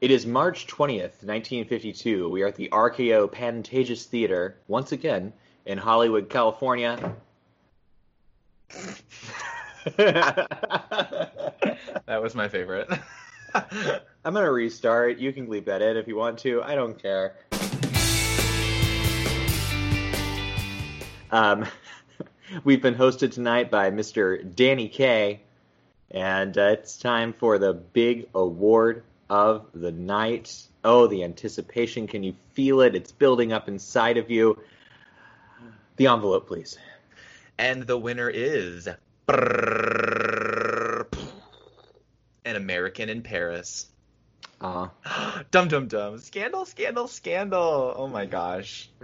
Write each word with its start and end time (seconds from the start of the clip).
It 0.00 0.12
is 0.12 0.24
March 0.26 0.68
20th, 0.68 1.24
1952. 1.24 2.28
We 2.28 2.42
are 2.42 2.46
at 2.46 2.54
the 2.54 2.68
RKO 2.68 3.32
Pantages 3.32 4.04
Theater, 4.04 4.56
once 4.68 4.92
again, 4.92 5.32
in 5.66 5.76
Hollywood, 5.76 6.28
California. 6.30 7.16
That 12.06 12.22
was 12.22 12.34
my 12.34 12.48
favorite. 12.48 12.88
I'm 13.54 14.34
going 14.34 14.44
to 14.44 14.52
restart. 14.52 15.18
You 15.18 15.32
can 15.32 15.46
bleep 15.46 15.64
that 15.64 15.82
in 15.82 15.96
if 15.96 16.06
you 16.06 16.16
want 16.16 16.38
to. 16.40 16.62
I 16.62 16.74
don't 16.74 17.00
care. 17.00 17.34
Um, 21.30 21.66
we've 22.64 22.82
been 22.82 22.94
hosted 22.94 23.32
tonight 23.32 23.70
by 23.70 23.90
Mr. 23.90 24.54
Danny 24.54 24.88
Kaye, 24.88 25.40
and 26.10 26.56
uh, 26.56 26.68
it's 26.72 26.96
time 26.96 27.32
for 27.32 27.58
the 27.58 27.72
big 27.72 28.28
award 28.34 29.02
of 29.30 29.66
the 29.74 29.92
night. 29.92 30.54
Oh, 30.84 31.06
the 31.06 31.24
anticipation. 31.24 32.06
Can 32.06 32.22
you 32.22 32.34
feel 32.52 32.80
it? 32.80 32.94
It's 32.94 33.12
building 33.12 33.52
up 33.52 33.68
inside 33.68 34.16
of 34.16 34.30
you. 34.30 34.58
The 35.96 36.06
envelope, 36.06 36.46
please. 36.46 36.78
and 37.58 37.82
the 37.86 37.98
winner 37.98 38.30
is 38.30 38.88
an 42.44 42.56
American 42.56 43.08
in 43.08 43.22
Paris. 43.22 43.86
Uh, 44.60 44.88
dum 45.50 45.68
dum 45.68 45.86
dum. 45.88 46.18
Scandal, 46.18 46.64
scandal, 46.64 47.08
scandal. 47.08 47.94
Oh 47.96 48.08
my 48.08 48.26
gosh. 48.26 48.88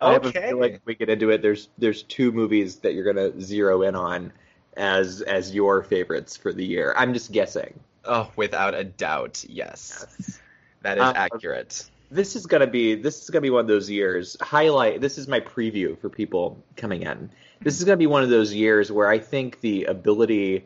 I 0.00 0.16
Okay. 0.16 0.48
feeling 0.48 0.80
we 0.84 0.94
get 0.94 1.08
into 1.08 1.30
it. 1.30 1.42
There's 1.42 1.68
there's 1.78 2.02
two 2.02 2.32
movies 2.32 2.76
that 2.76 2.94
you're 2.94 3.04
gonna 3.12 3.40
zero 3.40 3.82
in 3.82 3.94
on 3.96 4.32
as 4.76 5.22
as 5.22 5.54
your 5.54 5.82
favorites 5.82 6.36
for 6.36 6.52
the 6.52 6.64
year. 6.64 6.94
I'm 6.96 7.14
just 7.14 7.32
guessing. 7.32 7.78
Oh, 8.04 8.30
without 8.36 8.74
a 8.74 8.84
doubt, 8.84 9.44
yes. 9.48 10.38
That 10.82 10.98
is 10.98 11.04
Uh, 11.04 11.12
accurate. 11.16 11.90
This 12.10 12.36
is 12.36 12.46
gonna 12.46 12.66
be 12.68 12.94
this 12.94 13.22
is 13.22 13.30
gonna 13.30 13.40
be 13.40 13.50
one 13.50 13.62
of 13.62 13.66
those 13.66 13.90
years. 13.90 14.36
Highlight. 14.40 15.00
This 15.00 15.18
is 15.18 15.26
my 15.26 15.40
preview 15.40 15.98
for 15.98 16.08
people 16.08 16.62
coming 16.76 17.02
in. 17.02 17.30
This 17.60 17.78
is 17.78 17.84
gonna 17.84 17.96
be 17.96 18.06
one 18.06 18.22
of 18.22 18.30
those 18.30 18.54
years 18.54 18.92
where 18.92 19.08
I 19.08 19.18
think 19.18 19.60
the 19.60 19.86
ability 19.86 20.64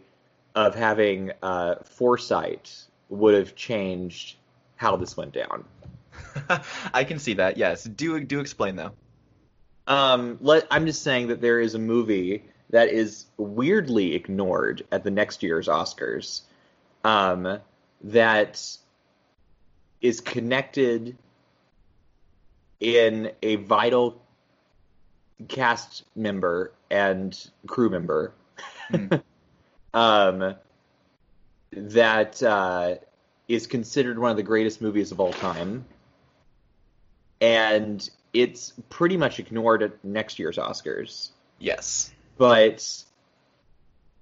of 0.54 0.74
having 0.74 1.32
uh, 1.42 1.76
foresight 1.84 2.74
would 3.08 3.34
have 3.34 3.54
changed 3.54 4.36
how 4.76 4.96
this 4.96 5.16
went 5.16 5.32
down. 5.32 5.64
I 6.92 7.04
can 7.04 7.18
see 7.18 7.34
that. 7.34 7.56
Yes. 7.56 7.84
Do 7.84 8.20
do 8.20 8.40
explain 8.40 8.76
though. 8.76 8.92
Um, 9.86 10.38
let, 10.40 10.66
I'm 10.70 10.86
just 10.86 11.02
saying 11.02 11.28
that 11.28 11.40
there 11.40 11.58
is 11.60 11.74
a 11.74 11.78
movie 11.78 12.44
that 12.70 12.88
is 12.88 13.26
weirdly 13.36 14.14
ignored 14.14 14.84
at 14.92 15.04
the 15.04 15.10
next 15.10 15.42
year's 15.42 15.68
Oscars 15.68 16.42
um, 17.04 17.58
that 18.02 18.76
is 20.00 20.20
connected 20.20 21.16
in 22.80 23.30
a 23.42 23.56
vital 23.56 24.22
cast 25.48 26.04
member 26.14 26.72
and 26.90 27.50
crew 27.66 27.90
member 27.90 28.32
Hmm. 28.90 29.06
um, 29.94 30.54
that 31.72 32.42
uh, 32.42 32.94
is 33.48 33.66
considered 33.66 34.18
one 34.18 34.30
of 34.30 34.36
the 34.36 34.42
greatest 34.42 34.80
movies 34.80 35.12
of 35.12 35.20
all 35.20 35.32
time 35.32 35.84
and 37.40 38.10
it's 38.32 38.74
pretty 38.90 39.16
much 39.16 39.38
ignored 39.38 39.82
at 39.82 40.04
next 40.04 40.38
year's 40.38 40.58
Oscars. 40.58 41.30
Yes. 41.58 42.12
But 42.40 43.04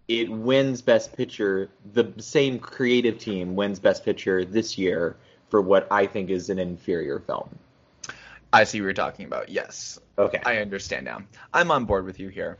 it 0.09 0.29
wins 0.29 0.83
Best 0.83 1.17
Picture. 1.17 1.71
The 1.93 2.13
same 2.19 2.59
creative 2.59 3.17
team 3.17 3.55
wins 3.55 3.79
Best 3.79 4.05
Picture 4.05 4.45
this 4.45 4.77
year 4.77 5.17
for 5.51 5.63
what 5.63 5.87
I 5.93 6.07
think 6.07 6.29
is 6.29 6.51
an 6.51 6.59
inferior 6.59 7.21
film. 7.21 7.49
I 8.53 8.65
see 8.65 8.81
what 8.81 8.87
you're 8.87 8.93
talking 8.93 9.27
about. 9.27 9.51
Yes. 9.51 10.01
Okay, 10.19 10.41
I 10.45 10.57
understand 10.57 11.05
now. 11.05 11.21
I'm 11.55 11.71
on 11.71 11.85
board 11.85 12.07
with 12.07 12.19
you 12.19 12.29
here. 12.29 12.59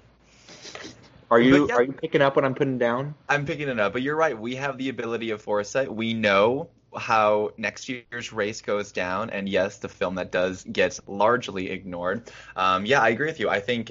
are 1.29 1.41
you 1.41 1.67
yeah. 1.67 1.75
are 1.75 1.83
you 1.83 1.93
picking 1.93 2.23
up 2.23 2.37
what 2.37 2.45
I'm 2.45 2.55
putting 2.55 2.79
down? 2.79 3.17
I'm 3.29 3.45
picking 3.45 3.69
it 3.69 3.81
up, 3.81 3.93
but 3.93 4.03
you're 4.03 4.15
right. 4.15 4.39
We 4.39 4.55
have 4.55 4.79
the 4.79 4.91
ability 4.91 5.31
of 5.31 5.43
foresight. 5.43 5.93
We 5.93 6.15
know 6.15 6.69
how 6.97 7.51
next 7.57 7.89
year's 7.89 8.33
race 8.33 8.61
goes 8.61 8.93
down, 8.93 9.31
and 9.31 9.49
yes, 9.49 9.79
the 9.79 9.89
film 9.89 10.15
that 10.15 10.31
does 10.31 10.63
gets 10.71 11.01
largely 11.09 11.69
ignored. 11.71 12.31
Um, 12.55 12.87
yeah, 12.87 13.03
I 13.03 13.09
agree 13.09 13.27
with 13.27 13.41
you. 13.41 13.49
I 13.49 13.59
think 13.59 13.91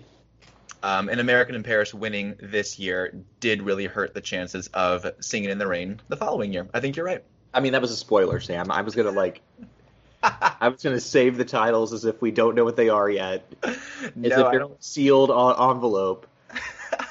um, 0.84 1.10
an 1.10 1.20
American 1.20 1.56
in 1.56 1.64
Paris 1.64 1.94
winning 1.94 2.36
this 2.42 2.80
year 2.80 3.14
did 3.40 3.62
really 3.62 3.86
hurt 3.86 4.14
the 4.14 4.22
chances 4.22 4.68
of 4.68 5.06
Singing 5.20 5.50
in 5.50 5.58
the 5.58 5.68
Rain 5.68 6.02
the 6.08 6.18
following 6.18 6.54
year. 6.54 6.68
I 6.74 6.80
think 6.80 6.96
you're 6.96 7.06
right. 7.06 7.24
I 7.54 7.60
mean, 7.60 7.74
that 7.74 7.82
was 7.82 7.92
a 7.92 7.96
spoiler, 7.96 8.40
Sam. 8.40 8.72
I 8.72 8.82
was 8.82 8.96
gonna 8.96 9.12
like, 9.12 9.42
I 10.24 10.70
was 10.70 10.84
gonna 10.84 11.00
save 11.00 11.38
the 11.38 11.46
titles 11.46 11.94
as 11.94 12.06
if 12.06 12.22
we 12.22 12.32
don't 12.32 12.56
know 12.56 12.64
what 12.64 12.76
they 12.76 12.90
are 12.90 13.10
yet, 13.10 13.52
as 13.64 13.78
no, 14.16 14.46
if 14.46 14.52
they're 14.52 14.68
sealed 14.80 15.32
en- 15.32 15.70
envelope. 15.70 16.28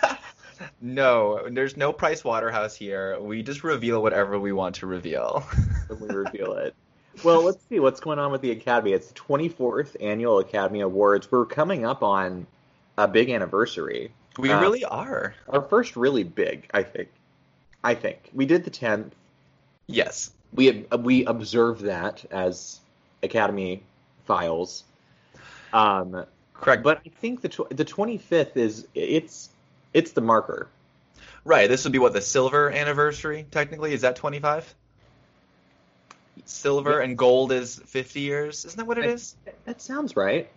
no, 0.81 1.49
there's 1.51 1.77
no 1.77 1.93
Price 1.93 2.23
Waterhouse 2.23 2.77
here. 2.77 3.19
We 3.21 3.43
just 3.43 3.65
reveal 3.65 4.03
whatever 4.03 4.39
we 4.39 4.53
want 4.53 4.77
to 4.77 4.87
reveal. 4.87 5.45
when 5.89 6.01
we 6.09 6.15
reveal 6.15 6.53
it. 6.55 6.75
Well, 7.25 7.43
let's 7.43 7.65
see 7.69 7.81
what's 7.81 8.01
going 8.01 8.19
on 8.19 8.31
with 8.31 8.43
the 8.43 8.51
Academy. 8.51 8.93
It's 8.93 9.09
the 9.09 9.15
24th 9.15 9.97
annual 10.01 10.39
Academy 10.39 10.81
Awards. 10.81 11.31
We're 11.31 11.47
coming 11.47 11.87
up 11.87 12.03
on 12.03 12.47
a 12.99 13.07
big 13.09 13.31
anniversary. 13.31 14.13
we 14.39 14.51
Uh, 14.51 14.61
really 14.61 14.85
are. 14.85 15.35
Our 15.49 15.63
first 15.63 15.97
really 15.97 16.25
big, 16.25 16.69
I 16.73 16.83
think. 16.83 17.09
I 17.85 17.95
think 17.95 18.31
we 18.35 18.47
did 18.47 18.65
the 18.65 18.71
10th. 18.71 19.13
Yes. 19.87 20.31
We 20.53 20.87
we 20.99 21.25
observed 21.25 21.83
that 21.83 22.25
as 22.31 22.81
Academy 23.23 23.83
files. 24.27 24.85
Um, 25.73 26.25
Correct. 26.55 26.83
but 26.83 27.01
I 27.07 27.11
think 27.21 27.43
the 27.43 27.49
tw- 27.49 27.69
the 27.71 27.85
25th 27.85 28.57
is 28.57 28.87
it's 28.95 29.51
it's 29.93 30.13
the 30.13 30.21
marker. 30.21 30.69
Right, 31.45 31.69
this 31.69 31.85
would 31.85 31.93
be 31.93 31.99
what 31.99 32.13
the 32.13 32.21
silver 32.21 32.71
anniversary 32.71 33.47
technically. 33.51 33.93
Is 33.93 34.01
that 34.03 34.17
25? 34.17 34.75
Silver 36.45 36.99
Yeah. 36.99 37.05
and 37.05 37.17
gold 37.19 37.53
is 37.53 37.77
50 37.87 38.21
years. 38.21 38.65
Isn't 38.65 38.79
that 38.79 38.87
what 38.87 38.99
it 38.99 39.05
is? 39.07 39.37
That 39.65 39.81
sounds 39.81 40.17
right. 40.17 40.49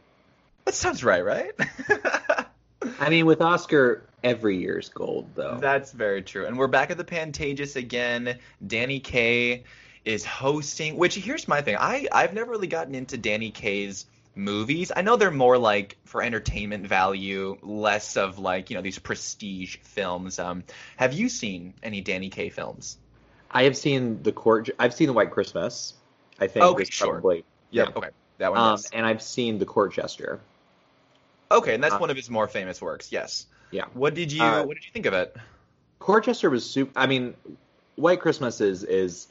That 0.65 0.73
sounds 0.75 1.03
right, 1.03 1.23
right? 1.23 1.51
I 2.99 3.09
mean, 3.09 3.25
with 3.25 3.41
Oscar, 3.41 4.03
every 4.23 4.57
year's 4.57 4.89
gold 4.89 5.27
though. 5.35 5.57
That's 5.59 5.91
very 5.91 6.21
true. 6.21 6.45
And 6.45 6.57
we're 6.57 6.67
back 6.67 6.91
at 6.91 6.97
the 6.97 7.03
Pantages 7.03 7.75
again. 7.75 8.37
Danny 8.65 8.99
Kaye 8.99 9.63
is 10.05 10.25
hosting, 10.25 10.97
which 10.97 11.15
here's 11.15 11.47
my 11.47 11.61
thing. 11.61 11.75
I 11.77 12.07
I've 12.11 12.33
never 12.33 12.51
really 12.51 12.67
gotten 12.67 12.95
into 12.95 13.17
Danny 13.17 13.51
Kaye's 13.51 14.05
movies. 14.35 14.91
I 14.95 15.01
know 15.01 15.17
they're 15.17 15.31
more 15.31 15.57
like 15.57 15.97
for 16.05 16.21
entertainment 16.21 16.87
value, 16.87 17.57
less 17.61 18.15
of 18.17 18.39
like, 18.39 18.69
you 18.69 18.75
know, 18.75 18.81
these 18.81 18.99
prestige 18.99 19.77
films. 19.83 20.39
Um 20.39 20.63
have 20.97 21.13
you 21.13 21.29
seen 21.29 21.73
any 21.83 22.01
Danny 22.01 22.29
Kaye 22.29 22.49
films? 22.49 22.97
I 23.51 23.63
have 23.63 23.75
seen 23.75 24.21
the 24.23 24.31
court. 24.31 24.69
I've 24.79 24.93
seen 24.93 25.07
the 25.07 25.13
White 25.13 25.31
Christmas. 25.31 25.95
I 26.39 26.47
think 26.47 26.63
Okay, 26.65 26.85
sure. 26.85 27.13
probably 27.13 27.43
Yeah, 27.71 27.83
Yeah. 27.83 27.89
okay. 27.97 28.09
That 28.37 28.51
one 28.51 28.59
um, 28.61 28.71
yes. 28.71 28.89
and 28.91 29.05
I've 29.05 29.21
seen 29.21 29.59
the 29.59 29.65
Court 29.65 29.93
Jester. 29.93 30.39
Okay, 31.51 31.73
and 31.73 31.83
that's 31.83 31.95
Uh, 31.95 31.99
one 31.99 32.09
of 32.09 32.15
his 32.15 32.29
more 32.29 32.47
famous 32.47 32.81
works. 32.81 33.11
Yes. 33.11 33.47
Yeah. 33.71 33.85
What 33.93 34.13
did 34.13 34.31
you 34.31 34.43
Uh, 34.43 34.63
What 34.63 34.75
did 34.75 34.85
you 34.85 34.91
think 34.91 35.05
of 35.05 35.13
it? 35.13 35.35
Court 35.99 36.25
Jester 36.25 36.49
was 36.49 36.69
super. 36.69 36.91
I 36.95 37.07
mean, 37.07 37.33
White 37.95 38.19
Christmas 38.21 38.61
is 38.61 38.83
is. 38.83 39.27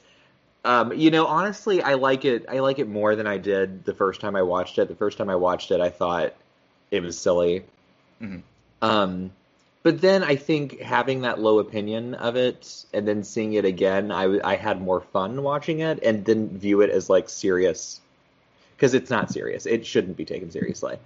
Um, 0.65 0.91
you 0.91 1.09
know, 1.09 1.25
honestly, 1.25 1.81
I 1.81 1.93
like 1.93 2.25
it. 2.25 2.45
I 2.49 2.59
like 2.59 2.79
it 2.79 2.87
more 2.89 3.15
than 3.15 3.25
I 3.25 3.37
did 3.37 3.85
the 3.85 3.93
first 3.93 4.19
time 4.19 4.35
I 4.35 4.41
watched 4.41 4.77
it. 4.77 4.89
The 4.89 4.95
first 4.95 5.17
time 5.17 5.29
I 5.29 5.35
watched 5.35 5.71
it, 5.71 5.79
I 5.79 5.89
thought 5.89 6.33
it 6.91 7.01
was 7.01 7.17
silly. 7.17 7.63
Mhm. 8.21 8.41
Um, 8.81 9.31
but 9.83 10.01
then 10.01 10.21
I 10.21 10.35
think 10.35 10.81
having 10.81 11.21
that 11.21 11.39
low 11.39 11.59
opinion 11.59 12.13
of 12.15 12.35
it 12.35 12.85
and 12.93 13.07
then 13.07 13.23
seeing 13.23 13.53
it 13.53 13.63
again, 13.63 14.11
I, 14.11 14.39
I 14.43 14.55
had 14.57 14.81
more 14.81 14.99
fun 14.99 15.41
watching 15.43 15.79
it 15.79 16.03
and 16.03 16.25
didn't 16.25 16.59
view 16.59 16.81
it 16.81 16.89
as 16.89 17.09
like 17.09 17.29
serious 17.29 18.01
because 18.75 18.93
it's 18.93 19.09
not 19.09 19.31
serious. 19.31 19.65
It 19.65 19.85
shouldn't 19.85 20.17
be 20.17 20.25
taken 20.25 20.51
seriously. 20.51 20.97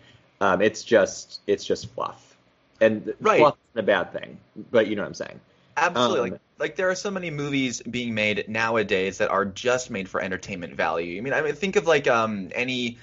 Um, 0.43 0.61
it's 0.61 0.83
just 0.83 1.39
it's 1.47 1.63
just 1.63 1.89
fluff, 1.93 2.35
and 2.81 3.13
Right. 3.21 3.39
fluff 3.39 3.55
isn't 3.71 3.79
a 3.79 3.87
bad 3.87 4.11
thing. 4.11 4.37
But 4.71 4.87
you 4.87 4.97
know 4.97 5.03
what 5.03 5.07
I'm 5.07 5.13
saying. 5.13 5.39
Absolutely. 5.77 6.19
um, 6.19 6.31
like, 6.31 6.41
like 6.59 6.75
there 6.75 6.89
are 6.89 6.95
so 6.95 7.09
many 7.09 7.31
movies 7.31 7.81
being 7.81 8.13
made 8.13 8.49
nowadays 8.49 9.19
that 9.19 9.29
are 9.29 9.45
just 9.45 9.89
made 9.89 10.09
for 10.09 10.19
entertainment 10.19 10.75
value. 10.75 11.17
I 11.17 11.21
mean, 11.21 11.33
I 11.33 11.41
mean, 11.41 11.55
think 11.55 11.77
of 11.77 11.87
like 11.87 12.07
um 12.07 12.49
any 12.53 12.97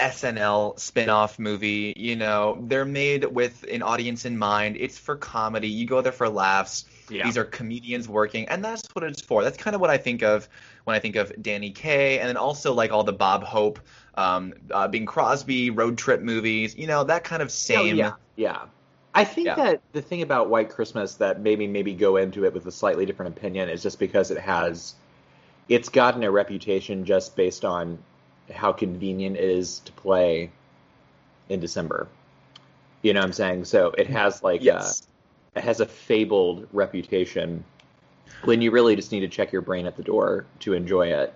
SNL 0.00 0.76
spin-off 0.80 1.38
movie, 1.38 1.94
you 1.96 2.16
know, 2.16 2.58
they're 2.66 2.84
made 2.84 3.24
with 3.24 3.64
an 3.70 3.82
audience 3.82 4.24
in 4.24 4.36
mind. 4.36 4.76
It's 4.76 4.98
for 4.98 5.14
comedy. 5.14 5.68
You 5.68 5.86
go 5.86 6.00
there 6.00 6.10
for 6.10 6.28
laughs. 6.28 6.86
Yeah. 7.08 7.24
These 7.24 7.38
are 7.38 7.44
comedians 7.44 8.08
working, 8.08 8.48
and 8.48 8.64
that's 8.64 8.82
what 8.94 9.04
it's 9.04 9.22
for. 9.22 9.44
That's 9.44 9.56
kind 9.56 9.76
of 9.76 9.80
what 9.80 9.90
I 9.90 9.98
think 9.98 10.22
of 10.24 10.48
when 10.84 10.94
I 10.94 10.98
think 10.98 11.16
of 11.16 11.32
Danny 11.42 11.70
Kaye, 11.70 12.18
and 12.18 12.28
then 12.28 12.36
also 12.36 12.72
like 12.72 12.92
all 12.92 13.04
the 13.04 13.12
Bob 13.12 13.42
Hope, 13.42 13.80
um, 14.16 14.54
uh, 14.70 14.88
Bing 14.88 15.06
Crosby 15.06 15.70
road 15.70 15.98
trip 15.98 16.20
movies. 16.20 16.76
You 16.76 16.86
know, 16.86 17.04
that 17.04 17.24
kind 17.24 17.42
of 17.42 17.50
same. 17.50 17.96
Oh, 17.96 17.98
yeah, 17.98 18.12
yeah. 18.36 18.66
I 19.14 19.24
think 19.24 19.46
Yeah. 19.46 19.56
that 19.56 19.80
the 19.92 20.02
thing 20.02 20.22
about 20.22 20.50
White 20.50 20.70
Christmas 20.70 21.14
that 21.16 21.40
made 21.40 21.58
me 21.58 21.66
maybe 21.66 21.94
go 21.94 22.16
into 22.16 22.44
it 22.44 22.52
with 22.52 22.66
a 22.66 22.72
slightly 22.72 23.06
different 23.06 23.36
opinion 23.36 23.68
is 23.68 23.82
just 23.82 23.98
because 23.98 24.30
it 24.30 24.38
has, 24.38 24.94
it's 25.68 25.88
gotten 25.88 26.24
a 26.24 26.30
reputation 26.30 27.04
just 27.04 27.36
based 27.36 27.64
on 27.64 27.98
how 28.52 28.72
convenient 28.72 29.36
it 29.36 29.44
is 29.44 29.78
to 29.80 29.92
play 29.92 30.50
in 31.48 31.60
December. 31.60 32.08
You 33.02 33.12
know 33.14 33.20
what 33.20 33.26
I'm 33.26 33.32
saying? 33.32 33.64
So 33.66 33.92
it 33.96 34.08
has 34.08 34.42
like 34.42 34.62
Yes. 34.62 35.02
a, 35.54 35.58
it 35.58 35.64
has 35.64 35.80
a 35.80 35.86
fabled 35.86 36.66
reputation 36.72 37.64
when 38.44 38.60
you 38.62 38.70
really 38.70 38.96
just 38.96 39.12
need 39.12 39.20
to 39.20 39.28
check 39.28 39.52
your 39.52 39.62
brain 39.62 39.86
at 39.86 39.96
the 39.96 40.02
door 40.02 40.46
to 40.60 40.72
enjoy 40.74 41.08
it. 41.08 41.34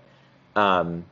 Um, 0.57 1.05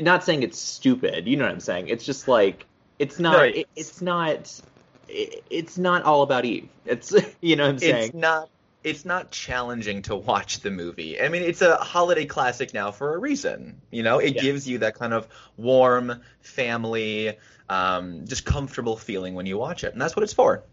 not 0.00 0.24
saying 0.24 0.42
it's 0.42 0.58
stupid, 0.58 1.26
you 1.26 1.36
know 1.36 1.44
what 1.44 1.52
I'm 1.52 1.60
saying? 1.60 1.88
It's 1.88 2.04
just 2.04 2.28
like 2.28 2.66
it's 2.98 3.18
not. 3.18 3.32
No, 3.32 3.42
it, 3.44 3.50
it's- 3.56 3.64
it's 3.76 4.02
not. 4.02 4.60
It, 5.08 5.44
it's 5.50 5.76
not 5.78 6.04
all 6.04 6.22
about 6.22 6.44
Eve. 6.44 6.68
It's 6.86 7.12
you 7.40 7.56
know 7.56 7.64
what 7.64 7.70
I'm 7.72 7.78
saying. 7.78 8.04
It's 8.04 8.14
not. 8.14 8.48
It's 8.84 9.04
not 9.04 9.30
challenging 9.30 10.02
to 10.02 10.16
watch 10.16 10.58
the 10.60 10.70
movie. 10.72 11.20
I 11.20 11.28
mean, 11.28 11.42
it's 11.42 11.62
a 11.62 11.76
holiday 11.76 12.24
classic 12.24 12.74
now 12.74 12.90
for 12.90 13.14
a 13.14 13.18
reason. 13.18 13.80
You 13.92 14.02
know, 14.02 14.18
it 14.18 14.34
Yeah. 14.34 14.42
gives 14.42 14.66
you 14.68 14.78
that 14.78 14.96
kind 14.96 15.12
of 15.12 15.28
warm 15.56 16.20
family, 16.40 17.36
um, 17.68 18.26
just 18.26 18.44
comfortable 18.44 18.96
feeling 18.96 19.34
when 19.34 19.46
you 19.46 19.56
watch 19.56 19.84
it, 19.84 19.92
and 19.92 20.00
that's 20.02 20.16
what 20.16 20.24
it's 20.24 20.32
for. 20.32 20.64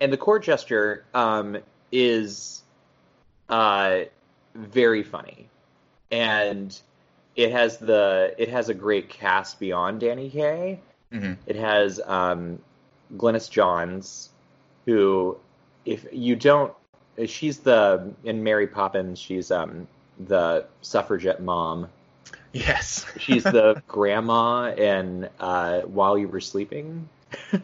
and 0.00 0.12
the 0.12 0.16
Court 0.16 0.44
Jester 0.44 1.04
um, 1.14 1.56
is 1.90 2.62
uh, 3.48 4.00
very 4.54 5.02
funny, 5.02 5.48
and 6.10 6.78
it 7.36 7.52
has 7.52 7.78
the 7.78 8.34
it 8.38 8.48
has 8.48 8.68
a 8.68 8.74
great 8.74 9.08
cast 9.08 9.58
beyond 9.60 10.00
Danny 10.00 10.30
Kaye. 10.30 10.80
hmm 11.12 11.34
It 11.46 11.56
has 11.56 12.00
um, 12.04 12.58
Glynis 13.16 13.50
Johns, 13.50 14.30
who, 14.86 15.36
if 15.84 16.06
you 16.12 16.36
don't, 16.36 16.72
she's 17.26 17.58
the 17.58 18.12
in 18.24 18.42
Mary 18.42 18.66
Poppins. 18.66 19.18
She's 19.18 19.50
um, 19.50 19.86
the 20.18 20.66
suffragette 20.82 21.42
mom. 21.42 21.88
Yes. 22.52 23.06
She's 23.18 23.44
the 23.44 23.82
grandma 23.88 24.72
in 24.74 25.28
uh, 25.38 25.82
While 25.82 26.18
You 26.18 26.28
Were 26.28 26.40
Sleeping. 26.40 27.08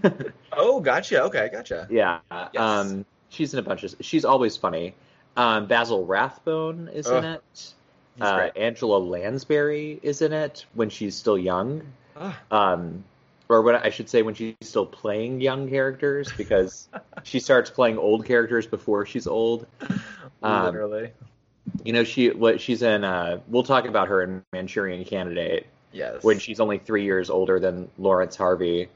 oh, 0.52 0.80
gotcha. 0.80 1.22
Okay, 1.24 1.48
gotcha. 1.50 1.86
Yeah. 1.90 2.20
Yes. 2.30 2.60
Um, 2.60 3.04
she's 3.30 3.52
in 3.54 3.58
a 3.60 3.62
bunch 3.62 3.82
of. 3.84 3.94
She's 4.00 4.24
always 4.24 4.56
funny. 4.56 4.94
Um, 5.36 5.66
Basil 5.66 6.04
Rathbone 6.06 6.88
is 6.92 7.08
in 7.08 7.24
it. 7.24 7.74
Uh. 8.20 8.48
Angela 8.54 8.98
Lansbury 8.98 9.98
is 10.02 10.22
in 10.22 10.32
it 10.32 10.64
when 10.74 10.88
she's 10.90 11.16
still 11.16 11.36
young. 11.38 11.82
Ah, 12.16 12.38
Um, 12.50 13.02
or 13.48 13.60
what 13.62 13.74
I 13.74 13.90
should 13.90 14.08
say 14.08 14.22
when 14.22 14.34
she's 14.34 14.54
still 14.62 14.86
playing 14.86 15.40
young 15.40 15.68
characters 15.68 16.32
because 16.36 16.88
she 17.24 17.40
starts 17.40 17.70
playing 17.70 17.98
old 17.98 18.24
characters 18.24 18.66
before 18.66 19.04
she's 19.06 19.26
old. 19.26 19.66
Um, 20.42 20.64
literally. 20.66 21.10
You 21.82 21.92
know, 21.92 22.04
she 22.04 22.30
what 22.30 22.60
she's 22.60 22.82
in. 22.82 23.02
Uh, 23.04 23.40
we'll 23.48 23.64
talk 23.64 23.86
about 23.86 24.08
her 24.08 24.22
in 24.22 24.44
Manchurian 24.52 25.04
Candidate 25.04 25.66
Yes. 25.92 26.22
when 26.22 26.38
she's 26.38 26.60
only 26.60 26.78
three 26.78 27.04
years 27.04 27.30
older 27.30 27.58
than 27.60 27.88
Laurence 27.98 28.36
Harvey, 28.36 28.88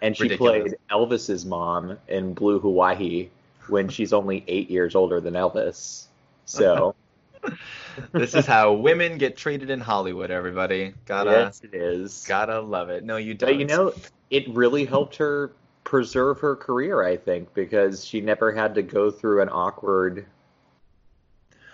and 0.00 0.16
she 0.16 0.24
Ridiculous. 0.24 0.62
played 0.62 0.74
Elvis's 0.90 1.44
mom 1.44 1.98
in 2.08 2.34
Blue 2.34 2.58
Hawaii 2.58 3.28
when 3.68 3.88
she's 3.88 4.12
only 4.12 4.44
eight 4.48 4.70
years 4.70 4.94
older 4.94 5.20
than 5.20 5.34
Elvis. 5.34 6.06
So 6.44 6.94
this 8.12 8.34
is 8.34 8.46
how 8.46 8.72
women 8.72 9.18
get 9.18 9.36
treated 9.36 9.70
in 9.70 9.80
Hollywood. 9.80 10.30
Everybody 10.30 10.94
gotta 11.06 11.30
yes, 11.30 11.62
it 11.62 11.74
is. 11.74 12.24
gotta 12.26 12.60
love 12.60 12.90
it. 12.90 13.04
No, 13.04 13.16
you 13.16 13.34
don't. 13.34 13.50
But 13.50 13.58
you 13.58 13.66
know, 13.66 13.92
it 14.30 14.48
really 14.48 14.84
helped 14.84 15.16
her 15.16 15.52
preserve 15.84 16.40
her 16.40 16.56
career, 16.56 17.02
I 17.02 17.16
think, 17.16 17.52
because 17.54 18.04
she 18.04 18.20
never 18.20 18.52
had 18.52 18.74
to 18.76 18.82
go 18.82 19.10
through 19.10 19.42
an 19.42 19.48
awkward. 19.50 20.26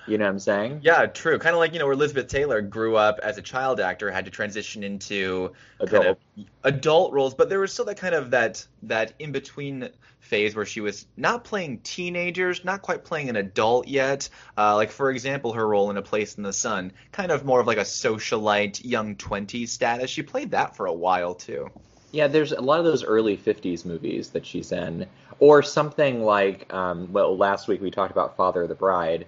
You 0.07 0.17
know 0.17 0.25
what 0.25 0.31
I'm 0.31 0.39
saying? 0.39 0.81
Yeah, 0.83 1.05
true. 1.05 1.39
Kind 1.39 1.55
of 1.55 1.61
like 1.61 1.75
you 1.75 1.79
know, 1.79 1.85
where 1.85 1.93
Elizabeth 1.93 2.29
Taylor 2.29 2.63
grew 2.63 2.97
up 2.97 3.21
as 3.23 3.37
a 3.37 3.43
child 3.43 3.79
actor, 3.79 4.11
had 4.11 4.25
to 4.25 4.31
transition 4.31 4.83
into 4.83 5.53
kind 5.79 5.93
Adult. 5.93 6.07
of 6.07 6.45
adult 6.65 7.13
roles, 7.13 7.35
but 7.35 7.51
there 7.51 7.61
was 7.61 7.73
still 7.75 7.85
that 7.85 7.99
kind 7.99 8.15
of 8.15 8.31
that 8.31 8.67
that 8.85 9.13
in 9.19 9.33
between 9.33 9.91
phase 10.29 10.55
where 10.55 10.67
she 10.67 10.81
was 10.81 11.07
not 11.17 11.45
playing 11.45 11.79
teenagers, 11.81 12.65
not 12.65 12.83
quite 12.83 13.05
playing 13.05 13.29
an 13.29 13.37
adult 13.37 13.89
yet. 13.89 14.29
Uh, 14.57 14.77
like 14.77 14.91
for 14.91 15.11
example, 15.11 15.53
her 15.55 15.67
role 15.67 15.91
in 15.91 15.97
A 15.97 16.03
Place 16.03 16.37
in 16.37 16.43
the 16.43 16.53
Sun, 16.53 16.93
kind 17.13 17.33
of 17.33 17.45
more 17.45 17.61
of 17.61 17.67
like 17.67 17.79
a 17.79 17.83
socialite, 17.83 18.85
young 18.85 19.17
twenties 19.17 19.73
status. 19.73 20.11
She 20.11 20.23
played 20.23 20.51
that 20.53 20.77
for 20.77 20.87
a 20.87 20.93
while 20.93 21.35
too. 21.35 21.71
Yeah, 22.13 22.27
there's 22.27 22.53
a 22.53 22.61
lot 22.61 22.79
of 22.79 22.85
those 22.85 23.05
early 23.05 23.37
'50s 23.37 23.85
movies 23.85 24.31
that 24.31 24.47
she's 24.47 24.73
in, 24.73 25.07
or 25.41 25.63
something 25.63 26.23
like. 26.23 26.73
Um, 26.73 27.13
well, 27.13 27.37
last 27.37 27.69
week 27.69 27.81
we 27.81 27.91
talked 27.91 28.13
about 28.13 28.37
Father 28.37 28.63
of 28.63 28.69
the 28.69 28.75
Bride, 28.75 29.27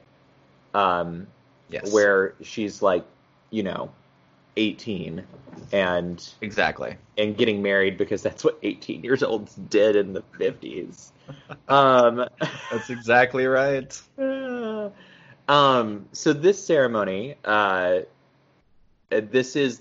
um, 0.75 1.27
Yes. 1.69 1.93
where 1.93 2.35
she's 2.43 2.83
like, 2.83 3.05
you 3.51 3.63
know, 3.63 3.91
18 4.57 5.25
and 5.73 6.29
exactly. 6.41 6.97
and 7.19 7.37
getting 7.37 7.63
married 7.63 7.97
because 7.97 8.23
that's 8.23 8.45
what 8.45 8.59
18 8.63 9.03
years 9.03 9.23
olds 9.23 9.55
did 9.55 9.97
in 9.97 10.13
the 10.13 10.23
50s. 10.39 11.11
Um, 11.69 12.27
That's 12.73 12.91
exactly 12.91 13.47
right. 13.47 14.03
um, 15.49 16.09
so 16.11 16.33
this 16.33 16.67
ceremony, 16.67 17.37
uh, 17.45 18.01
uh, 19.13 19.21
this 19.31 19.55
is 19.55 19.81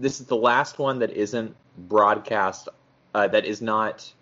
this 0.00 0.20
is 0.20 0.26
the 0.26 0.36
last 0.36 0.80
one 0.80 0.98
that 0.98 1.10
isn't 1.10 1.54
broadcast. 1.78 2.68
Uh, 3.14 3.28
that 3.28 3.44
is 3.44 3.62
not. 3.62 4.12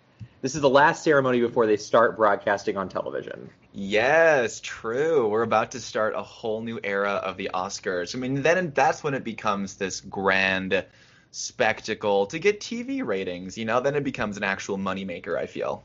This 0.41 0.53
is 0.53 0.61
the 0.61 0.69
last 0.69 1.03
ceremony 1.03 1.39
before 1.41 1.65
they 1.65 1.77
start 1.77 2.15
broadcasting 2.15 2.77
on 2.77 2.89
television. 2.89 3.49
Yes, 3.77 4.61
true. 4.61 5.27
We're 5.27 5.41
about 5.43 5.71
to 5.71 5.81
start 5.81 6.15
a 6.15 6.21
whole 6.21 6.61
new 6.61 6.79
era 6.81 7.11
of 7.11 7.35
the 7.35 7.49
Oscars. 7.53 8.15
I 8.15 8.19
mean, 8.19 8.41
then 8.41 8.71
that's 8.73 9.03
when 9.03 9.13
it 9.13 9.25
becomes 9.25 9.75
this 9.75 9.99
grand 9.99 10.85
spectacle 11.31 12.25
to 12.27 12.39
get 12.39 12.61
TV 12.61 13.05
ratings. 13.05 13.57
You 13.57 13.65
know, 13.65 13.81
then 13.81 13.95
it 13.95 14.05
becomes 14.05 14.37
an 14.37 14.43
actual 14.43 14.77
moneymaker. 14.77 15.37
I 15.37 15.45
feel. 15.45 15.83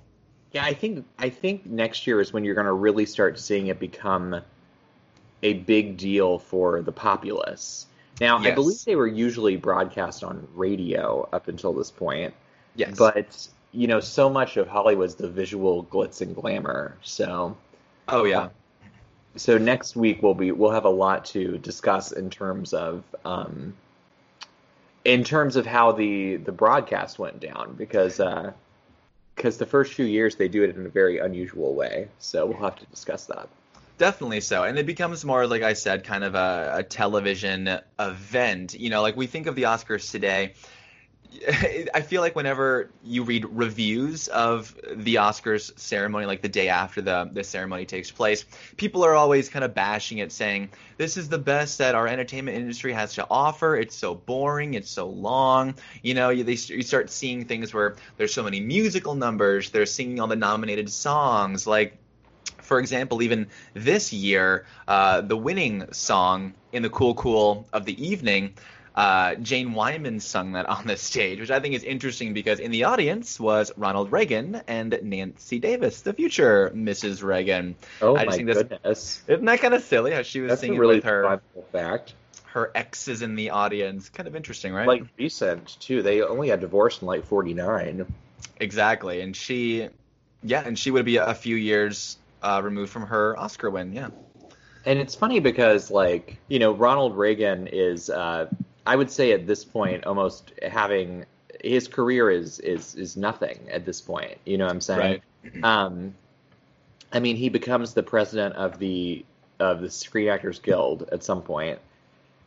Yeah, 0.52 0.64
I 0.64 0.72
think 0.72 1.04
I 1.18 1.30
think 1.30 1.66
next 1.66 2.06
year 2.06 2.20
is 2.20 2.32
when 2.32 2.44
you're 2.44 2.54
going 2.54 2.68
to 2.68 2.72
really 2.72 3.06
start 3.06 3.40
seeing 3.40 3.66
it 3.66 3.80
become 3.80 4.40
a 5.42 5.54
big 5.54 5.96
deal 5.96 6.38
for 6.38 6.82
the 6.82 6.92
populace. 6.92 7.86
Now, 8.20 8.38
I 8.38 8.52
believe 8.52 8.84
they 8.84 8.96
were 8.96 9.06
usually 9.06 9.56
broadcast 9.56 10.22
on 10.22 10.46
radio 10.54 11.28
up 11.32 11.48
until 11.48 11.72
this 11.72 11.90
point, 11.90 12.34
Yes. 12.76 12.96
but 12.96 13.48
you 13.72 13.88
know, 13.88 13.98
so 13.98 14.30
much 14.30 14.56
of 14.58 14.68
Hollywood's 14.68 15.16
the 15.16 15.28
visual 15.28 15.84
glitz 15.84 16.20
and 16.20 16.36
glamour. 16.36 16.96
So, 17.02 17.56
oh 18.12 18.24
yeah. 18.24 18.48
so 19.36 19.58
next 19.58 19.96
week 19.96 20.22
we'll 20.22 20.34
be 20.34 20.52
we'll 20.52 20.70
have 20.70 20.84
a 20.84 20.90
lot 20.90 21.24
to 21.26 21.58
discuss 21.58 22.12
in 22.12 22.30
terms 22.30 22.72
of 22.72 23.04
um, 23.24 23.74
in 25.04 25.24
terms 25.24 25.56
of 25.56 25.66
how 25.66 25.92
the 25.92 26.36
the 26.36 26.52
broadcast 26.52 27.18
went 27.18 27.40
down 27.40 27.74
because 27.74 28.20
uh, 28.20 28.52
because 29.40 29.56
the 29.56 29.66
first 29.66 29.94
few 29.94 30.04
years 30.04 30.36
they 30.36 30.48
do 30.48 30.62
it 30.62 30.76
in 30.76 30.84
a 30.84 30.88
very 30.90 31.18
unusual 31.18 31.74
way. 31.74 32.08
So 32.18 32.46
we'll 32.46 32.60
have 32.60 32.76
to 32.76 32.86
discuss 32.86 33.26
that. 33.26 33.48
Definitely 33.96 34.40
so. 34.40 34.64
And 34.64 34.78
it 34.78 34.86
becomes 34.86 35.24
more, 35.24 35.46
like 35.46 35.62
I 35.62 35.74
said, 35.74 36.04
kind 36.04 36.24
of 36.24 36.34
a, 36.34 36.72
a 36.76 36.82
television 36.82 37.80
event. 37.98 38.78
You 38.78 38.90
know, 38.90 39.02
like 39.02 39.16
we 39.16 39.26
think 39.26 39.46
of 39.46 39.54
the 39.54 39.62
Oscars 39.64 40.10
today. 40.10 40.54
I 41.94 42.00
feel 42.00 42.20
like 42.20 42.34
whenever 42.34 42.90
you 43.04 43.22
read 43.22 43.44
reviews 43.44 44.28
of 44.28 44.74
the 44.92 45.16
Oscars 45.16 45.78
ceremony, 45.78 46.26
like 46.26 46.42
the 46.42 46.48
day 46.48 46.68
after 46.68 47.00
the, 47.00 47.30
the 47.32 47.44
ceremony 47.44 47.86
takes 47.86 48.10
place, 48.10 48.44
people 48.76 49.04
are 49.04 49.14
always 49.14 49.48
kind 49.48 49.64
of 49.64 49.74
bashing 49.74 50.18
it, 50.18 50.32
saying, 50.32 50.70
This 50.96 51.16
is 51.16 51.28
the 51.28 51.38
best 51.38 51.78
that 51.78 51.94
our 51.94 52.06
entertainment 52.06 52.56
industry 52.56 52.92
has 52.92 53.14
to 53.14 53.26
offer. 53.30 53.76
It's 53.76 53.94
so 53.94 54.14
boring. 54.14 54.74
It's 54.74 54.90
so 54.90 55.08
long. 55.08 55.74
You 56.02 56.14
know, 56.14 56.30
you, 56.30 56.44
they, 56.44 56.52
you 56.52 56.82
start 56.82 57.10
seeing 57.10 57.44
things 57.44 57.72
where 57.72 57.96
there's 58.16 58.34
so 58.34 58.42
many 58.42 58.60
musical 58.60 59.14
numbers, 59.14 59.70
they're 59.70 59.86
singing 59.86 60.20
all 60.20 60.26
the 60.26 60.36
nominated 60.36 60.90
songs. 60.90 61.66
Like, 61.66 61.96
for 62.60 62.78
example, 62.78 63.22
even 63.22 63.48
this 63.74 64.12
year, 64.12 64.66
uh, 64.88 65.20
the 65.20 65.36
winning 65.36 65.92
song 65.92 66.54
in 66.72 66.82
the 66.82 66.90
Cool 66.90 67.14
Cool 67.14 67.68
of 67.72 67.84
the 67.84 68.04
evening, 68.04 68.54
uh, 68.94 69.34
Jane 69.36 69.72
Wyman 69.72 70.20
sung 70.20 70.52
that 70.52 70.66
on 70.66 70.86
the 70.86 70.96
stage, 70.96 71.40
which 71.40 71.50
I 71.50 71.60
think 71.60 71.74
is 71.74 71.84
interesting 71.84 72.34
because 72.34 72.58
in 72.60 72.70
the 72.70 72.84
audience 72.84 73.38
was 73.38 73.70
Ronald 73.76 74.10
Reagan 74.12 74.62
and 74.66 74.98
Nancy 75.02 75.58
Davis, 75.58 76.02
the 76.02 76.12
future 76.12 76.70
Mrs. 76.74 77.22
Reagan. 77.22 77.76
Oh 78.02 78.16
I 78.16 78.24
my 78.24 78.32
think 78.36 78.48
that's- 78.48 78.66
goodness, 78.68 79.22
Isn't 79.28 79.44
that 79.44 79.60
kind 79.60 79.74
of 79.74 79.82
silly 79.82 80.12
how 80.12 80.22
she 80.22 80.40
was 80.40 80.50
that's 80.50 80.60
singing 80.60 80.78
really 80.78 80.96
with 80.96 81.04
her 81.04 81.40
fact. 81.72 82.14
her 82.46 82.70
exes 82.74 83.22
in 83.22 83.36
the 83.36 83.50
audience? 83.50 84.08
Kind 84.08 84.26
of 84.26 84.34
interesting, 84.34 84.72
right? 84.72 84.86
Like 84.88 85.04
recent 85.18 85.76
too. 85.80 86.02
They 86.02 86.22
only 86.22 86.48
got 86.48 86.60
divorced 86.60 87.02
in 87.02 87.06
like 87.06 87.24
forty 87.24 87.54
nine. 87.54 88.12
exactly, 88.58 89.20
and 89.20 89.34
she, 89.36 89.88
yeah, 90.42 90.62
and 90.66 90.78
she 90.78 90.90
would 90.90 91.04
be 91.04 91.16
a 91.16 91.34
few 91.34 91.56
years 91.56 92.18
uh, 92.42 92.60
removed 92.64 92.90
from 92.90 93.06
her 93.06 93.38
Oscar 93.38 93.70
win. 93.70 93.92
Yeah. 93.92 94.08
And 94.86 94.98
it's 94.98 95.14
funny 95.14 95.40
because, 95.40 95.90
like, 95.90 96.38
you 96.48 96.58
know, 96.58 96.72
Ronald 96.72 97.14
Reagan 97.14 97.66
is, 97.70 98.08
uh, 98.08 98.46
I 98.90 98.96
would 98.96 99.10
say 99.10 99.30
at 99.30 99.46
this 99.46 99.64
point, 99.64 100.04
almost 100.04 100.52
having 100.62 101.24
his 101.62 101.86
career 101.86 102.28
is 102.30 102.58
is 102.58 102.96
is 102.96 103.16
nothing 103.16 103.58
at 103.70 103.84
this 103.84 104.00
point. 104.00 104.36
You 104.44 104.58
know 104.58 104.64
what 104.64 104.72
I'm 104.72 104.80
saying? 104.80 105.20
Right. 105.54 105.64
Um, 105.64 106.12
I 107.12 107.20
mean, 107.20 107.36
he 107.36 107.48
becomes 107.48 107.94
the 107.94 108.02
president 108.02 108.56
of 108.56 108.80
the 108.80 109.24
of 109.60 109.80
the 109.80 109.90
Screen 109.90 110.28
Actors 110.28 110.58
Guild 110.58 111.08
at 111.12 111.22
some 111.22 111.40
point, 111.40 111.78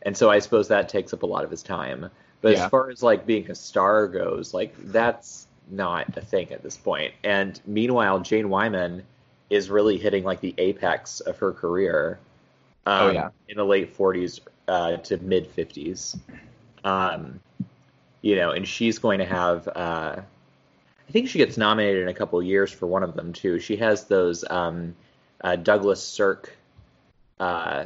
and 0.02 0.14
so 0.14 0.28
I 0.30 0.38
suppose 0.38 0.68
that 0.68 0.88
takes 0.90 1.14
up 1.14 1.22
a 1.22 1.26
lot 1.26 1.44
of 1.44 1.50
his 1.50 1.62
time. 1.62 2.10
But 2.42 2.52
Yeah. 2.52 2.64
as 2.64 2.70
far 2.70 2.90
as 2.90 3.02
like 3.02 3.24
being 3.24 3.50
a 3.50 3.54
star 3.54 4.06
goes, 4.06 4.52
like 4.52 4.74
that's 4.92 5.46
not 5.70 6.14
a 6.14 6.20
thing 6.20 6.52
at 6.52 6.62
this 6.62 6.76
point. 6.76 7.14
And 7.24 7.58
meanwhile, 7.66 8.20
Jane 8.20 8.50
Wyman 8.50 9.02
is 9.48 9.70
really 9.70 9.96
hitting 9.96 10.24
like 10.24 10.40
the 10.42 10.54
apex 10.58 11.20
of 11.20 11.38
her 11.38 11.52
career. 11.52 12.18
Um, 12.84 13.02
Oh, 13.02 13.10
yeah. 13.12 13.28
in 13.48 13.56
the 13.56 13.64
late 13.64 13.96
40s 13.96 14.40
uh, 14.68 14.96
to 14.98 15.16
mid 15.18 15.54
50s. 15.54 16.18
Um, 16.84 17.40
you 18.22 18.36
know, 18.36 18.50
and 18.52 18.66
she's 18.66 18.98
going 18.98 19.18
to 19.18 19.24
have. 19.26 19.68
Uh, 19.68 20.16
I 21.08 21.12
think 21.12 21.28
she 21.28 21.38
gets 21.38 21.56
nominated 21.58 22.02
in 22.02 22.08
a 22.08 22.14
couple 22.14 22.38
of 22.38 22.46
years 22.46 22.72
for 22.72 22.86
one 22.86 23.02
of 23.02 23.14
them 23.14 23.32
too. 23.32 23.58
She 23.60 23.76
has 23.76 24.04
those 24.04 24.44
um, 24.48 24.94
uh, 25.42 25.56
Douglas 25.56 26.02
Sirk 26.02 26.56
uh, 27.38 27.84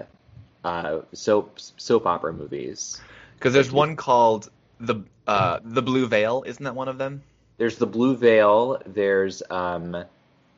uh, 0.65 1.01
soap 1.13 1.59
soap 1.59 2.07
opera 2.07 2.33
movies. 2.33 3.01
Because 3.35 3.53
there's 3.55 3.73
one 3.73 3.97
called 3.97 4.51
the 4.81 4.97
uh, 5.27 5.59
the 5.65 5.83
Blue 5.83 6.07
Veil. 6.07 6.45
Isn't 6.47 6.65
that 6.65 6.75
one 6.75 6.89
of 6.89 6.99
them? 6.99 7.23
There's 7.57 7.77
the 7.77 7.87
Blue 7.87 8.17
Veil. 8.17 8.81
There's 8.87 9.43
um, 9.51 10.05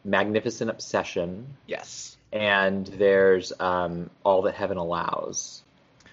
Magnificent 0.04 0.70
Obsession, 0.70 1.46
Yes. 1.66 2.16
and 2.32 2.86
there's 2.86 3.52
um, 3.58 4.10
All 4.24 4.42
That 4.42 4.54
Heaven 4.54 4.76
Allows. 4.76 5.62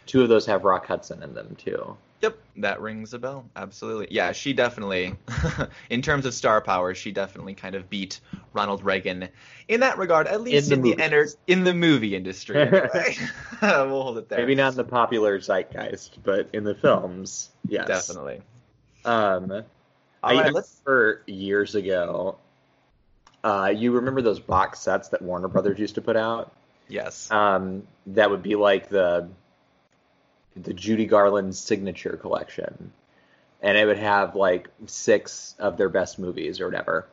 Two 0.07 0.23
of 0.23 0.29
those 0.29 0.45
have 0.47 0.63
Rock 0.63 0.87
Hudson 0.87 1.21
in 1.21 1.33
them 1.33 1.55
too. 1.57 1.95
Yep, 2.21 2.37
that 2.57 2.81
rings 2.81 3.13
a 3.13 3.19
bell. 3.19 3.45
Absolutely. 3.55 4.07
Yeah, 4.09 4.31
she 4.31 4.51
definitely, 4.51 5.15
in 5.91 6.01
terms 6.01 6.25
of 6.25 6.33
star 6.33 6.61
power, 6.61 6.95
she 6.95 7.11
definitely 7.11 7.53
kind 7.53 7.75
of 7.75 7.91
beat 7.91 8.21
Ronald 8.53 8.83
Reagan 8.83 9.29
in 9.67 9.81
that 9.81 9.99
regard, 9.99 10.25
at 10.25 10.41
least 10.41 10.69
the 10.69 10.75
in 10.75 10.81
the, 10.81 10.99
enter- 10.99 11.27
in 11.45 11.63
the 11.63 11.75
movie 11.75 12.15
industry. 12.15 12.57
Anyway. 12.67 13.17
we'll 13.61 14.01
hold 14.01 14.17
it 14.17 14.29
there. 14.29 14.39
Maybe 14.39 14.55
not 14.55 14.73
in 14.73 14.77
the 14.77 14.83
popular 14.83 15.39
zeitgeist, 15.39 16.17
but 16.23 16.49
in 16.53 16.63
the 16.63 16.73
films, 16.73 17.49
yes, 17.67 17.87
Definitely. 17.87 18.41
Um, 19.05 19.51
All 19.51 19.63
I 20.23 20.33
right, 20.33 20.47
remember 20.47 21.23
years 21.27 21.75
ago. 21.75 22.37
Uh, 23.43 23.71
you 23.75 23.91
remember 23.91 24.21
those 24.21 24.39
box 24.39 24.79
sets 24.79 25.09
that 25.09 25.21
Warner 25.21 25.47
Brothers 25.47 25.77
used 25.77 25.95
to 25.95 26.01
put 26.01 26.17
out? 26.17 26.51
Yes. 26.89 27.29
Um, 27.31 27.83
that 28.07 28.29
would 28.29 28.41
be 28.43 28.55
like 28.55 28.89
the 28.89 29.29
the 30.63 30.73
Judy 30.73 31.05
Garland 31.05 31.55
signature 31.55 32.17
collection, 32.17 32.91
and 33.61 33.77
it 33.77 33.85
would 33.85 33.97
have 33.97 34.35
like 34.35 34.69
six 34.85 35.55
of 35.59 35.77
their 35.77 35.89
best 35.89 36.19
movies 36.19 36.59
or 36.59 36.65
whatever. 36.65 37.07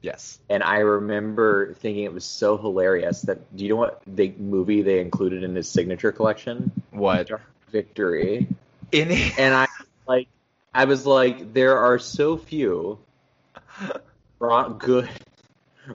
Yes. 0.00 0.38
And 0.48 0.62
I 0.62 0.78
remember 0.78 1.74
thinking 1.74 2.04
it 2.04 2.12
was 2.12 2.24
so 2.24 2.56
hilarious 2.56 3.22
that 3.22 3.56
do 3.56 3.64
you 3.64 3.70
know 3.70 3.76
what 3.76 4.00
the 4.06 4.32
movie 4.38 4.82
they 4.82 5.00
included 5.00 5.42
in 5.42 5.54
his 5.56 5.68
signature 5.68 6.12
collection? 6.12 6.70
What? 6.90 7.30
Victory. 7.70 8.46
In 8.92 9.10
And 9.38 9.54
I 9.54 9.66
like 10.06 10.28
I 10.72 10.84
was 10.84 11.04
like, 11.04 11.52
there 11.52 11.78
are 11.78 11.98
so 11.98 12.36
few 12.36 12.98
Ron- 14.38 14.78
good 14.78 15.08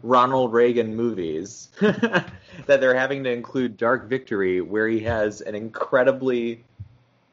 Ronald 0.01 0.53
Reagan 0.53 0.95
movies 0.95 1.69
that 1.79 2.31
they're 2.65 2.95
having 2.95 3.23
to 3.25 3.31
include 3.31 3.77
Dark 3.77 4.09
Victory, 4.09 4.61
where 4.61 4.87
he 4.87 5.01
has 5.01 5.41
an 5.41 5.55
incredibly 5.55 6.63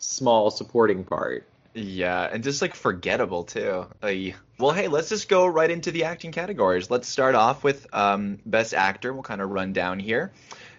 small 0.00 0.50
supporting 0.50 1.04
part. 1.04 1.46
Yeah, 1.72 2.28
and 2.30 2.42
just 2.42 2.60
like 2.60 2.74
forgettable 2.74 3.44
too. 3.44 3.86
Like, 4.02 4.34
well, 4.58 4.72
hey, 4.72 4.88
let's 4.88 5.08
just 5.08 5.28
go 5.28 5.46
right 5.46 5.70
into 5.70 5.92
the 5.92 6.04
acting 6.04 6.32
categories. 6.32 6.90
Let's 6.90 7.06
start 7.06 7.36
off 7.36 7.62
with 7.62 7.86
um, 7.94 8.40
best 8.44 8.74
actor. 8.74 9.12
We'll 9.12 9.22
kind 9.22 9.40
of 9.40 9.50
run 9.50 9.72
down 9.72 10.00
here. 10.00 10.32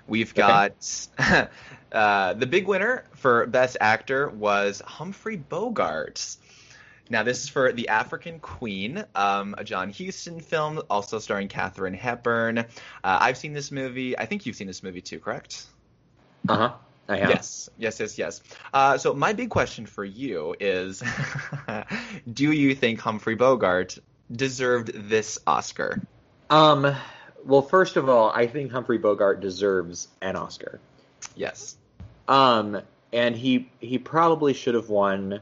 We've 0.06 0.34
got 0.34 0.74
uh, 1.92 2.34
the 2.34 2.46
big 2.46 2.68
winner 2.68 3.06
for 3.14 3.48
best 3.48 3.78
actor 3.80 4.28
was 4.30 4.82
Humphrey 4.82 5.38
Bogart. 5.38 6.36
Now, 7.10 7.24
this 7.24 7.44
is 7.44 7.50
for 7.50 7.72
The 7.74 7.90
African 7.90 8.40
Queen, 8.40 9.04
um, 9.16 9.56
a 9.58 9.66
John 9.66 9.92
Huston 9.92 10.40
film, 10.40 10.82
also 10.90 11.20
starring 11.20 11.50
Katharine 11.50 11.94
Hepburn. 11.94 12.60
Uh, 12.60 12.64
I've 13.04 13.38
seen 13.38 13.52
this 13.52 13.70
movie. 13.70 14.18
I 14.18 14.26
think 14.26 14.46
you've 14.46 14.56
seen 14.56 14.68
this 14.68 14.82
movie 14.82 15.02
too, 15.02 15.20
correct? 15.20 15.66
Uh 16.48 16.56
huh. 16.56 16.74
I 17.12 17.18
have. 17.18 17.30
Yes, 17.30 17.70
yes, 17.78 18.00
yes, 18.00 18.18
yes. 18.18 18.42
Uh, 18.74 18.98
so 18.98 19.14
my 19.14 19.34
big 19.34 19.50
question 19.50 19.86
for 19.86 20.06
you 20.06 20.56
is, 20.60 21.04
do 22.34 22.52
you 22.52 22.74
think 22.74 23.00
Humphrey 23.00 23.36
Bogart 23.36 23.98
deserved 24.32 24.92
this 25.10 25.38
Oscar? 25.46 26.02
Um. 26.50 26.96
Well, 27.44 27.64
first 27.64 27.98
of 27.98 28.08
all, 28.08 28.30
I 28.30 28.46
think 28.46 28.72
Humphrey 28.72 29.00
Bogart 29.00 29.42
deserves 29.42 30.08
an 30.22 30.36
Oscar. 30.36 30.80
Yes. 31.36 31.76
Um, 32.28 32.82
and 33.12 33.36
he 33.36 33.70
he 33.80 33.98
probably 33.98 34.54
should 34.54 34.76
have 34.76 34.90
won 34.90 35.42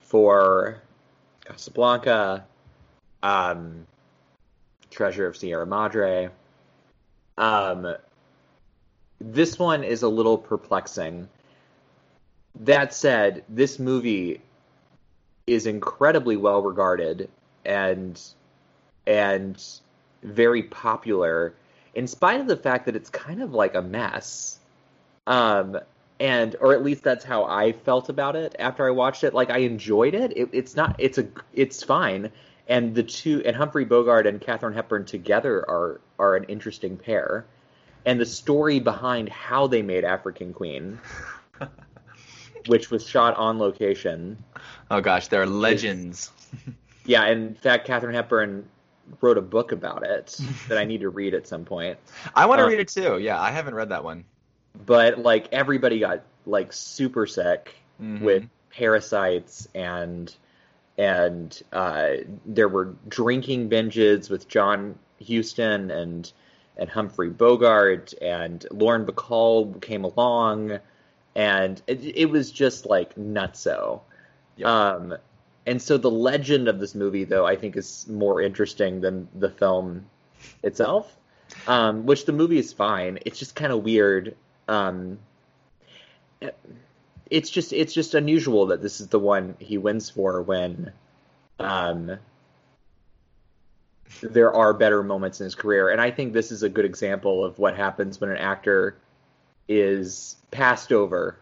for 0.00 0.82
Casablanca, 1.44 2.44
um, 3.22 3.86
Treasure 4.90 5.26
of 5.26 5.36
Sierra 5.36 5.66
Madre. 5.66 6.30
Um, 7.36 7.94
this 9.20 9.58
one 9.58 9.84
is 9.84 10.02
a 10.02 10.08
little 10.08 10.38
perplexing. 10.38 11.28
That 12.60 12.94
said, 12.94 13.44
this 13.48 13.78
movie 13.78 14.40
is 15.46 15.66
incredibly 15.66 16.36
well 16.36 16.62
regarded 16.62 17.30
and 17.64 18.20
and 19.06 19.62
very 20.22 20.62
popular, 20.64 21.54
in 21.94 22.06
spite 22.06 22.40
of 22.40 22.46
the 22.46 22.56
fact 22.56 22.86
that 22.86 22.96
it's 22.96 23.10
kind 23.10 23.42
of 23.42 23.54
like 23.54 23.74
a 23.74 23.82
mess. 23.82 24.58
Um, 25.26 25.78
and 26.20 26.56
or 26.60 26.72
at 26.72 26.82
least 26.82 27.04
that's 27.04 27.24
how 27.24 27.44
I 27.44 27.72
felt 27.72 28.08
about 28.08 28.36
it 28.36 28.56
after 28.58 28.86
I 28.86 28.90
watched 28.90 29.24
it. 29.24 29.34
Like 29.34 29.50
I 29.50 29.58
enjoyed 29.58 30.14
it. 30.14 30.36
it 30.36 30.50
it's 30.52 30.76
not. 30.76 30.96
It's 30.98 31.18
a. 31.18 31.28
It's 31.52 31.82
fine. 31.82 32.30
And 32.66 32.94
the 32.94 33.02
two 33.02 33.42
and 33.46 33.56
Humphrey 33.56 33.84
Bogart 33.84 34.26
and 34.26 34.40
Katharine 34.40 34.74
Hepburn 34.74 35.04
together 35.06 35.58
are 35.68 36.00
are 36.18 36.36
an 36.36 36.44
interesting 36.44 36.96
pair. 36.96 37.46
And 38.08 38.18
the 38.18 38.26
story 38.26 38.80
behind 38.80 39.28
how 39.28 39.66
they 39.66 39.82
made 39.82 40.02
African 40.04 40.54
Queen, 40.54 40.98
which 42.66 42.90
was 42.90 43.06
shot 43.06 43.36
on 43.36 43.58
location. 43.58 44.42
Oh 44.90 45.00
gosh, 45.00 45.28
there 45.28 45.42
are 45.42 45.46
legends. 45.46 46.30
Yeah, 47.04 47.24
in 47.28 47.54
fact, 47.54 47.86
Katharine 47.86 48.14
Hepburn 48.14 48.68
wrote 49.22 49.38
a 49.38 49.42
book 49.42 49.72
about 49.72 50.04
it 50.06 50.38
that 50.68 50.76
I 50.76 50.84
need 50.84 51.00
to 51.00 51.08
read 51.08 51.32
at 51.32 51.46
some 51.48 51.64
point. 51.64 51.96
I 52.34 52.44
want 52.44 52.58
to 52.58 52.64
Uh, 52.64 52.68
read 52.68 52.80
it 52.80 52.88
too. 52.88 53.16
Yeah, 53.18 53.40
I 53.40 53.50
haven't 53.50 53.74
read 53.74 53.88
that 53.88 54.04
one. 54.04 54.24
But 54.84 55.18
like 55.18 55.48
everybody 55.50 56.00
got 56.00 56.22
like 56.44 56.70
super 56.72 57.26
sick 57.26 57.74
Mhm. 58.02 58.20
with 58.20 58.44
parasites 58.70 59.68
and 59.74 60.34
and 60.98 61.62
uh, 61.72 62.08
there 62.44 62.68
were 62.68 62.94
drinking 63.08 63.70
binges 63.70 64.28
with 64.28 64.46
John 64.46 64.98
Huston 65.26 65.90
and 65.90 66.30
and 66.78 66.88
Humphrey 66.88 67.30
Bogart 67.30 68.14
and 68.22 68.64
Lauren 68.70 69.04
Bacall 69.04 69.80
came 69.80 70.04
along 70.04 70.78
and 71.34 71.80
it, 71.86 72.04
it 72.04 72.26
was 72.26 72.50
just 72.50 72.86
like 72.86 73.14
nutso. 73.16 74.00
Yep. 74.56 74.66
Um, 74.66 75.14
and 75.66 75.82
so 75.82 75.98
the 75.98 76.10
legend 76.10 76.66
of 76.66 76.80
this 76.80 76.94
movie, 76.94 77.24
though, 77.24 77.46
I 77.46 77.56
think 77.56 77.76
is 77.76 78.06
more 78.08 78.40
interesting 78.40 79.00
than 79.00 79.28
the 79.34 79.50
film 79.50 80.06
itself. 80.62 81.14
Um, 81.66 82.06
which 82.06 82.26
the 82.26 82.32
movie 82.32 82.58
is 82.58 82.72
fine. 82.72 83.20
It's 83.24 83.38
just 83.38 83.54
kind 83.54 83.72
of 83.72 83.82
weird. 83.82 84.36
Um, 84.66 85.18
it's 87.30 87.50
just 87.50 87.72
it's 87.72 87.94
just 87.94 88.14
unusual 88.14 88.66
that 88.66 88.82
this 88.82 89.00
is 89.00 89.08
the 89.08 89.18
one 89.18 89.56
he 89.58 89.78
wins 89.78 90.10
for 90.10 90.42
when 90.42 90.92
um, 91.58 92.18
there 94.22 94.52
are 94.52 94.72
better 94.74 95.02
moments 95.02 95.40
in 95.40 95.44
his 95.44 95.54
career, 95.54 95.90
and 95.90 96.00
I 96.00 96.10
think 96.10 96.32
this 96.32 96.50
is 96.50 96.62
a 96.62 96.68
good 96.68 96.84
example 96.84 97.44
of 97.44 97.58
what 97.58 97.76
happens 97.76 98.20
when 98.20 98.30
an 98.30 98.36
actor 98.36 98.96
is 99.68 100.36
passed 100.50 100.92
over 100.92 101.38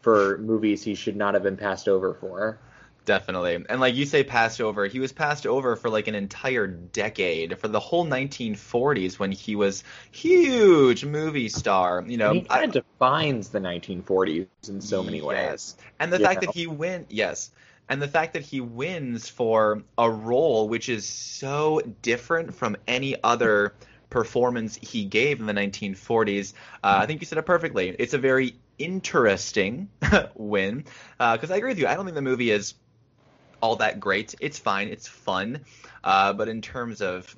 for 0.00 0.38
movies 0.38 0.82
he 0.82 0.94
should 0.94 1.16
not 1.16 1.34
have 1.34 1.42
been 1.42 1.56
passed 1.56 1.88
over 1.88 2.14
for. 2.14 2.58
Definitely. 3.04 3.64
And 3.70 3.80
like 3.80 3.94
you 3.94 4.04
say, 4.04 4.22
passed 4.22 4.60
over. 4.60 4.86
He 4.86 5.00
was 5.00 5.12
passed 5.12 5.46
over 5.46 5.76
for 5.76 5.88
like 5.88 6.08
an 6.08 6.14
entire 6.14 6.66
decade, 6.66 7.58
for 7.58 7.66
the 7.66 7.80
whole 7.80 8.04
1940s 8.06 9.18
when 9.18 9.32
he 9.32 9.56
was 9.56 9.82
huge 10.10 11.06
movie 11.06 11.48
star. 11.48 12.04
You 12.06 12.18
know, 12.18 12.30
And 12.32 12.40
he 12.40 12.44
kind 12.44 12.64
of 12.64 12.84
defines 12.84 13.48
the 13.48 13.60
1940s 13.60 14.46
in 14.68 14.82
so 14.82 15.02
many 15.02 15.22
ways. 15.22 15.74
And 15.98 16.12
the 16.12 16.18
fact 16.18 16.42
know? 16.42 16.46
that 16.46 16.54
he 16.54 16.66
went, 16.66 17.10
yes, 17.10 17.50
and 17.88 18.00
the 18.02 18.08
fact 18.08 18.34
that 18.34 18.42
he 18.42 18.60
wins 18.60 19.28
for 19.28 19.82
a 19.96 20.10
role 20.10 20.68
which 20.68 20.88
is 20.88 21.06
so 21.06 21.80
different 22.02 22.54
from 22.54 22.76
any 22.86 23.16
other 23.22 23.74
performance 24.10 24.76
he 24.76 25.04
gave 25.04 25.40
in 25.40 25.46
the 25.46 25.52
1940s. 25.52 26.54
Uh, 26.82 26.98
I 27.02 27.06
think 27.06 27.20
you 27.20 27.26
said 27.26 27.38
it 27.38 27.46
perfectly. 27.46 27.94
It's 27.98 28.14
a 28.14 28.18
very 28.18 28.56
interesting 28.78 29.88
win 30.34 30.84
because 31.18 31.50
I 31.50 31.56
agree 31.56 31.70
with 31.70 31.78
you. 31.78 31.86
I 31.86 31.94
don't 31.94 32.04
think 32.04 32.14
the 32.14 32.22
movie 32.22 32.50
is 32.50 32.74
all 33.60 33.76
that 33.76 34.00
great. 34.00 34.34
It's 34.40 34.58
fine. 34.58 34.88
It's 34.88 35.06
fun. 35.06 35.64
Uh, 36.02 36.32
but 36.32 36.48
in 36.48 36.62
terms 36.62 37.02
of, 37.02 37.36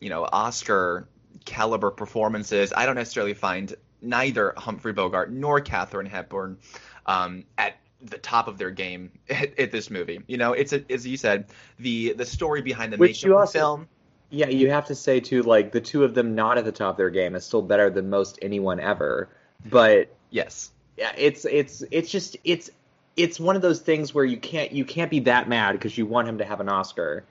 you 0.00 0.10
know, 0.10 0.24
Oscar 0.24 1.08
caliber 1.44 1.90
performances, 1.90 2.72
I 2.76 2.86
don't 2.86 2.96
necessarily 2.96 3.34
find 3.34 3.74
neither 4.02 4.54
Humphrey 4.56 4.92
Bogart 4.92 5.30
nor 5.30 5.60
Katharine 5.60 6.06
Hepburn 6.06 6.58
um, 7.06 7.44
at 7.56 7.76
the 8.02 8.18
top 8.18 8.48
of 8.48 8.58
their 8.58 8.70
game 8.70 9.10
at, 9.30 9.58
at, 9.58 9.72
this 9.72 9.90
movie. 9.90 10.20
You 10.26 10.38
know, 10.38 10.52
it's 10.52 10.72
a, 10.72 10.84
as 10.90 11.06
you 11.06 11.16
said, 11.16 11.46
the 11.78 12.12
the 12.14 12.26
story 12.26 12.62
behind 12.62 12.92
the 12.92 12.96
Which 12.96 13.24
makeup 13.24 13.40
also, 13.40 13.58
film. 13.58 13.88
Yeah, 14.30 14.48
you 14.48 14.70
have 14.70 14.86
to 14.86 14.94
say 14.94 15.20
too, 15.20 15.42
like 15.42 15.72
the 15.72 15.80
two 15.80 16.04
of 16.04 16.14
them 16.14 16.34
not 16.34 16.56
at 16.56 16.64
the 16.64 16.72
top 16.72 16.92
of 16.92 16.96
their 16.96 17.10
game 17.10 17.34
is 17.34 17.44
still 17.44 17.62
better 17.62 17.90
than 17.90 18.10
most 18.10 18.38
anyone 18.42 18.78
ever. 18.78 19.28
But 19.68 20.14
yes, 20.30 20.70
yeah, 20.96 21.12
it's 21.16 21.44
it's 21.44 21.82
it's 21.90 22.10
just 22.10 22.36
it's 22.44 22.70
it's 23.16 23.40
one 23.40 23.56
of 23.56 23.62
those 23.62 23.80
things 23.80 24.14
where 24.14 24.24
you 24.24 24.36
can't 24.36 24.72
you 24.72 24.84
can't 24.84 25.10
be 25.10 25.20
that 25.20 25.48
mad 25.48 25.72
because 25.72 25.96
you 25.98 26.06
want 26.06 26.28
him 26.28 26.38
to 26.38 26.44
have 26.44 26.60
an 26.60 26.68
Oscar. 26.68 27.24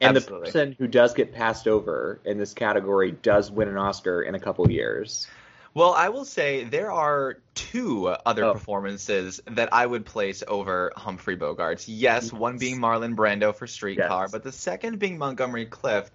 And 0.00 0.16
Absolutely. 0.16 0.46
the 0.46 0.52
person 0.52 0.76
who 0.78 0.88
does 0.88 1.14
get 1.14 1.32
passed 1.32 1.68
over 1.68 2.20
in 2.24 2.36
this 2.36 2.52
category 2.52 3.12
does 3.12 3.50
win 3.50 3.68
an 3.68 3.76
Oscar 3.76 4.22
in 4.22 4.34
a 4.34 4.40
couple 4.40 4.64
of 4.64 4.70
years. 4.70 5.28
Well, 5.74 5.92
I 5.92 6.08
will 6.10 6.24
say 6.24 6.62
there 6.64 6.92
are 6.92 7.38
two 7.54 8.06
other 8.06 8.44
Oh. 8.44 8.52
performances 8.52 9.40
that 9.46 9.72
I 9.72 9.84
would 9.84 10.06
place 10.06 10.44
over 10.46 10.92
Humphrey 10.96 11.34
Bogart. 11.34 11.88
Yes, 11.88 12.32
one 12.32 12.58
being 12.58 12.78
Marlon 12.78 13.16
Brando 13.16 13.52
for 13.52 13.66
Streetcar, 13.66 14.22
Yes. 14.24 14.30
but 14.30 14.44
the 14.44 14.52
second 14.52 15.00
being 15.00 15.18
Montgomery 15.18 15.66
Clift 15.66 16.12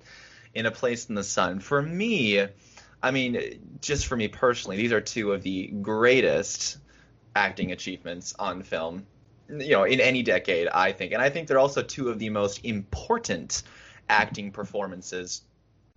in 0.54 0.66
A 0.66 0.72
Place 0.72 1.10
in 1.10 1.16
the 1.16 1.26
Sun. 1.26 1.60
For 1.60 1.82
me, 1.82 2.48
I 3.04 3.12
mean, 3.12 3.78
just 3.82 4.08
for 4.08 4.16
me 4.16 4.30
personally, 4.30 4.78
these 4.78 4.94
are 4.94 5.02
two 5.02 5.34
of 5.34 5.44
the 5.44 5.68
greatest 5.68 6.78
acting 7.36 7.74
achievements 7.74 8.34
on 8.40 8.64
film, 8.64 9.06
you 9.50 9.72
know, 9.72 9.84
in 9.84 10.00
any 10.00 10.24
decade, 10.24 10.70
I 10.70 10.94
think. 10.94 11.12
And 11.12 11.22
I 11.22 11.30
think 11.30 11.50
they're 11.50 11.60
also 11.60 11.84
two 11.84 12.10
of 12.10 12.18
the 12.18 12.30
most 12.30 12.64
important 12.64 13.64
acting 14.10 14.52
performances 14.52 15.42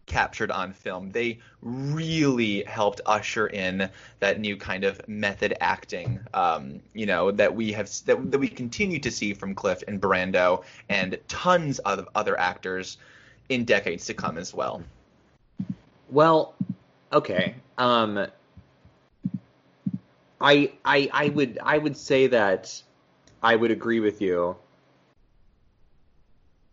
captured 0.07 0.51
on 0.51 0.73
film. 0.73 1.11
They 1.11 1.39
really 1.63 2.65
helped 2.65 3.01
usher 3.07 3.47
in 3.47 3.89
that 4.21 4.41
new 4.41 4.57
kind 4.57 4.85
of 4.85 5.07
method 5.09 5.55
acting, 5.61 6.21
um, 6.35 6.81
you 6.93 7.07
know, 7.07 7.31
that 7.31 7.55
we 7.55 7.73
have 7.73 7.91
that, 8.07 8.31
that 8.31 8.39
we 8.39 8.49
continue 8.49 8.99
to 9.01 9.11
see 9.11 9.35
from 9.35 9.55
Clift 9.55 9.85
and 9.89 10.01
Brando 10.01 10.65
and 10.89 11.19
tons 11.29 11.79
of 11.81 12.09
other 12.15 12.39
actors 12.39 12.99
in 13.49 13.65
decades 13.65 14.07
to 14.07 14.15
come 14.15 14.39
as 14.39 14.53
well. 14.53 14.83
Well, 16.11 16.55
okay. 17.13 17.55
Um, 17.79 18.27
I 20.41 20.73
I 20.85 21.09
I 21.13 21.29
would 21.29 21.59
I 21.63 21.79
would 21.79 21.97
say 21.97 22.27
that 22.27 22.83
I 23.43 23.57
would 23.57 23.71
agree 23.71 24.01
with 24.01 24.21
you 24.21 24.57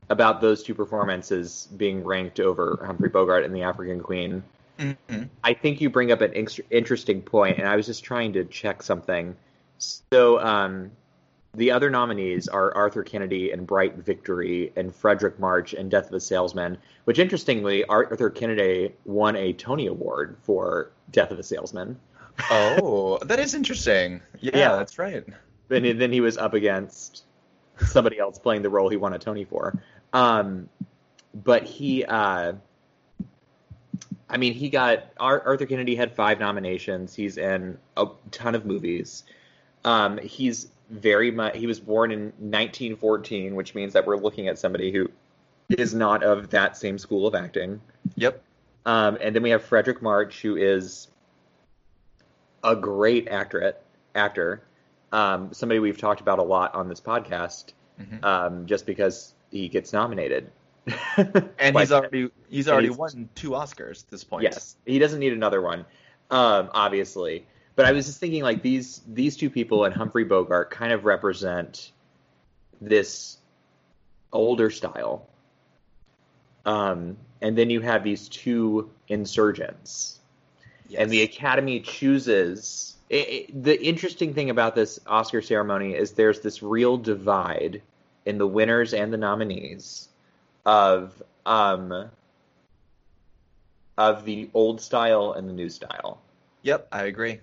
about 0.09 0.41
those 0.41 0.63
two 0.63 0.73
performances 0.73 1.67
being 1.77 2.03
ranked 2.03 2.39
over 2.39 2.81
Humphrey 2.85 3.09
Bogart 3.09 3.43
and 3.45 3.55
the 3.55 3.61
African 3.63 3.99
Queen. 4.01 4.43
Mm-hmm. 4.79 5.23
I 5.43 5.53
think 5.53 5.81
you 5.81 5.89
bring 5.89 6.11
up 6.11 6.21
an 6.21 6.31
ex- 6.35 6.59
interesting 6.71 7.21
point, 7.21 7.57
and 7.59 7.67
I 7.67 7.75
was 7.75 7.85
just 7.85 8.03
trying 8.03 8.33
to 8.33 8.45
check 8.45 8.81
something. 8.81 9.35
So, 9.77 10.39
um, 10.39 10.91
the 11.55 11.71
other 11.71 11.89
nominees 11.89 12.47
are 12.47 12.73
Arthur 12.75 13.03
Kennedy 13.03 13.51
and 13.51 13.65
Bright 13.67 13.95
Victory 13.97 14.71
and 14.75 14.91
Fredric 14.93 15.37
March 15.39 15.73
and 15.73 15.89
Death 15.91 16.07
of 16.07 16.13
a 16.13 16.19
Salesman, 16.19 16.77
which 17.05 17.19
interestingly, 17.19 17.83
Arthur 17.85 18.29
Kennedy 18.29 18.93
won 19.05 19.35
a 19.35 19.51
Tony 19.53 19.87
Award 19.87 20.37
for 20.43 20.91
Death 21.11 21.31
of 21.31 21.39
a 21.39 21.43
Salesman. 21.43 21.99
Oh, 22.49 23.17
that 23.23 23.39
is 23.39 23.53
interesting. 23.53 24.21
Yeah, 24.39 24.51
Yeah. 24.57 24.75
that's 24.77 24.97
right. 24.99 25.23
Then, 25.67 25.83
he- 25.83 25.91
then 25.93 26.11
he 26.13 26.21
was 26.21 26.37
up 26.37 26.53
against 26.53 27.23
somebody 27.85 28.17
else 28.19 28.39
playing 28.39 28.61
the 28.61 28.69
role 28.69 28.87
he 28.89 28.97
won 28.97 29.13
a 29.13 29.19
Tony 29.19 29.43
for. 29.43 29.81
Um, 30.13 30.69
but 31.33 31.63
he, 31.63 32.03
uh, 32.05 32.53
I 34.29 34.37
mean, 34.37 34.53
he 34.53 34.69
got 34.69 35.05
Ar- 35.19 35.41
Arthur 35.45 35.65
Kennedy 35.65 35.95
had 35.95 36.15
five 36.15 36.39
nominations. 36.39 37.15
He's 37.15 37.37
in 37.37 37.77
a 37.97 38.07
ton 38.31 38.55
of 38.55 38.65
movies. 38.65 39.23
Um, 39.85 40.17
he's 40.17 40.67
very 40.89 41.31
much. 41.31 41.55
He 41.57 41.67
was 41.67 41.79
born 41.79 42.11
in 42.11 42.21
1914, 42.37 43.55
which 43.55 43.75
means 43.75 43.93
that 43.93 44.05
we're 44.05 44.17
looking 44.17 44.47
at 44.47 44.57
somebody 44.59 44.91
who 44.91 45.09
is 45.69 45.93
not 45.93 46.23
of 46.23 46.49
that 46.49 46.77
same 46.77 46.97
school 46.97 47.27
of 47.27 47.35
acting. 47.35 47.79
Yep. 48.15 48.41
Um, 48.85 49.17
and 49.21 49.35
then 49.35 49.43
we 49.43 49.51
have 49.51 49.63
Fredric 49.67 50.01
March, 50.01 50.41
who 50.41 50.55
is 50.57 51.07
a 52.63 52.75
great 52.75 53.27
actor. 53.27 53.75
Actor, 54.15 54.63
um, 55.11 55.53
somebody 55.53 55.79
we've 55.79 55.97
talked 55.97 56.21
about 56.21 56.39
a 56.39 56.43
lot 56.43 56.73
on 56.73 56.87
this 56.89 56.99
podcast, 56.99 57.73
Mhm. 58.01 58.23
um, 58.23 58.65
just 58.65 58.85
because 58.87 59.33
he 59.51 59.67
gets 59.69 59.93
nominated. 59.93 60.51
And 61.17 61.75
Like- 61.75 61.83
he's 61.83 61.91
already 61.91 62.29
he's 62.49 62.67
already 62.69 62.87
he's- 62.87 62.97
won 62.97 63.29
two 63.35 63.51
Oscars 63.51 64.03
at 64.03 64.09
this 64.09 64.23
point. 64.23 64.43
Yes, 64.43 64.75
he 64.85 64.97
doesn't 64.99 65.19
need 65.19 65.33
another 65.33 65.61
one, 65.61 65.85
um, 66.31 66.69
obviously. 66.73 67.45
But 67.75 67.85
I 67.85 67.91
was 67.91 68.05
just 68.07 68.19
thinking, 68.19 68.43
like 68.43 68.61
these 68.61 69.01
these 69.07 69.37
two 69.37 69.49
people 69.49 69.85
and 69.85 69.93
Humphrey 69.93 70.23
Bogart 70.23 70.69
kind 70.71 70.91
of 70.91 71.05
represent 71.05 71.91
this 72.81 73.37
older 74.33 74.69
style, 74.69 75.27
um, 76.65 77.17
and 77.41 77.57
then 77.57 77.69
you 77.69 77.81
have 77.81 78.03
these 78.03 78.27
two 78.29 78.89
insurgents, 79.07 80.19
Yes. 80.87 81.01
and 81.01 81.11
the 81.11 81.21
Academy 81.23 81.79
chooses. 81.81 82.95
i 83.11 83.15
i 83.15 83.45
the 83.53 83.81
interesting 83.83 84.33
thing 84.33 84.49
about 84.49 84.75
this 84.75 84.99
Oscar 85.07 85.41
ceremony 85.41 85.93
is 85.95 86.11
there's 86.13 86.41
this 86.41 86.61
real 86.61 86.97
divide 86.97 87.81
in 88.29 88.37
the 88.37 88.47
winners 88.47 88.93
and 88.93 89.11
the 89.11 89.17
nominees 89.17 90.07
of 90.65 91.21
um, 91.45 92.09
of 93.97 94.23
the 94.23 94.49
old 94.53 94.79
style 94.79 95.33
and 95.33 95.49
the 95.49 95.53
new 95.53 95.69
style. 95.69 96.21
Yep, 96.61 96.87
I 96.91 97.03
agree. 97.03 97.39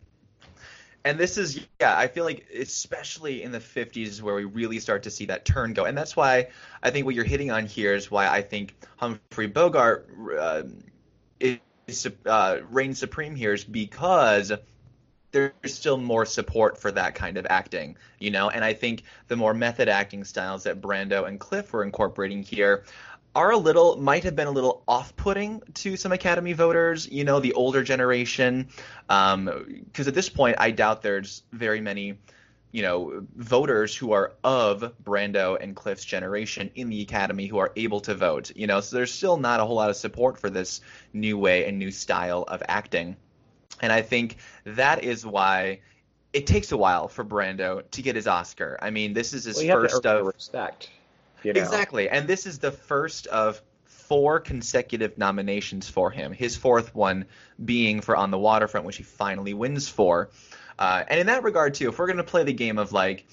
And 1.05 1.19
this 1.19 1.39
is, 1.39 1.61
yeah, 1.81 1.97
I 1.97 2.09
feel 2.09 2.25
like 2.25 2.47
especially 2.59 3.43
in 3.43 3.53
the 3.53 3.61
50s 3.61 4.07
is 4.07 4.23
where 4.23 4.35
we 4.35 4.45
really 4.45 4.81
start 4.81 5.05
to 5.05 5.11
see 5.11 5.27
that 5.27 5.45
turn 5.45 5.73
go. 5.73 5.85
And 5.85 5.97
that's 5.97 6.17
why 6.17 6.49
I 6.83 6.91
think 6.91 7.07
what 7.07 7.15
you're 7.15 7.25
hitting 7.25 7.51
on 7.51 7.67
here 7.67 7.95
is 7.95 8.11
why 8.11 8.27
I 8.27 8.43
think 8.43 8.75
Humphrey 8.97 9.47
Bogart 9.47 10.09
uh, 10.39 10.63
is 11.41 12.09
uh, 12.27 12.59
reigns 12.71 12.99
supreme 12.99 13.37
here 13.37 13.53
is 13.53 13.63
because 13.63 14.53
there's 15.33 15.53
still 15.65 15.99
more 15.99 16.25
support 16.25 16.79
for 16.79 16.91
that 16.93 17.15
kind 17.15 17.37
of 17.37 17.47
acting, 17.51 17.97
you 18.19 18.31
know? 18.31 18.49
And 18.49 18.65
I 18.65 18.73
think 18.73 19.03
the 19.29 19.37
more 19.37 19.55
method 19.55 19.89
acting 19.89 20.25
styles 20.25 20.65
that 20.65 20.81
Brando 20.81 21.27
and 21.27 21.39
Clift 21.39 21.73
were 21.73 21.83
incorporating 21.83 22.43
here 22.43 22.85
are 23.35 23.51
a 23.51 23.57
little 23.59 23.97
might 23.97 24.25
have 24.25 24.35
been 24.35 24.47
a 24.47 24.51
little 24.51 24.83
off-putting 24.89 25.61
to 25.75 25.97
some 25.97 26.11
Academy 26.11 26.55
voters, 26.55 27.07
you 27.11 27.23
know, 27.23 27.39
the 27.39 27.53
older 27.53 27.83
generation, 27.83 28.69
um, 29.11 29.85
because 29.85 30.09
at 30.09 30.15
this 30.15 30.31
point 30.31 30.57
I 30.59 30.71
doubt 30.71 31.03
there's 31.03 31.43
very 31.53 31.83
many, 31.83 32.19
you 32.73 32.81
know, 32.81 33.27
voters 33.37 33.95
who 33.95 34.13
are 34.13 34.33
of 34.43 34.95
Brando 35.05 35.63
and 35.63 35.77
Clift's 35.77 36.07
generation 36.07 36.71
in 36.77 36.89
the 36.89 37.03
Academy 37.03 37.47
who 37.47 37.59
are 37.59 37.73
able 37.77 38.01
to 38.01 38.15
vote, 38.15 38.53
you 38.57 38.67
know, 38.67 38.81
so 38.81 38.97
there's 38.97 39.13
still 39.13 39.37
not 39.37 39.61
a 39.61 39.67
whole 39.67 39.77
lot 39.77 39.91
of 39.91 39.97
support 39.97 40.39
for 40.39 40.49
this 40.49 40.81
new 41.13 41.37
way 41.37 41.67
and 41.69 41.79
new 41.79 41.91
style 41.91 42.43
of 42.49 42.63
acting, 42.69 43.17
and 43.81 43.93
I 43.93 44.03
think 44.03 44.37
that 44.65 45.05
is 45.05 45.25
why. 45.27 45.81
It 46.33 46.47
takes 46.47 46.71
a 46.71 46.77
while 46.77 47.09
for 47.09 47.25
Brando 47.25 47.83
to 47.93 48.03
get 48.03 48.15
his 48.15 48.27
Oscar. 48.27 48.77
I 48.83 48.91
mean, 48.91 49.15
this 49.15 49.33
is 49.33 49.45
his 49.45 49.57
Well, 49.57 49.65
you 49.65 49.71
have 49.71 49.83
to 49.85 49.89
first 49.89 50.05
of 50.05 50.27
respect. 50.27 50.91
You 51.43 51.55
know? 51.55 51.63
Exactly. 51.63 52.11
And 52.11 52.29
this 52.29 52.45
is 52.45 52.59
the 52.59 52.73
first 52.73 53.27
of 53.29 53.63
four 53.85 54.39
consecutive 54.41 55.17
nominations 55.17 55.89
for 55.89 56.11
him. 56.11 56.33
His 56.33 56.55
fourth 56.55 56.95
one 56.95 57.25
being 57.65 58.03
for 58.03 58.17
On 58.17 58.31
the 58.31 58.39
Waterfront, 58.39 58.85
which 58.85 58.99
he 58.99 59.03
finally 59.03 59.55
wins 59.55 59.89
for. 59.89 60.29
Uh, 60.79 61.05
and 61.09 61.21
in 61.21 61.27
that 61.29 61.43
regard, 61.43 61.73
too, 61.73 61.89
if 61.89 61.99
we're 61.99 62.07
going 62.07 62.19
to 62.19 62.25
play 62.25 62.45
the 62.45 62.53
game 62.53 62.77
of 62.77 62.93
like, 62.93 63.27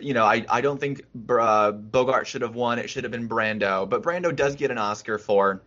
you 0.00 0.14
know, 0.14 0.24
I, 0.24 0.44
I 0.48 0.60
don't 0.60 0.78
think 0.78 1.04
uh, 1.28 1.72
Bogart 1.72 2.28
should 2.28 2.42
have 2.42 2.54
won. 2.54 2.78
It 2.78 2.88
should 2.88 3.02
have 3.02 3.10
been 3.10 3.28
Brando. 3.28 3.88
But 3.88 4.02
Brando 4.02 4.34
does 4.34 4.54
get 4.54 4.70
an 4.70 4.78
Oscar 4.78 5.18
for 5.18 5.62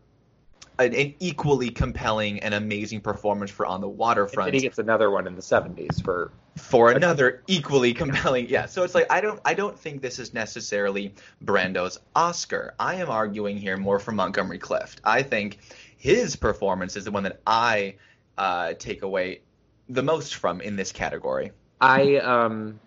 an, 0.78 0.94
an 0.94 1.14
equally 1.20 1.70
compelling 1.70 2.40
and 2.40 2.54
amazing 2.54 3.02
performance 3.02 3.50
for 3.50 3.66
On 3.66 3.82
the 3.82 3.88
And 3.88 3.98
Waterfront 3.98 4.48
then 4.48 4.56
he 4.56 4.62
gets 4.62 4.78
another 4.78 5.10
one 5.10 5.28
in 5.28 5.36
the 5.36 5.42
'70s 5.42 6.04
for 6.04 6.32
for 6.58 6.92
another 6.92 7.44
equally 7.48 7.94
compelling 7.94 8.48
yeah 8.48 8.66
so 8.66 8.84
it's 8.84 8.96
like 8.96 9.06
i 9.10 9.20
don't 9.20 9.42
i 9.44 9.54
don't 9.54 9.78
think 9.78 10.02
this 10.02 10.20
is 10.20 10.34
necessarily 10.34 11.14
brando's 11.42 12.00
oscar 12.16 12.74
i 12.80 12.96
am 12.96 13.10
arguing 13.10 13.58
here 13.58 13.76
more 13.76 14.00
for 14.00 14.14
montgomery 14.14 14.58
clift 14.58 15.02
i 15.04 15.22
think 15.22 15.58
his 15.98 16.38
performance 16.38 16.96
is 16.96 17.04
the 17.04 17.12
one 17.12 17.24
that 17.24 17.42
i 17.46 17.94
uh, 18.38 18.72
take 18.80 19.02
away 19.02 19.42
the 19.90 20.02
most 20.02 20.36
from 20.36 20.62
in 20.62 20.78
this 20.78 20.94
category 20.94 21.52
I 21.82 22.18
um 22.18 22.80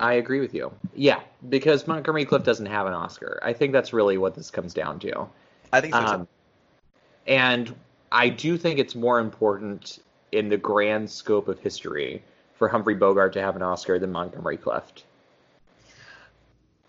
I 0.00 0.14
agree 0.14 0.40
with 0.40 0.54
you. 0.54 0.72
Yeah, 0.94 1.20
because 1.48 1.86
Montgomery 1.86 2.24
Clift 2.24 2.44
doesn't 2.44 2.66
have 2.66 2.86
an 2.86 2.92
Oscar. 2.92 3.38
I 3.42 3.52
think 3.52 3.72
that's 3.72 3.92
really 3.92 4.18
what 4.18 4.34
this 4.34 4.50
comes 4.50 4.74
down 4.74 4.98
to. 5.00 5.28
i 5.72 5.80
think 5.80 5.94
so. 5.94 6.00
Um, 6.00 6.28
and 7.26 7.74
I 8.10 8.28
do 8.28 8.56
think 8.58 8.78
it's 8.78 8.94
more 8.94 9.18
important 9.20 9.98
in 10.32 10.48
the 10.48 10.56
grand 10.56 11.10
scope 11.10 11.48
of 11.48 11.58
history 11.58 12.22
for 12.54 12.68
Humphrey 12.68 12.94
Bogart 12.94 13.32
to 13.34 13.40
have 13.42 13.56
an 13.56 13.62
Oscar 13.62 13.98
than 13.98 14.12
Montgomery 14.12 14.56
Clift. 14.56 15.04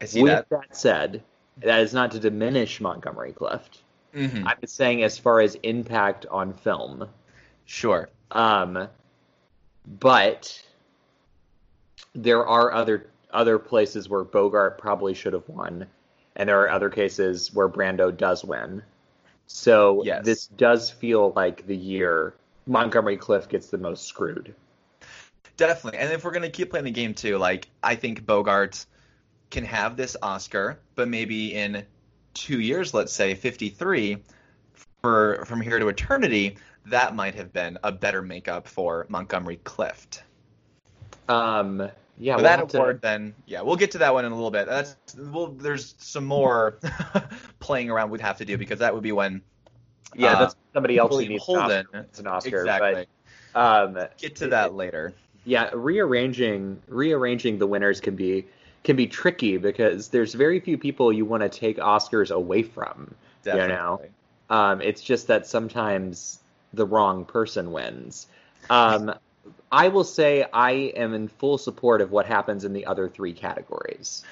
I 0.02 0.06
see 0.06 0.22
With 0.22 0.32
that. 0.32 0.50
that 0.50 0.76
said, 0.76 1.24
that 1.58 1.80
is 1.82 1.94
not 1.94 2.12
to 2.12 2.20
diminish 2.20 2.82
Montgomery 2.82 3.32
Clift. 3.34 3.80
Mhm. 4.14 4.44
I'm 4.46 4.58
just 4.62 4.76
saying, 4.76 5.04
as 5.04 5.18
far 5.18 5.40
as 5.40 5.56
impact 5.64 6.26
on 6.30 6.54
film, 6.54 7.10
Sure. 7.66 8.10
um, 8.32 8.88
but 10.00 10.62
there 12.14 12.46
are 12.46 12.72
other 12.72 13.08
other 13.32 13.58
places 13.58 14.08
where 14.08 14.24
Bogart 14.24 14.78
probably 14.78 15.16
should 15.16 15.34
have 15.34 15.50
won, 15.50 15.88
and 16.36 16.48
there 16.48 16.62
are 16.62 16.70
other 16.70 16.92
cases 16.92 17.52
where 17.52 17.68
Brando 17.68 18.16
does 18.16 18.46
win. 18.46 18.84
So 19.48 20.04
Yes. 20.04 20.26
this 20.26 20.48
does 20.48 20.90
feel 20.90 21.32
like 21.36 21.68
the 21.68 21.76
year 21.76 22.34
Montgomery 22.66 23.18
Clift 23.18 23.50
gets 23.50 23.68
the 23.70 23.78
most 23.78 24.06
screwed. 24.06 24.56
Definitely. 25.58 26.00
And 26.00 26.12
if 26.12 26.24
we're 26.24 26.32
gonna 26.32 26.50
keep 26.50 26.72
playing 26.72 26.86
the 26.86 26.92
game 26.92 27.14
too, 27.14 27.38
like 27.38 27.68
I 27.84 27.96
think 27.96 28.26
Bogart 28.26 28.86
can 29.52 29.66
have 29.66 29.96
this 29.98 30.18
Oscar, 30.22 30.80
but 30.96 31.08
maybe 31.08 31.54
in 31.54 31.86
two 32.34 32.60
years, 32.60 32.94
let's 32.94 33.14
say 33.14 33.36
53, 33.36 34.18
for 35.02 35.44
From 35.46 35.62
Here 35.62 35.78
to 35.80 35.90
Eternity, 35.90 36.58
that 36.86 37.16
might 37.16 37.36
have 37.36 37.54
been 37.54 37.78
a 37.84 37.92
better 37.92 38.22
makeup 38.22 38.68
for 38.68 39.06
Montgomery 39.10 39.60
Clift. 39.64 40.24
Um, 41.30 41.90
yeah, 42.18 42.36
we'll 42.36 42.44
that 42.44 42.60
have 42.60 42.68
to- 42.70 42.78
award, 42.78 43.02
then 43.02 43.34
yeah, 43.46 43.62
we'll 43.62 43.76
get 43.76 43.92
to 43.92 43.98
that 44.00 44.14
one 44.14 44.26
in 44.26 44.32
a 44.32 44.36
little 44.36 44.52
bit. 44.52 44.66
That's 44.68 44.96
well, 45.18 45.48
there's 45.48 45.96
some 45.98 46.26
more 46.26 46.78
playing 47.60 47.90
around 47.90 48.10
we'd 48.12 48.22
have 48.22 48.38
to 48.38 48.46
do 48.46 48.58
because 48.58 48.80
that 48.80 48.94
would 48.94 49.04
be 49.04 49.12
when 49.12 49.42
yeah, 50.16 50.34
uh, 50.34 50.40
that's 50.40 50.56
somebody 50.74 50.98
else 50.98 51.16
who 51.16 51.28
needs 51.28 51.44
Holden. 51.44 51.72
an 51.72 51.86
Oscar. 51.88 52.00
It's 52.10 52.20
an 52.20 52.28
Oscar, 52.28 52.60
exactly. 52.60 53.08
but 53.54 53.60
um, 53.60 54.08
Get 54.18 54.36
to 54.38 54.48
that 54.48 54.74
later. 54.76 55.14
yeah, 55.46 55.70
rearranging 55.74 56.82
rearranging 56.88 57.58
the 57.60 57.68
winners 57.68 58.00
can 58.00 58.16
be 58.16 58.46
can 58.84 58.96
be 58.96 59.08
tricky 59.08 59.58
because 59.58 60.10
there's 60.10 60.34
very 60.34 60.60
few 60.60 60.78
people 60.78 61.12
you 61.14 61.26
want 61.26 61.42
to 61.42 61.50
take 61.50 61.78
Oscars 61.78 62.32
away 62.32 62.64
from. 62.64 63.14
Definitely. 63.44 63.76
know, 63.76 64.02
Um, 64.50 64.82
it's 64.82 65.02
just 65.02 65.28
that 65.28 65.48
sometimes 65.48 66.40
the 66.74 66.86
wrong 66.86 67.24
person 67.26 67.72
wins. 67.72 68.28
Um, 68.70 69.14
I 69.74 69.88
will 69.88 70.04
say 70.04 70.46
I 70.54 70.72
am 70.96 71.16
in 71.16 71.28
full 71.28 71.58
support 71.58 72.02
of 72.02 72.12
what 72.12 72.28
happens 72.28 72.64
in 72.64 72.74
the 72.74 72.86
other 72.86 73.10
three 73.10 73.34
categories. 73.34 74.24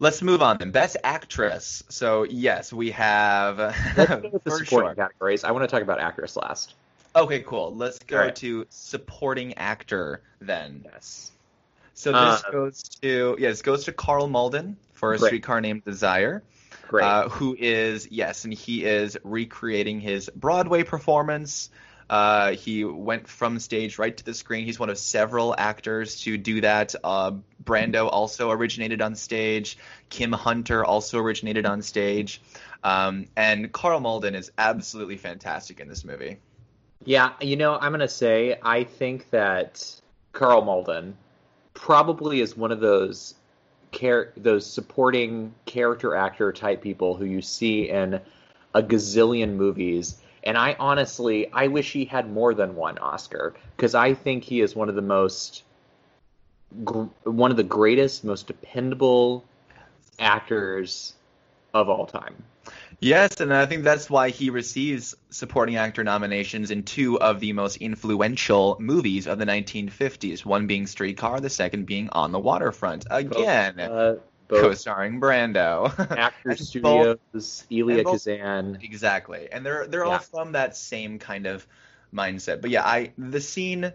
Let's 0.00 0.20
move 0.20 0.42
on 0.42 0.58
then. 0.58 0.72
Best 0.72 0.96
actress. 1.04 1.84
So 1.88 2.24
yes, 2.24 2.72
we 2.72 2.90
have 2.90 3.58
Let's 3.96 4.10
go 4.10 4.30
with 4.32 4.42
the 4.42 4.50
supporting 4.50 4.66
sure. 4.66 4.94
categories. 4.96 5.44
I 5.44 5.52
want 5.52 5.62
to 5.62 5.68
talk 5.68 5.82
about 5.82 6.00
actress 6.00 6.36
last. 6.36 6.74
Okay, 7.14 7.40
cool. 7.40 7.72
Let's 7.74 8.00
go 8.00 8.18
right. 8.18 8.36
to 8.36 8.66
supporting 8.68 9.54
actor 9.54 10.22
then. 10.40 10.82
Yes. 10.84 11.30
So 11.94 12.10
this 12.10 12.44
Uh, 12.44 12.50
goes 12.50 12.82
to 13.02 13.36
yes, 13.38 13.62
goes 13.62 13.84
to 13.84 13.92
Karl 13.92 14.26
Malden 14.26 14.76
for 14.94 15.14
A 15.14 15.18
Great. 15.18 15.28
Streetcar 15.28 15.60
Named 15.60 15.84
Desire. 15.84 16.42
Great. 16.88 17.04
Uh, 17.04 17.28
who 17.28 17.54
is 17.56 18.08
yes, 18.10 18.42
and 18.44 18.52
he 18.52 18.84
is 18.84 19.16
recreating 19.22 20.00
his 20.00 20.28
Broadway 20.34 20.82
performance. 20.82 21.70
Uh, 22.10 22.56
he 22.56 22.84
went 22.84 23.28
from 23.28 23.60
stage 23.60 23.96
right 23.96 24.16
to 24.16 24.24
the 24.24 24.34
screen. 24.34 24.64
He's 24.64 24.80
one 24.80 24.90
of 24.90 24.98
several 24.98 25.54
actors 25.56 26.22
to 26.22 26.36
do 26.36 26.60
that. 26.62 26.96
Uh, 27.04 27.34
Brando 27.62 28.08
also 28.10 28.50
originated 28.50 29.00
on 29.00 29.14
stage. 29.14 29.78
Kim 30.08 30.32
Hunter 30.32 30.84
also 30.84 31.20
originated 31.20 31.66
on 31.66 31.82
stage. 31.82 32.42
Um, 32.82 33.26
and 33.36 33.70
Karl 33.70 34.00
Malden 34.00 34.34
is 34.34 34.50
absolutely 34.58 35.18
fantastic 35.18 35.78
in 35.78 35.86
this 35.86 36.04
movie. 36.04 36.38
Yeah, 37.04 37.34
you 37.40 37.54
know, 37.54 37.78
I'm 37.80 37.92
gonna 37.92 38.08
say 38.08 38.58
I 38.60 38.82
think 38.82 39.30
that 39.30 40.00
Karl 40.32 40.62
Malden 40.62 41.16
probably 41.74 42.40
is 42.40 42.56
one 42.56 42.72
of 42.72 42.80
those 42.80 43.34
char- 43.92 44.32
those 44.36 44.66
supporting 44.66 45.54
character 45.64 46.16
actor 46.16 46.52
type 46.52 46.82
people 46.82 47.14
who 47.14 47.24
you 47.24 47.40
see 47.40 47.88
in 47.88 48.20
a 48.74 48.82
gazillion 48.82 49.54
movies. 49.54 50.16
And 50.44 50.56
I 50.56 50.76
honestly, 50.78 51.50
I 51.52 51.66
wish 51.68 51.92
he 51.92 52.04
had 52.04 52.30
more 52.30 52.54
than 52.54 52.74
one 52.76 52.98
Oscar 52.98 53.54
because 53.76 53.94
I 53.94 54.14
think 54.14 54.44
he 54.44 54.60
is 54.60 54.74
one 54.74 54.88
of 54.88 54.94
the 54.94 55.02
most, 55.02 55.62
gr- 56.84 57.04
one 57.24 57.50
of 57.50 57.56
the 57.56 57.62
greatest, 57.62 58.24
most 58.24 58.46
dependable 58.46 59.44
actors 60.18 61.14
of 61.74 61.88
all 61.88 62.06
time. 62.06 62.42
Yes, 63.00 63.40
and 63.40 63.52
I 63.52 63.64
think 63.64 63.84
that's 63.84 64.10
why 64.10 64.28
he 64.28 64.50
receives 64.50 65.14
supporting 65.30 65.76
actor 65.76 66.04
nominations 66.04 66.70
in 66.70 66.82
two 66.82 67.18
of 67.18 67.40
the 67.40 67.54
most 67.54 67.76
influential 67.78 68.76
movies 68.78 69.26
of 69.26 69.38
the 69.38 69.46
1950s. 69.46 70.44
One 70.44 70.66
being 70.66 70.86
Streetcar, 70.86 71.40
the 71.40 71.48
second 71.48 71.86
being 71.86 72.10
On 72.10 72.30
the 72.30 72.38
Waterfront. 72.38 73.06
Again, 73.10 73.80
uh, 73.80 74.16
both 74.50 74.60
co-starring 74.62 75.20
Brando. 75.20 75.88
Actor 76.10 76.50
And 76.50 76.58
both- 76.82 77.18
Studios, 77.32 77.64
Elia 77.70 78.04
both- 78.04 78.24
Kazan. 78.24 78.78
exactly, 78.82 79.48
and 79.50 79.64
they're 79.64 79.86
they're 79.86 80.04
all 80.04 80.18
from 80.18 80.52
that 80.52 80.76
same 80.76 81.18
kind 81.18 81.46
of 81.46 81.66
mindset. 82.14 82.60
But 82.60 82.70
yeah, 82.70 82.84
I 82.84 83.12
the 83.16 83.40
scene 83.40 83.92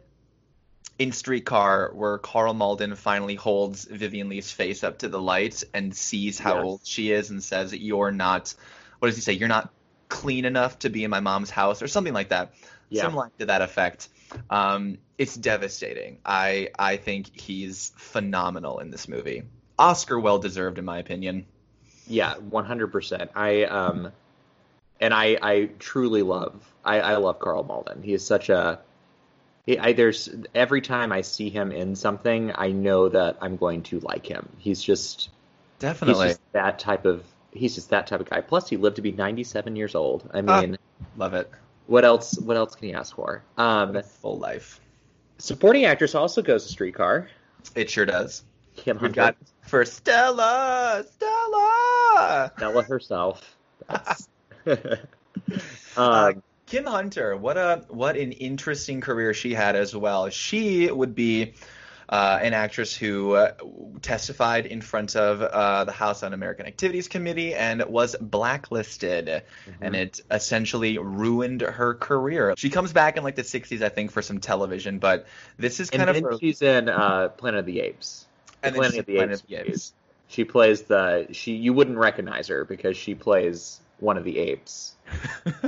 in 0.98 1.12
Streetcar 1.12 1.92
where 1.94 2.18
Karl 2.18 2.54
Malden 2.54 2.96
finally 2.96 3.36
holds 3.36 3.86
Vivien 3.86 4.30
Leigh's 4.30 4.52
face 4.52 4.84
up 4.84 5.00
to 5.00 5.10
the 5.10 5.20
light 5.22 5.64
and 5.74 5.94
sees 5.96 6.40
how 6.40 6.56
Yes. 6.56 6.64
old 6.64 6.82
she 6.86 7.12
is 7.12 7.30
and 7.30 7.44
says, 7.44 7.74
"You're 7.74 8.12
not." 8.12 8.54
What 9.00 9.10
does 9.10 9.16
he 9.18 9.22
say? 9.22 9.34
You're 9.34 9.50
not 9.50 9.72
clean 10.08 10.46
enough 10.46 10.80
to 10.80 10.90
be 10.90 11.04
in 11.04 11.10
my 11.12 11.20
mom's 11.20 11.50
house, 11.50 11.82
or 11.82 11.88
something 11.88 12.14
like 12.14 12.30
that. 12.30 12.54
Yeah. 12.90 13.02
Some 13.04 13.16
line 13.16 13.32
to 13.40 13.48
that 13.48 13.62
effect. 13.62 14.08
Um, 14.50 15.00
it's 15.18 15.36
devastating. 15.36 16.20
I 16.26 16.70
I 16.80 16.98
think 16.98 17.38
he's 17.40 17.92
phenomenal 17.98 18.80
in 18.80 18.90
this 18.92 19.08
movie. 19.08 19.44
Oscar 19.78 20.20
well 20.20 20.40
deserved, 20.40 20.78
in 20.78 20.86
my 20.86 21.00
opinion. 21.00 21.46
Yeah, 22.08 22.36
one 22.36 22.66
hundred 22.66 22.88
percent. 22.92 23.32
I 23.36 23.64
um, 23.64 24.12
and 25.02 25.14
I 25.14 25.38
I 25.42 25.70
truly 25.80 26.22
love 26.22 26.54
I 26.84 27.00
I 27.02 27.16
love 27.18 27.40
Karl 27.40 27.64
Malden. 27.64 28.02
He 28.04 28.14
is 28.14 28.26
such 28.26 28.50
a. 28.50 28.80
He, 29.66 29.80
I, 29.80 29.94
there's 29.94 30.30
every 30.54 30.82
time 30.82 31.12
I 31.12 31.22
see 31.22 31.50
him 31.50 31.72
in 31.72 31.96
something, 31.96 32.52
I 32.54 32.70
know 32.72 33.10
that 33.10 33.38
I'm 33.42 33.58
going 33.58 33.82
to 33.84 34.00
like 34.02 34.26
him. 34.28 34.48
He's 34.60 34.82
just 34.82 35.30
Definitely 35.80 36.28
he's 36.28 36.34
just 36.36 36.52
that 36.54 36.78
type 36.78 37.06
of 37.06 37.24
he's 37.52 37.74
just 37.74 37.90
that 37.90 38.06
type 38.06 38.20
of 38.20 38.30
guy. 38.30 38.42
Plus, 38.42 38.70
he 38.70 38.78
lived 38.78 38.98
to 38.98 39.02
be 39.02 39.12
97 39.12 39.76
years 39.76 39.96
old. 39.96 40.30
I 40.34 40.40
Ah. 40.48 40.62
mean, 40.62 40.78
love 41.18 41.34
it. 41.34 41.50
what 41.88 42.06
else? 42.06 42.38
What 42.38 42.56
else 42.58 42.76
can 42.76 42.90
you 42.90 42.96
ask 42.96 43.16
for? 43.16 43.42
Um, 43.58 44.04
Full 44.22 44.38
life. 44.38 44.80
supporting 45.40 45.86
actress 45.86 46.14
also 46.14 46.44
goes 46.44 46.66
to 46.68 46.72
Streetcar. 46.72 47.28
It 47.74 47.90
sure 47.90 48.06
does. 48.06 48.44
Kim 48.76 48.98
Hunter, 48.98 49.14
got 49.14 49.36
for 49.62 49.86
Stella, 49.86 51.06
Stella. 51.10 52.52
Stella 52.58 52.84
herself. 52.84 53.56
Uh, 55.98 56.32
um, 56.34 56.44
Kim 56.66 56.86
Hunter, 56.86 57.38
what 57.38 57.58
a 57.58 57.86
what 57.90 58.18
an 58.18 58.32
interesting 58.32 59.02
career 59.02 59.34
she 59.34 59.54
had 59.54 59.76
as 59.76 59.96
well. 59.96 60.30
She 60.30 60.90
would 60.90 61.14
be 61.14 61.54
uh, 62.10 62.40
an 62.42 62.54
actress 62.54 62.96
who 62.96 63.34
uh, 63.34 63.54
testified 64.02 64.66
in 64.66 64.82
front 64.82 65.16
of 65.16 65.42
uh, 65.42 65.84
the 65.84 65.92
House 65.92 66.24
Un-American 66.24 66.66
Activities 66.66 67.08
Committee 67.08 67.54
and 67.54 67.84
was 67.86 68.16
blacklisted, 68.20 69.44
and 69.82 69.96
it 69.96 70.22
essentially 70.32 70.98
ruined 70.98 71.62
her 71.62 71.94
career. 71.94 72.54
She 72.58 72.70
comes 72.70 72.94
back 72.94 73.18
in 73.18 73.24
like 73.24 73.36
the 73.36 73.44
'60s, 73.44 73.82
I 73.82 73.90
think, 73.90 74.12
for 74.12 74.22
some 74.22 74.40
television, 74.40 75.00
but 75.00 75.28
this 75.58 75.80
is 75.80 75.90
and 75.90 76.00
kind 76.00 76.10
of 76.10 76.16
then 76.16 76.24
her, 76.24 76.38
she's 76.40 76.62
in 76.62 76.90
uh, 76.90 77.30
Planet 77.30 77.60
of 77.60 77.66
the 77.66 77.82
Apes. 77.82 78.28
And 78.64 78.76
Planet 78.76 79.00
of 79.00 79.06
the 79.06 79.16
Planet 79.16 79.32
Apes 79.32 79.42
of 79.42 79.48
the. 79.48 79.56
Apes. 79.56 79.94
She 80.28 80.44
plays 80.44 80.82
the 80.84 81.28
she. 81.32 81.54
You 81.54 81.74
wouldn't 81.74 81.98
recognize 81.98 82.48
her 82.48 82.66
because 82.66 82.98
she 82.98 83.16
plays 83.16 83.80
one 84.00 84.18
of 84.18 84.24
the 84.24 84.38
apes. 84.40 84.96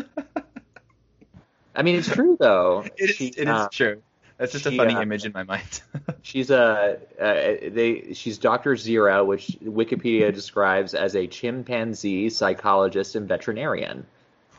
I 1.76 1.84
mean, 1.84 1.96
it's 1.96 2.10
true 2.12 2.38
though. 2.40 2.84
It 2.98 3.10
is, 3.12 3.16
She, 3.16 3.28
it 3.28 3.40
is 3.42 3.48
uh, 3.48 3.68
true. 3.72 4.02
That's 4.38 4.52
just 4.52 4.66
a 4.66 4.72
funny 4.72 4.96
uh, 4.96 5.02
image 5.02 5.26
in 5.26 5.32
my 5.32 5.44
mind. 5.44 5.82
She's 6.22 6.50
a 6.50 6.98
uh, 7.20 7.70
they. 7.72 8.14
She's 8.14 8.38
Doctor 8.38 8.74
Zira, 8.76 9.26
which 9.26 9.48
Wikipedia 9.64 10.34
describes 10.34 10.94
as 10.94 11.16
a 11.16 11.28
chimpanzee 11.28 12.30
psychologist 12.30 13.16
and 13.16 13.28
veterinarian. 13.28 14.06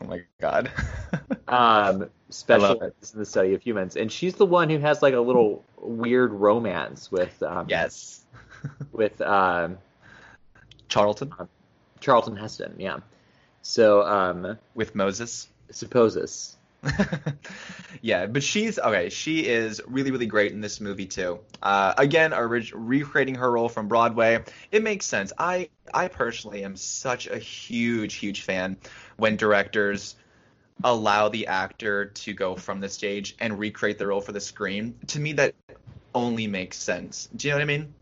oh 0.02 0.06
my 0.06 0.22
god. 0.40 0.70
Um, 1.48 2.10
specializes 2.30 3.12
in 3.12 3.18
the 3.18 3.26
study 3.26 3.54
of 3.54 3.62
humans, 3.62 3.96
and 3.96 4.10
she's 4.10 4.34
the 4.34 4.46
one 4.46 4.68
who 4.70 4.78
has 4.78 5.02
like 5.02 5.14
a 5.14 5.20
little 5.20 5.64
weird 5.80 6.32
romance 6.32 7.10
with 7.10 7.42
um, 7.42 7.66
yes. 7.68 8.24
with 8.92 9.20
um, 9.20 9.78
Charlton 10.88 11.32
Charlton 12.00 12.36
Heston. 12.36 12.74
Yeah. 12.78 12.98
So 13.62 14.02
um, 14.02 14.58
with 14.74 14.94
Moses. 14.94 15.48
supposes. 15.70 16.56
yeah, 18.02 18.26
but 18.26 18.42
she's 18.42 18.78
okay. 18.78 19.08
She 19.08 19.46
is 19.46 19.82
really, 19.86 20.10
really 20.10 20.26
great 20.26 20.52
in 20.52 20.60
this 20.60 20.80
movie 20.80 21.06
too. 21.06 21.40
Uh, 21.62 21.94
again, 21.98 22.32
orig- 22.32 22.72
recreating 22.72 23.34
her 23.34 23.50
role 23.50 23.68
from 23.68 23.88
Broadway. 23.88 24.44
It 24.70 24.82
makes 24.82 25.06
sense. 25.06 25.32
I, 25.38 25.70
I 25.92 26.08
personally 26.08 26.64
am 26.64 26.76
such 26.76 27.26
a 27.26 27.38
huge, 27.38 28.14
huge 28.14 28.42
fan 28.42 28.76
when 29.16 29.36
directors 29.36 30.14
allow 30.84 31.28
the 31.28 31.46
actor 31.46 32.06
to 32.06 32.32
go 32.32 32.54
from 32.54 32.80
the 32.80 32.88
stage 32.88 33.36
and 33.40 33.58
recreate 33.58 33.98
the 33.98 34.06
role 34.06 34.20
for 34.20 34.32
the 34.32 34.40
screen. 34.40 34.94
To 35.08 35.20
me, 35.20 35.32
that 35.34 35.54
only 36.14 36.46
makes 36.46 36.76
sense. 36.76 37.28
Do 37.34 37.48
you 37.48 37.52
know 37.52 37.58
what 37.58 37.62
I 37.62 37.66
mean? 37.66 37.94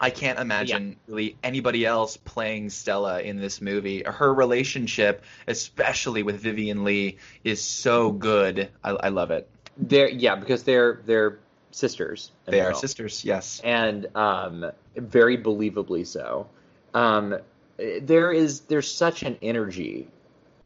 I 0.00 0.10
can't 0.10 0.38
imagine 0.38 0.96
really 1.08 1.36
anybody 1.42 1.84
else 1.84 2.16
playing 2.16 2.70
Stella 2.70 3.20
in 3.20 3.38
this 3.38 3.60
movie. 3.60 4.04
Her 4.04 4.32
relationship, 4.32 5.24
especially 5.48 6.22
with 6.22 6.40
Vivien 6.40 6.84
Leigh, 6.84 7.16
is 7.42 7.62
so 7.62 8.12
good. 8.12 8.68
I, 8.84 8.90
I 8.90 9.08
love 9.08 9.32
it. 9.32 9.48
They're 9.76 10.08
yeah, 10.08 10.36
because 10.36 10.62
they're 10.62 11.00
they're 11.04 11.38
sisters. 11.72 12.30
They 12.46 12.60
are 12.60 12.70
film. 12.70 12.80
sisters, 12.80 13.24
yes. 13.24 13.60
and 13.64 14.06
um, 14.14 14.70
very 14.96 15.36
believably 15.36 16.06
so. 16.06 16.46
Um, 16.94 17.36
there 17.76 18.32
is 18.32 18.60
there's 18.60 18.90
such 18.92 19.22
an 19.24 19.36
energy 19.42 20.08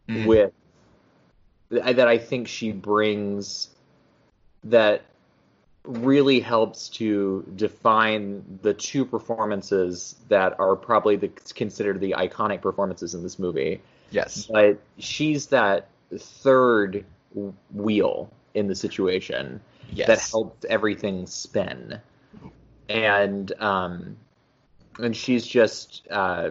Mhm. 0.09 0.27
with 0.27 0.53
that 1.72 2.06
I 2.06 2.18
think 2.18 2.48
she 2.48 2.72
brings 2.72 3.68
that 4.64 5.02
really 5.85 6.38
helps 6.38 6.88
to 6.90 7.44
define 7.56 8.58
the 8.62 8.74
two 8.74 9.04
performances 9.04 10.14
that 10.28 10.61
are 10.61 10.76
probably 10.76 11.16
the, 11.16 11.28
considered 11.28 11.98
the 12.00 12.14
iconic 12.16 12.61
performances 12.61 13.14
in 13.14 13.22
this 13.22 13.38
movie. 13.38 13.80
Yes. 14.11 14.46
But 14.46 14.78
she's 14.98 15.46
that 15.48 15.88
third 16.16 17.04
wheel 17.72 18.30
in 18.54 18.68
the 18.68 18.74
situation 18.74 19.61
Yes. 19.90 20.06
that 20.06 20.30
helps 20.30 20.64
everything 20.64 21.26
spin. 21.26 22.00
And 22.88 23.52
um, 23.61 24.16
and 24.98 25.16
she's 25.16 25.46
just 25.46 26.06
uh, 26.11 26.50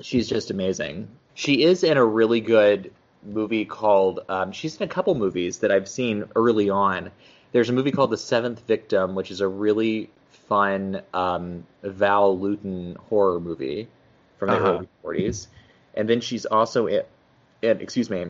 she's 0.00 0.28
just 0.28 0.50
amazing. 0.50 1.08
She 1.34 1.62
is 1.62 1.84
in 1.84 1.96
a 1.96 2.04
really 2.04 2.40
good 2.40 2.92
movie 3.24 3.64
called 3.64 4.20
um, 4.28 4.52
she's 4.52 4.76
in 4.76 4.82
a 4.84 4.88
couple 4.88 5.14
movies 5.14 5.58
that 5.58 5.70
I've 5.72 5.88
seen 5.88 6.24
early 6.36 6.70
on. 6.70 7.10
There's 7.52 7.70
a 7.70 7.72
movie 7.72 7.92
called 7.92 8.10
The 8.10 8.16
Seventh 8.18 8.60
Victim, 8.66 9.14
which 9.14 9.30
is 9.30 9.40
a 9.40 9.48
really 9.48 10.10
fun 10.48 11.02
um, 11.14 11.64
Val 11.82 12.38
Lewton 12.38 12.96
horror 13.08 13.40
movie 13.40 13.88
from 14.38 14.50
the 14.50 14.56
Uh-huh. 14.56 14.66
early 14.68 14.88
40s. 15.04 15.46
And 15.94 16.08
then 16.08 16.20
she's 16.20 16.44
also 16.46 16.86
in, 16.86 17.02
in 17.62 17.80
excuse 17.80 18.10
me, 18.10 18.26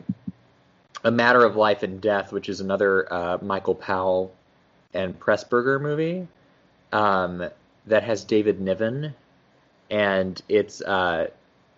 A 1.03 1.11
Matter 1.11 1.43
of 1.43 1.55
Life 1.55 1.83
and 1.83 2.01
Death, 2.01 2.31
which 2.31 2.49
is 2.49 2.61
another 2.61 3.11
uh, 3.11 3.37
Michael 3.41 3.75
Powell 3.75 4.33
and 4.93 5.19
Pressburger 5.19 5.79
movie 5.81 6.27
um, 6.91 7.43
that 7.87 8.03
has 8.03 8.23
David 8.23 8.61
Niven, 8.61 9.13
and 9.89 10.41
it's 10.47 10.81
uh, 10.81 11.27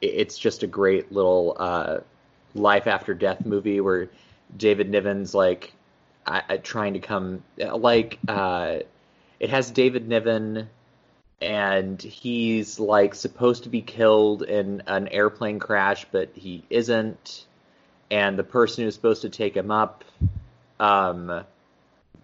it's 0.01 0.37
just 0.37 0.63
a 0.63 0.67
great 0.67 1.11
little 1.11 1.55
uh, 1.59 1.97
life 2.57 2.87
after 2.87 3.13
death 3.13 3.45
movie 3.45 3.81
where 3.81 4.09
David 4.55 4.89
Niven's 4.89 5.33
like 5.33 5.73
I, 6.25 6.43
I, 6.49 6.57
trying 6.57 6.93
to 6.93 6.99
come 6.99 7.43
like 7.57 8.19
uh, 8.27 8.79
it 9.39 9.49
has 9.49 9.71
David 9.71 10.07
Niven 10.07 10.69
and 11.41 12.01
he's 12.01 12.79
like 12.79 13.15
supposed 13.15 13.63
to 13.63 13.69
be 13.69 13.81
killed 13.81 14.43
in 14.43 14.83
an 14.87 15.07
airplane 15.07 15.59
crash 15.59 16.05
but 16.11 16.31
he 16.33 16.63
isn't. 16.69 17.45
And 18.09 18.39
the 18.39 18.43
person 18.43 18.83
who's 18.83 18.95
supposed 18.95 19.23
to 19.23 19.29
take 19.29 19.55
him 19.55 19.71
up 19.71 20.03
um 20.79 21.43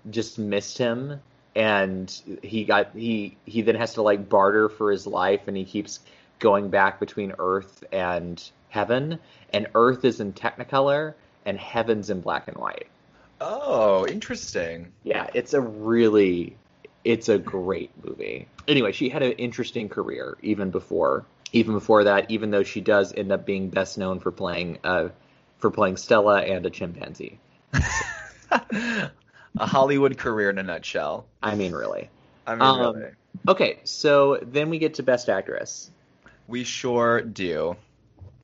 just 0.10 0.38
missed 0.38 0.78
him. 0.78 1.22
And 1.56 2.12
he 2.42 2.66
got 2.66 2.96
he 2.96 3.38
he 3.46 3.62
then 3.62 3.76
has 3.76 3.94
to 3.94 4.02
like 4.02 4.28
barter 4.28 4.70
for 4.70 4.92
his 4.92 5.06
life 5.06 5.48
and 5.48 5.56
he 5.56 5.66
keeps 5.66 6.00
going 6.40 6.70
back 6.70 7.00
between 7.00 7.34
earth 7.40 7.84
and 7.92 8.44
heaven 8.74 9.20
and 9.52 9.68
earth 9.76 10.04
is 10.04 10.20
in 10.20 10.34
technicolor 10.34 11.14
and 11.46 11.60
heaven's 11.60 12.10
in 12.10 12.20
black 12.22 12.48
and 12.48 12.58
white 12.58 12.88
Oh, 13.40 14.08
interesting. 14.08 14.92
yeah 15.04 15.28
it's 15.36 15.54
a 15.54 15.62
really 15.62 16.56
it's 17.04 17.30
a 17.30 17.38
great 17.38 17.92
movie 18.04 18.48
anyway 18.68 18.92
she 18.92 19.10
had 19.10 19.22
an 19.22 19.34
interesting 19.34 19.90
career 19.90 20.38
even 20.42 20.72
before 20.72 21.26
even 21.52 21.74
before 21.76 22.06
that 22.06 22.32
even 22.32 22.50
though 22.50 22.64
she 22.64 22.82
does 22.82 23.14
end 23.14 23.32
up 23.32 23.46
being 23.46 23.70
best 23.70 23.98
known 23.98 24.20
for 24.20 24.32
playing 24.32 24.80
uh 24.84 25.10
for 25.60 25.70
playing 25.70 25.98
stella 25.98 26.42
and 26.42 26.66
a 26.66 26.70
chimpanzee 26.72 27.38
a 28.52 29.10
Hollywood 29.58 30.18
career 30.18 30.50
in 30.50 30.58
a 30.58 30.64
nutshell. 30.64 31.26
i 31.44 31.54
mean 31.56 31.74
really 31.74 32.10
I 32.48 32.56
mean, 32.56 32.62
Um, 32.64 32.80
really. 32.96 33.10
okay 33.48 33.80
so 33.84 34.40
then 34.42 34.70
we 34.70 34.80
get 34.80 34.96
to 34.96 35.04
best 35.04 35.30
actress 35.30 35.92
We 36.48 36.64
sure 36.64 37.22
do. 37.22 37.76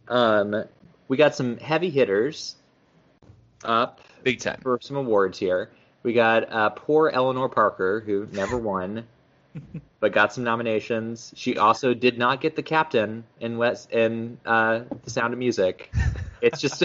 Um, 0.10 0.66
we 1.08 1.18
got 1.18 1.36
some 1.36 1.58
heavy 1.58 1.90
hitters 1.90 2.56
up 3.64 4.02
Big 4.24 4.40
time. 4.40 4.60
for 4.62 4.80
some 4.82 4.98
awards 4.98 5.38
here. 5.38 5.70
We 6.04 6.14
got 6.14 6.52
uh, 6.52 6.70
poor 6.70 7.10
Eleanor 7.10 7.50
Parker, 7.50 8.02
who 8.06 8.28
never 8.32 8.58
won, 8.58 9.06
but 10.00 10.14
got 10.14 10.34
some 10.34 10.44
nominations. 10.44 11.34
She 11.36 11.58
also 11.58 11.94
did 11.94 12.18
not 12.18 12.42
get 12.42 12.56
the 12.56 12.64
captain 12.64 13.24
in 13.40 13.58
West 13.58 13.92
in 13.92 14.40
uh, 14.46 14.82
The 15.04 15.10
Sound 15.10 15.34
of 15.34 15.40
Music. 15.40 15.92
It's 16.42 16.62
just 16.62 16.84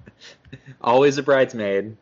always 0.80 1.16
a 1.18 1.22
bridesmaid, 1.22 1.96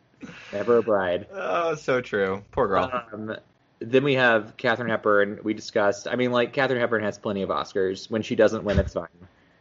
never 0.51 0.77
a 0.77 0.83
bride. 0.83 1.27
Oh, 1.31 1.75
so 1.75 2.01
true. 2.01 2.43
Poor 2.51 2.67
girl. 2.67 3.03
Um, 3.13 3.37
then 3.79 4.03
we 4.03 4.15
have 4.15 4.57
Katharine 4.57 4.89
Hepburn. 4.89 5.39
We 5.43 5.53
discussed. 5.53 6.07
I 6.07 6.15
mean, 6.15 6.31
like 6.31 6.53
Katharine 6.53 6.79
Hepburn 6.79 7.03
has 7.03 7.17
plenty 7.17 7.43
of 7.43 7.49
Oscars. 7.49 8.09
When 8.09 8.21
she 8.23 8.35
doesn't 8.35 8.63
win, 8.63 8.79
it's 8.79 8.93
fine. 8.93 9.07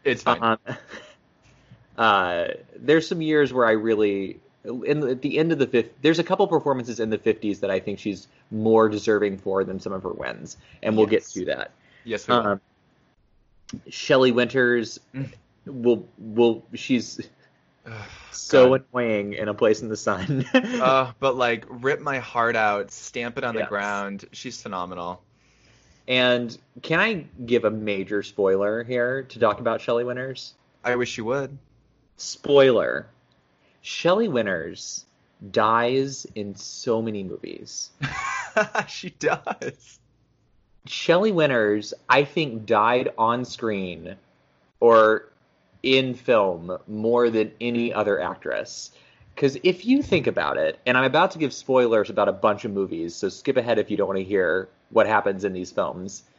It's 0.05 0.23
fine. 0.23 0.43
Um, 0.43 0.59
uh, 1.97 2.45
there's 2.77 3.07
some 3.07 3.21
years 3.23 3.53
where 3.53 3.67
I 3.67 3.73
really, 3.73 4.41
in 4.65 5.01
the, 5.01 5.11
at 5.11 5.23
the 5.23 5.39
end 5.39 5.53
of 5.53 5.59
the 5.59 5.67
fifth, 5.67 5.91
there's 6.03 6.19
a 6.19 6.25
couple 6.25 6.47
performances 6.47 7.01
in 7.01 7.11
the 7.11 7.19
50s 7.19 7.61
that 7.61 7.71
I 7.71 7.81
think 7.81 7.99
she's 7.99 8.27
more 8.51 8.89
deserving 8.89 9.39
for 9.39 9.65
than 9.65 9.81
some 9.81 9.93
of 9.93 10.03
her 10.03 10.13
wins, 10.13 10.57
and 10.83 10.97
we'll 10.97 11.09
Yes. 11.11 11.33
get 11.33 11.41
to 11.41 11.45
that. 11.47 11.71
yes, 12.05 12.27
we. 12.29 12.35
Um, 12.35 12.61
Shelley 13.89 14.33
Winters 14.33 15.01
Mm. 15.15 15.29
will 15.65 16.07
will 16.19 16.65
she's 16.75 17.21
Ugh, 17.87 17.93
so 18.31 18.71
God. 18.71 18.85
annoying 18.93 19.33
in 19.35 19.49
a 19.49 19.55
place 19.55 19.81
in 19.83 19.89
the 19.89 19.97
sun. 19.97 20.45
Uh, 20.83 21.13
but 21.21 21.37
like, 21.37 21.65
rip 21.69 22.01
my 22.01 22.19
heart 22.19 22.57
out, 22.57 22.91
stamp 22.91 23.39
it 23.39 23.45
on 23.45 23.55
the 23.55 23.63
ground. 23.65 24.25
She's 24.33 24.61
phenomenal. 24.61 25.23
And 26.09 26.57
can 26.83 27.01
I 27.01 27.27
give 27.45 27.65
a 27.65 27.71
major 27.71 28.23
spoiler 28.23 28.83
here 28.85 29.23
to 29.25 29.39
talk 29.39 29.61
about 29.61 29.81
Shelley 29.81 30.05
Winters? 30.05 30.55
I 30.85 30.97
wish 30.97 31.17
you 31.17 31.25
would. 31.27 31.57
Spoiler: 32.17 33.07
Shelley 33.83 34.29
Winters 34.29 35.05
dies 35.51 36.27
in 36.35 36.55
so 36.55 37.03
many 37.03 37.23
movies. 37.23 37.91
she 38.89 39.11
does. 39.11 39.99
Shelley 40.87 41.33
Winters, 41.33 41.95
I 42.09 42.25
think, 42.25 42.67
died 42.67 43.13
on 43.17 43.45
screen 43.45 44.17
or 44.81 45.29
in 45.83 46.15
film 46.15 46.77
more 46.87 47.31
than 47.31 47.53
any 47.61 47.93
other 47.93 48.21
actress. 48.21 48.91
Because 49.35 49.57
if 49.63 49.85
you 49.87 50.03
think 50.03 50.27
about 50.27 50.57
it, 50.59 50.79
and 50.87 50.97
I'm 50.97 51.05
about 51.05 51.33
to 51.33 51.39
give 51.39 51.53
spoilers 51.53 52.11
about 52.11 52.29
a 52.29 52.33
bunch 52.33 52.65
of 52.65 52.73
movies, 52.73 53.15
so 53.15 53.29
skip 53.29 53.57
ahead 53.57 53.79
if 53.79 53.91
you 53.91 53.97
don't 53.97 54.07
want 54.09 54.19
to 54.19 54.25
hear 54.25 54.69
what 54.91 55.07
happens 55.07 55.45
in 55.45 55.53
these 55.53 55.71
films. 55.73 56.25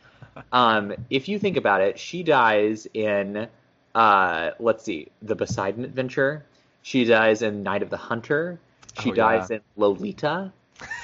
Um, 0.52 0.94
if 1.12 1.28
you 1.28 1.38
think 1.38 1.58
about 1.58 1.82
it, 1.82 2.00
she 2.00 2.24
dies 2.24 2.88
in, 2.94 3.48
uh, 3.94 4.52
let's 4.60 4.84
see, 4.84 5.12
The 5.22 5.36
Poseidon 5.36 5.84
Adventure. 5.84 6.46
She 6.82 7.06
dies 7.06 7.44
in 7.44 7.62
Night 7.62 7.84
of 7.84 7.90
the 7.92 7.98
Hunter. 7.98 8.60
She 9.00 9.12
Oh, 9.12 9.14
dies 9.14 9.52
in 9.52 9.62
Lolita. 9.76 10.52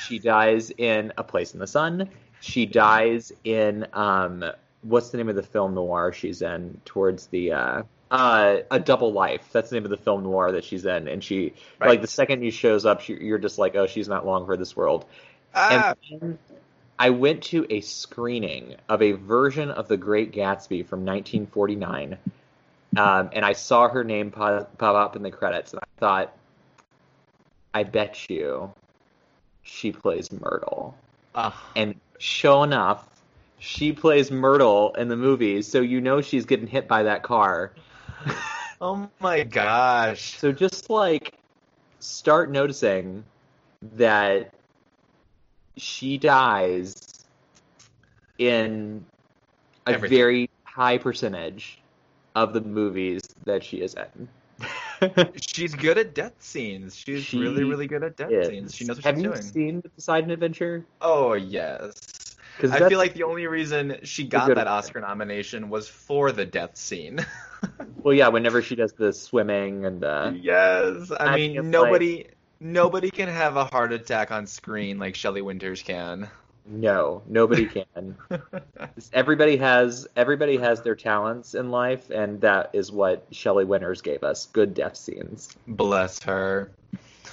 She 0.08 0.19
dies 0.19 0.71
in 0.78 1.13
A 1.17 1.23
Place 1.23 1.54
in 1.54 1.60
the 1.60 1.67
Sun. 1.67 2.10
She 2.39 2.65
dies 2.65 3.32
in 3.43 3.86
um, 3.93 4.43
what's 4.82 5.10
the 5.12 5.17
name 5.17 5.30
of 5.30 5.36
the 5.36 5.43
film 5.43 5.75
noir 5.75 6.12
she's 6.12 6.41
in 6.41 6.80
towards 6.86 7.28
the 7.28 7.52
uh, 7.54 7.84
uh, 8.12 8.58
A 8.72 8.80
Double 8.80 9.12
Life. 9.13 9.50
That's 9.52 9.69
the 9.69 9.76
name 9.76 9.86
of 9.86 9.91
the 9.91 9.98
film 9.98 10.24
noir 10.24 10.52
that 10.54 10.63
she's 10.63 10.86
in, 10.86 11.08
and 11.08 11.24
she 11.24 11.54
Right. 11.80 11.89
like 11.89 12.02
the 12.02 12.08
second 12.08 12.41
she 12.41 12.52
shows 12.52 12.86
up, 12.86 13.02
she, 13.02 13.13
you're 13.13 13.38
just 13.38 13.58
like, 13.58 13.76
oh, 13.76 13.88
she's 13.88 14.08
not 14.08 14.26
long 14.26 14.45
for 14.45 14.58
this 14.58 14.76
world. 14.76 15.06
Ah, 15.56 15.93
And 16.22 16.38
I 16.98 17.12
went 17.12 17.43
to 17.45 17.65
a 17.69 17.82
screening 17.82 18.76
of 18.89 19.02
a 19.02 19.13
version 19.13 19.72
of 19.72 19.88
The 19.88 19.98
Great 19.98 20.32
Gatsby 20.34 20.86
from 20.86 21.06
1949, 21.06 22.17
um, 22.98 23.30
and 23.32 23.45
I 23.45 23.54
saw 23.54 23.88
her 23.88 24.04
name 24.04 24.32
pop, 24.32 24.78
pop 24.78 24.95
up 24.95 25.15
in 25.15 25.24
the 25.24 25.32
credits, 25.32 25.74
and 25.74 25.80
I 25.82 26.00
thought, 26.00 26.34
I 27.74 27.84
bet 27.84 28.30
you 28.30 28.74
she 29.62 29.91
plays 29.91 30.32
Myrtle. 30.32 30.95
ah. 31.36 31.56
And 31.76 31.95
sure 32.17 32.63
enough, 32.63 33.06
she 33.60 33.91
plays 33.93 34.32
Myrtle 34.32 34.93
in 34.95 35.08
the 35.08 35.15
movie, 35.15 35.62
so 35.62 35.82
you 35.82 36.02
know 36.02 36.22
she's 36.22 36.45
getting 36.45 36.67
hit 36.67 36.88
by 36.88 37.04
that 37.04 37.24
car. 37.24 37.72
oh 38.82 39.10
my 39.19 39.43
gosh. 39.43 40.38
So 40.38 40.51
just 40.51 40.89
like 40.89 41.34
start 41.99 42.51
noticing 42.51 43.23
that 43.95 44.53
she 45.77 46.17
dies 46.17 47.25
in 48.38 49.05
a 49.86 49.93
Everything. 49.93 50.17
very 50.17 50.49
high 50.63 50.97
percentage 50.97 51.79
of 52.36 52.53
the 52.53 52.62
movies 52.62 53.21
that 53.45 53.63
she 53.63 53.77
is 53.82 53.95
in. 53.95 54.27
She's 55.41 55.73
good 55.73 55.97
at 55.97 56.13
death 56.13 56.34
scenes. 56.39 56.95
She's 56.95 57.23
She 57.23 57.39
really, 57.39 57.63
really 57.63 57.88
good 57.88 58.03
at 58.03 58.17
death 58.17 58.32
Is. 58.32 58.47
scenes. 58.47 58.75
She 58.75 58.84
knows 58.86 58.97
what 58.97 59.05
Have 59.05 59.15
she's 59.15 59.23
doing. 59.23 59.36
Have 59.36 59.45
you 59.45 59.51
seen 59.51 59.82
the 59.82 59.89
Poseidon 59.89 60.32
Adventure? 60.32 60.86
Oh 61.01 61.34
yes. 61.34 62.36
I 62.62 62.89
feel 62.89 62.97
like 62.97 63.13
the 63.13 63.23
only 63.23 63.47
reason 63.47 63.99
she 64.03 64.25
got 64.25 64.53
that. 64.55 64.67
Oscar 64.67 64.99
nomination 64.99 65.69
was 65.69 65.88
for 65.88 66.32
the 66.34 66.45
death 66.45 66.75
scene. 66.75 67.25
well, 68.03 68.13
yeah, 68.13 68.27
whenever 68.27 68.62
she 68.62 68.75
does 68.75 68.93
the 68.93 69.13
swimming 69.13 69.85
and 69.85 70.03
uh, 70.03 70.31
yes, 70.35 71.12
I, 71.12 71.25
I 71.25 71.35
mean 71.35 71.69
nobody 71.69 72.27
nobody 72.59 73.09
can 73.12 73.29
have 73.29 73.55
a 73.55 73.65
heart 73.65 73.93
attack 73.93 74.31
on 74.31 74.47
screen 74.47 74.99
like 74.99 75.15
Shelley 75.15 75.41
Winters 75.41 75.81
can. 75.81 76.29
no, 76.65 77.21
nobody 77.27 77.65
can. 77.65 78.17
everybody 79.13 79.57
has 79.57 80.07
everybody 80.15 80.57
has 80.57 80.81
their 80.81 80.95
talents 80.95 81.55
in 81.55 81.71
life, 81.71 82.09
and 82.09 82.41
that 82.41 82.69
is 82.73 82.91
what 82.91 83.25
Shelley 83.31 83.65
Winters 83.65 84.01
gave 84.01 84.23
us: 84.23 84.47
good 84.47 84.73
death 84.73 84.95
scenes. 84.95 85.55
Bless 85.67 86.21
her. 86.23 86.71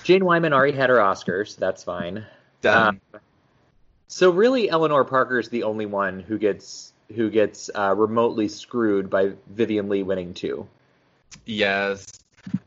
Jane 0.04 0.24
Wyman 0.24 0.52
already 0.52 0.76
had 0.76 0.90
her 0.90 0.96
Oscars. 0.96 1.54
So 1.54 1.56
that's 1.60 1.82
fine. 1.82 2.24
Done. 2.60 3.00
So 4.08 4.30
really, 4.30 4.70
Eleanor 4.70 5.04
Parker 5.04 5.38
is 5.38 5.48
the 5.48 5.64
only 5.64 5.86
one 5.86 6.20
who 6.20 6.38
gets 6.38 6.92
who 7.14 7.30
gets 7.30 7.70
uh, 7.74 7.94
remotely 7.96 8.48
screwed 8.48 9.10
by 9.10 9.32
Vivien 9.48 9.88
Leigh 9.88 10.02
winning 10.02 10.34
two. 10.34 10.66
Yes. 11.44 12.06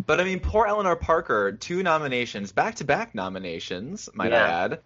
But 0.05 0.19
I 0.19 0.23
mean, 0.23 0.39
poor 0.39 0.65
Eleanor 0.65 0.95
Parker, 0.95 1.53
two 1.53 1.83
nominations, 1.83 2.51
back 2.51 2.75
to 2.75 2.83
back 2.83 3.15
nominations, 3.15 4.09
might 4.13 4.31
Yeah. 4.31 4.45
I 4.45 4.49
add. 4.49 4.79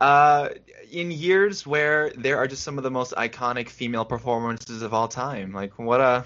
Uh, 0.00 0.48
in 0.90 1.10
years 1.10 1.66
where 1.66 2.10
there 2.16 2.38
are 2.38 2.48
just 2.48 2.62
some 2.62 2.78
of 2.78 2.84
the 2.84 2.90
most 2.90 3.12
iconic 3.12 3.68
female 3.68 4.04
performances 4.04 4.82
of 4.82 4.94
all 4.94 5.08
time. 5.08 5.52
Like, 5.52 5.78
what 5.78 6.00
a. 6.00 6.24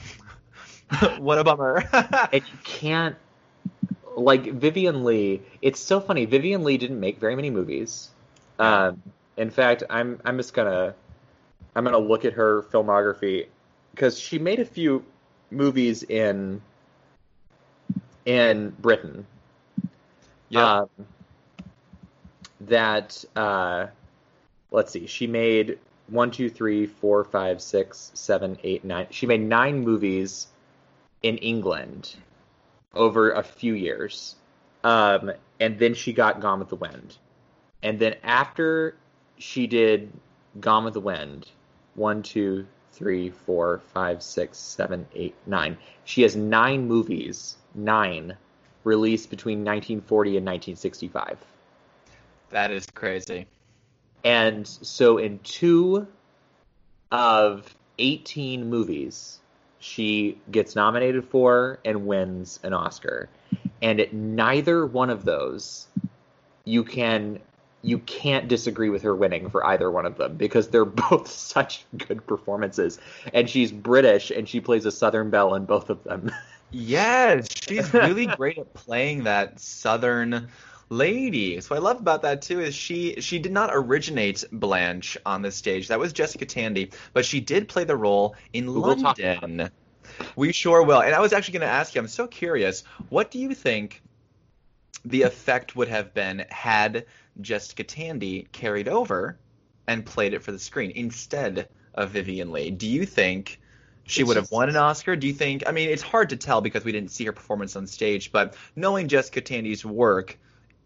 what 1.18 1.38
a 1.38 1.44
bummer. 1.44 1.82
and 2.32 2.42
you 2.46 2.58
can't 2.62 3.16
like 4.16 4.44
Vivien 4.44 5.04
Leigh. 5.04 5.42
It's 5.62 5.80
so 5.80 6.00
funny. 6.00 6.24
Vivien 6.24 6.62
Leigh 6.62 6.76
didn't 6.76 7.00
make 7.00 7.18
very 7.18 7.34
many 7.36 7.50
movies. 7.50 8.10
Um, 8.58 9.02
in 9.36 9.50
fact, 9.50 9.82
I'm 9.90 10.20
I'm 10.24 10.36
just 10.36 10.54
gonna 10.54 10.94
I'm 11.74 11.84
gonna 11.84 11.98
look 11.98 12.24
at 12.24 12.34
her 12.34 12.62
filmography 12.62 13.46
because 13.90 14.18
she 14.18 14.38
made 14.38 14.60
a 14.60 14.64
few 14.64 15.04
movies 15.50 16.02
in 16.02 16.60
in 18.24 18.70
Britain. 18.70 19.26
yeah. 20.48 20.80
Um, 20.80 20.88
that 22.60 23.24
uh, 23.36 23.86
let's 24.70 24.92
see, 24.92 25.06
she 25.06 25.26
made 25.26 25.78
one, 26.08 26.30
two, 26.30 26.50
three, 26.50 26.86
four, 26.86 27.24
five, 27.24 27.60
six, 27.60 28.10
seven, 28.14 28.58
eight, 28.62 28.84
nine. 28.84 29.06
She 29.10 29.26
made 29.26 29.40
nine 29.40 29.80
movies 29.80 30.48
in 31.22 31.38
England 31.38 32.16
over 32.94 33.32
a 33.32 33.42
few 33.42 33.74
years, 33.74 34.36
um, 34.82 35.32
and 35.60 35.78
then 35.78 35.94
she 35.94 36.12
got 36.12 36.40
Gone 36.40 36.60
with 36.60 36.68
the 36.68 36.76
Wind, 36.76 37.16
and 37.82 37.98
then 37.98 38.16
after 38.22 38.96
she 39.38 39.66
did 39.66 40.12
Gone 40.60 40.84
with 40.84 40.94
the 40.94 41.00
Wind, 41.00 41.46
one, 41.94 42.22
two, 42.22 42.66
three, 42.92 43.30
four, 43.30 43.80
five, 43.92 44.22
six, 44.22 44.58
seven, 44.58 45.06
eight, 45.14 45.34
nine. 45.46 45.76
She 46.04 46.22
has 46.22 46.36
nine 46.36 46.86
movies, 46.86 47.56
nine 47.74 48.36
released 48.84 49.30
between 49.30 49.58
1940 49.58 50.36
and 50.36 50.46
1965. 50.46 51.38
that 52.50 52.70
is 52.70 52.86
crazy. 52.94 53.46
And 54.22 54.66
so 54.66 55.18
in 55.18 55.38
two 55.40 56.06
of 57.10 57.74
18 57.98 58.68
movies, 58.68 59.40
she 59.78 60.38
gets 60.50 60.74
nominated 60.74 61.28
for 61.28 61.78
and 61.84 62.06
wins 62.06 62.58
an 62.62 62.72
Oscar. 62.72 63.28
And 63.82 64.00
at 64.00 64.14
neither 64.14 64.86
one 64.86 65.10
of 65.10 65.24
those, 65.24 65.88
you 66.64 66.84
can 66.84 67.40
you 67.84 67.98
can't 67.98 68.48
disagree 68.48 68.88
with 68.88 69.02
her 69.02 69.14
winning 69.14 69.50
for 69.50 69.64
either 69.66 69.90
one 69.90 70.06
of 70.06 70.16
them 70.16 70.36
because 70.36 70.68
they're 70.68 70.84
both 71.10 71.28
such 71.28 71.84
good 71.96 72.26
performances. 72.26 72.98
And 73.32 73.48
she's 73.48 73.70
British 73.70 74.30
and 74.30 74.48
she 74.48 74.60
plays 74.60 74.86
a 74.86 74.90
Southern 74.90 75.30
belle 75.30 75.54
in 75.54 75.64
both 75.64 75.90
of 75.90 76.02
them. 76.04 76.30
Yes, 76.76 77.46
she's 77.68 77.94
really 77.94 78.26
great 78.26 78.58
at 78.58 78.74
playing 78.74 79.24
that 79.24 79.60
southern 79.60 80.48
lady. 80.88 81.60
So 81.60 81.72
what 81.72 81.76
I 81.76 81.80
love 81.80 82.00
about 82.00 82.22
that 82.22 82.42
too 82.42 82.58
is 82.58 82.74
she 82.74 83.20
she 83.20 83.38
did 83.38 83.52
not 83.52 83.70
originate 83.72 84.42
Blanche 84.50 85.16
on 85.24 85.42
the 85.42 85.52
stage. 85.52 85.86
That 85.86 86.00
was 86.00 86.12
Jessica 86.12 86.46
Tandy, 86.46 86.90
but 87.12 87.24
she 87.24 87.38
did 87.38 87.68
play 87.68 87.84
the 87.84 87.94
role 87.96 88.34
in 88.52 88.66
We 88.66 88.80
will 88.80 88.96
talk 88.96 89.18
about 89.20 89.42
London. 89.42 89.70
We 90.34 90.52
sure 90.52 90.82
will. 90.82 91.00
And 91.00 91.14
I 91.14 91.20
was 91.20 91.32
actually 91.32 91.58
going 91.58 91.68
to 91.68 91.74
ask 91.74 91.94
you. 91.94 92.00
I'm 92.00 92.08
so 92.08 92.26
curious. 92.26 92.82
What 93.08 93.30
do 93.30 93.38
you 93.38 93.54
think 93.54 94.02
the 95.04 95.22
effect 95.22 95.76
would 95.76 95.88
have 95.88 96.12
been 96.12 96.44
had 96.50 97.06
Jessica 97.40 97.84
Tandy 97.84 98.48
carried 98.52 98.88
over 98.88 99.38
and 99.86 100.04
played 100.04 100.34
it 100.34 100.42
for 100.42 100.52
the 100.52 100.58
screen 100.58 100.92
instead 100.94 101.68
of 101.94 102.10
Vivien 102.10 102.52
Leigh? 102.52 102.70
Do 102.70 102.86
you 102.86 103.06
think 103.06 103.60
she 104.06 104.24
would 104.24 104.36
have 104.36 104.50
won 104.50 104.68
an 104.68 104.76
Oscar? 104.76 105.16
Do 105.16 105.26
you 105.26 105.32
think? 105.32 105.64
I 105.66 105.72
mean, 105.72 105.88
it's 105.88 106.02
hard 106.02 106.30
to 106.30 106.36
tell 106.36 106.60
because 106.60 106.84
we 106.84 106.92
didn't 106.92 107.10
see 107.10 107.24
her 107.24 107.32
performance 107.32 107.76
on 107.76 107.86
stage, 107.86 108.32
but 108.32 108.56
knowing 108.76 109.08
Jessica 109.08 109.40
Tandy's 109.40 109.84
work 109.84 110.38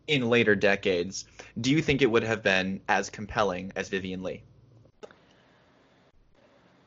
in 0.07 0.29
later 0.29 0.55
decades, 0.55 1.27
do 1.61 1.71
you 1.71 1.83
think 1.83 2.03
it 2.03 2.11
would 2.11 2.23
have 2.23 2.43
been 2.43 2.81
as 2.89 3.11
compelling 3.11 3.73
as 3.77 3.89
Vivien 3.89 4.23
Leigh? 4.23 4.43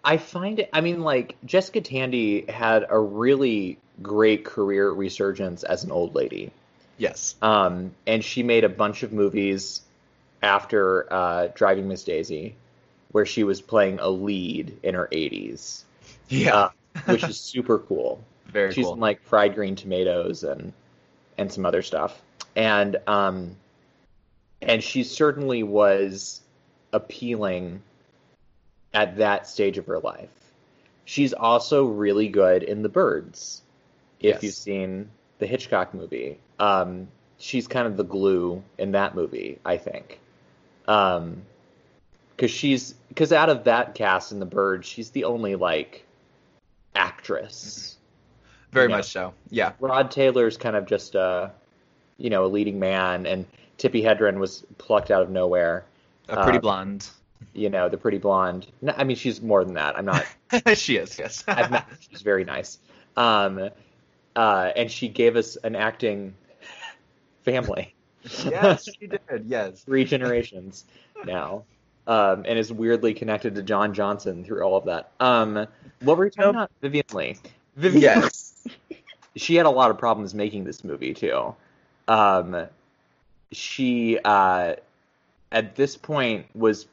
I 0.04 0.18
find 0.18 0.60
it. 0.60 0.70
I 0.74 0.82
mean, 0.82 1.02
like 1.02 1.36
Jessica 1.46 1.82
Tandy 1.82 2.46
had 2.50 2.88
a 2.90 2.98
really 2.98 3.78
great 4.02 4.46
career 4.46 4.90
resurgence 4.90 5.64
as 5.64 5.84
an 5.84 5.92
old 5.92 6.16
lady, 6.16 6.52
Yes. 7.02 7.36
um, 7.42 7.96
and 8.06 8.24
she 8.24 8.44
made 8.44 8.64
a 8.64 8.70
bunch 8.70 9.02
of 9.04 9.12
movies 9.12 9.82
after 10.44 11.12
uh, 11.12 11.48
Driving 11.56 11.88
Miss 11.88 12.04
Daisy, 12.04 12.56
where 13.12 13.26
she 13.26 13.44
was 13.44 13.62
playing 13.62 14.00
a 14.00 14.08
lead 14.10 14.78
in 14.84 14.94
her 14.96 15.08
80s, 15.12 15.84
Yeah. 16.30 16.56
uh, 16.56 16.70
which 17.06 17.24
is 17.24 17.40
super 17.40 17.80
cool. 17.80 18.24
Very 18.46 18.74
She's 18.74 18.86
cool. 18.86 18.94
in 18.96 19.00
like 19.00 19.22
Fried 19.24 19.56
Green 19.56 19.76
Tomatoes 19.76 20.44
and 20.44 20.74
and 21.38 21.52
some 21.52 21.66
other 21.66 21.82
stuff, 21.82 22.22
and 22.56 22.98
um, 23.08 23.56
and 24.62 24.84
she 24.84 25.04
certainly 25.04 25.64
was 25.64 26.42
appealing 26.94 27.82
at 28.94 29.18
that 29.18 29.48
stage 29.48 29.78
of 29.78 29.86
her 29.88 30.00
life. 30.00 30.30
She's 31.06 31.34
also 31.34 31.86
really 31.86 32.28
good 32.28 32.64
in 32.64 32.82
The 32.84 32.90
Birds. 32.90 33.62
If 34.20 34.36
Yes. 34.36 34.44
you've 34.44 34.54
seen 34.54 35.10
the 35.42 35.48
Hitchcock 35.48 35.94
movie, 35.94 36.38
um, 36.60 37.08
she's 37.40 37.68
kind 37.68 37.88
of 37.88 37.98
the 37.98 38.04
glue 38.04 38.64
in 38.78 38.92
that 38.92 39.16
movie, 39.16 39.58
I 39.66 39.76
think. 39.78 40.20
Um, 40.88 41.42
because 42.36 42.52
she's 42.52 42.94
because 43.10 43.34
out 43.34 43.50
of 43.50 43.66
that 43.66 43.94
cast 43.96 44.32
in 44.32 44.40
The 44.40 44.46
Bird, 44.46 44.86
she's 44.86 45.10
the 45.10 45.26
only 45.26 45.56
like 45.56 46.06
actress. 46.96 47.98
Very 48.72 48.90
Yeah. 48.90 48.98
much 48.98 49.06
so. 49.12 49.34
Yeah. 49.50 49.74
Rod 49.80 50.12
Taylor's 50.12 50.58
kind 50.58 50.76
of 50.76 50.86
just 50.86 51.16
a, 51.16 51.52
you 52.18 52.30
know, 52.30 52.46
a 52.46 52.48
leading 52.48 52.80
man, 52.80 53.26
and 53.26 53.46
Tippi 53.78 54.04
Hedren 54.04 54.38
was 54.38 54.64
plucked 54.78 55.12
out 55.12 55.22
of 55.24 55.30
nowhere. 55.30 55.84
A 56.30 56.44
pretty 56.44 56.60
Uh, 56.60 56.62
blonde. 56.62 57.10
You 57.54 57.70
know, 57.70 57.90
the 57.90 57.98
pretty 57.98 58.18
blonde. 58.20 58.68
No, 58.82 58.94
I 58.96 59.04
mean, 59.04 59.18
she's 59.18 59.42
more 59.42 59.66
than 59.66 59.74
that. 59.74 59.98
I'm 59.98 60.06
not. 60.06 60.26
she 60.78 60.98
is, 60.98 61.18
yes. 61.20 61.44
She's 62.10 62.22
very 62.22 62.44
nice. 62.46 62.78
Um, 63.18 63.70
uh, 64.36 64.72
and 64.76 64.90
she 64.92 65.08
gave 65.08 65.36
us 65.36 65.56
an 65.58 65.76
acting 65.76 66.34
family, 67.44 67.94
yes, 68.46 68.88
she 69.00 69.08
did. 69.08 69.22
Yes. 69.46 69.82
three 69.86 70.04
generations 70.06 70.86
now, 71.26 71.64
um, 72.08 72.46
and 72.48 72.58
is 72.58 72.72
weirdly 72.72 73.14
connected 73.14 73.56
to 73.56 73.62
Don 73.62 73.94
Johnson 73.94 74.44
through 74.44 74.64
all 74.64 74.78
of 74.78 74.86
that. 74.86 75.12
Um, 75.20 75.68
what 76.02 76.18
were 76.18 76.26
you 76.26 76.32
talking 76.32 76.54
Nope. 76.54 76.56
about? 76.56 76.72
Vivien 76.82 77.06
Leigh. 77.14 77.38
Vivien 77.76 78.02
Yes. 78.02 78.68
she 79.36 79.56
had 79.56 79.66
a 79.66 79.70
lot 79.70 79.92
of 79.92 79.98
problems 79.98 80.34
making 80.34 80.64
this 80.66 80.84
movie 80.84 81.14
too. 81.14 81.56
Um, 82.08 82.68
she 83.52 84.20
uh, 84.24 84.76
at 85.52 85.76
this 85.76 85.98
point 85.98 86.48
was 86.56 86.88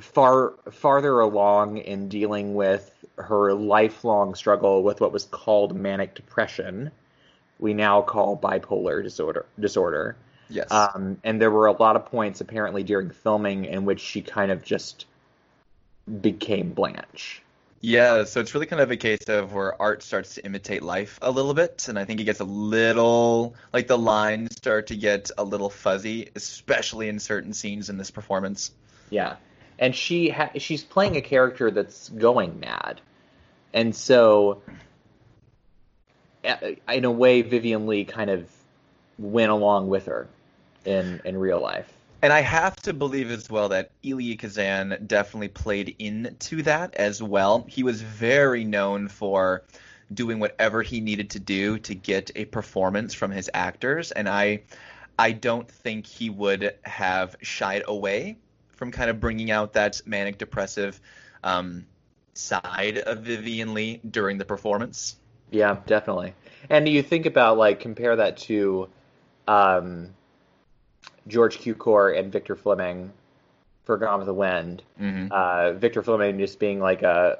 far 0.00 0.54
farther 0.70 1.20
along 1.20 1.78
in 1.78 2.08
dealing 2.08 2.54
with 2.54 2.91
her 3.16 3.52
lifelong 3.52 4.34
struggle 4.34 4.82
with 4.82 5.00
what 5.00 5.12
was 5.12 5.24
called 5.24 5.76
manic 5.76 6.14
depression. 6.14 6.90
We 7.58 7.74
now 7.74 8.02
call 8.02 8.36
bipolar 8.36 9.02
disorder. 9.02 9.46
Disorder. 9.58 10.16
Yes. 10.48 10.70
Um, 10.70 11.18
and 11.24 11.40
there 11.40 11.50
were 11.50 11.66
a 11.66 11.72
lot 11.72 11.96
of 11.96 12.06
points 12.06 12.40
apparently 12.40 12.82
during 12.82 13.10
filming 13.10 13.64
in 13.64 13.84
which 13.84 14.00
she 14.00 14.22
kind 14.22 14.50
of 14.50 14.62
just 14.62 15.06
became 16.20 16.72
Blanche. 16.72 17.42
Yeah, 17.84 18.24
so 18.24 18.38
it's 18.38 18.54
really 18.54 18.66
kind 18.66 18.80
of 18.80 18.92
a 18.92 18.96
case 18.96 19.24
of 19.28 19.52
where 19.52 19.80
art 19.82 20.04
starts 20.04 20.36
to 20.36 20.44
imitate 20.44 20.84
life 20.84 21.18
a 21.20 21.32
little 21.32 21.52
bit, 21.52 21.86
and 21.88 21.98
I 21.98 22.04
think 22.04 22.20
it 22.20 22.24
gets 22.24 22.38
a 22.38 22.44
little 22.44 23.56
like 23.72 23.88
the 23.88 23.98
lines 23.98 24.54
start 24.56 24.86
to 24.88 24.96
get 24.96 25.32
a 25.36 25.42
little 25.42 25.68
fuzzy, 25.68 26.30
especially 26.36 27.08
in 27.08 27.18
certain 27.18 27.52
scenes 27.52 27.90
in 27.90 27.98
this 27.98 28.12
performance. 28.12 28.70
Yeah, 29.10 29.34
and 29.80 29.96
she 29.96 30.28
ha- 30.28 30.52
she's 30.58 30.84
playing 30.84 31.16
a 31.16 31.20
character 31.20 31.72
that's 31.72 32.08
going 32.08 32.60
mad, 32.60 33.00
and 33.72 33.94
so 33.94 34.62
in 36.88 37.04
a 37.04 37.10
way, 37.10 37.42
Vivien 37.42 37.86
Leigh 37.86 38.04
kind 38.04 38.30
of 38.30 38.50
went 39.18 39.50
along 39.50 39.88
with 39.88 40.06
her 40.06 40.28
in 40.84 41.20
in 41.24 41.36
real 41.36 41.60
life. 41.60 41.92
And 42.22 42.32
I 42.32 42.40
have 42.40 42.76
to 42.82 42.92
believe 42.92 43.30
as 43.30 43.50
well 43.50 43.68
that 43.70 43.90
Elia 44.04 44.36
Kazan 44.36 45.04
definitely 45.06 45.48
played 45.48 45.96
into 45.98 46.62
that 46.62 46.94
as 46.94 47.20
well. 47.20 47.64
He 47.68 47.82
was 47.82 48.00
very 48.00 48.64
known 48.64 49.08
for 49.08 49.64
doing 50.14 50.38
whatever 50.38 50.82
he 50.82 51.00
needed 51.00 51.30
to 51.30 51.40
do 51.40 51.78
to 51.80 51.94
get 51.96 52.30
a 52.36 52.44
performance 52.44 53.12
from 53.12 53.32
his 53.32 53.50
actors, 53.54 54.12
and 54.12 54.28
I 54.28 54.62
I 55.18 55.32
don't 55.32 55.70
think 55.70 56.06
he 56.06 56.30
would 56.30 56.74
have 56.82 57.36
shied 57.42 57.82
away 57.86 58.36
from 58.70 58.90
kind 58.90 59.10
of 59.10 59.20
bringing 59.20 59.50
out 59.50 59.74
that 59.74 60.00
manic 60.06 60.38
depressive 60.38 61.00
um, 61.44 61.86
side 62.34 62.98
of 62.98 63.18
Vivien 63.20 63.74
Leigh 63.74 64.00
during 64.08 64.38
the 64.38 64.44
performance. 64.44 65.16
Yeah, 65.50 65.78
definitely. 65.86 66.34
And 66.70 66.88
you 66.88 67.02
think 67.02 67.26
about 67.26 67.58
like 67.58 67.80
compare 67.80 68.16
that 68.16 68.38
to 68.38 68.88
um, 69.46 70.10
George 71.28 71.58
Cukor 71.58 72.18
and 72.18 72.32
Victor 72.32 72.56
Fleming 72.56 73.12
for 73.84 73.96
Gone 73.98 74.18
with 74.18 74.26
the 74.26 74.34
Wind. 74.34 74.82
Mm-hmm. 75.00 75.28
Uh, 75.30 75.72
Victor 75.72 76.02
Fleming 76.02 76.38
just 76.38 76.58
being 76.58 76.80
like 76.80 77.02
a 77.02 77.38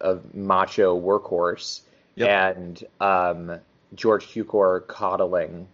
a 0.00 0.18
macho 0.34 1.00
workhorse, 1.00 1.80
Yep. 2.16 2.56
and 2.56 2.84
um, 3.00 3.58
George 3.94 4.26
Cukor 4.26 4.86
coddling 4.86 5.66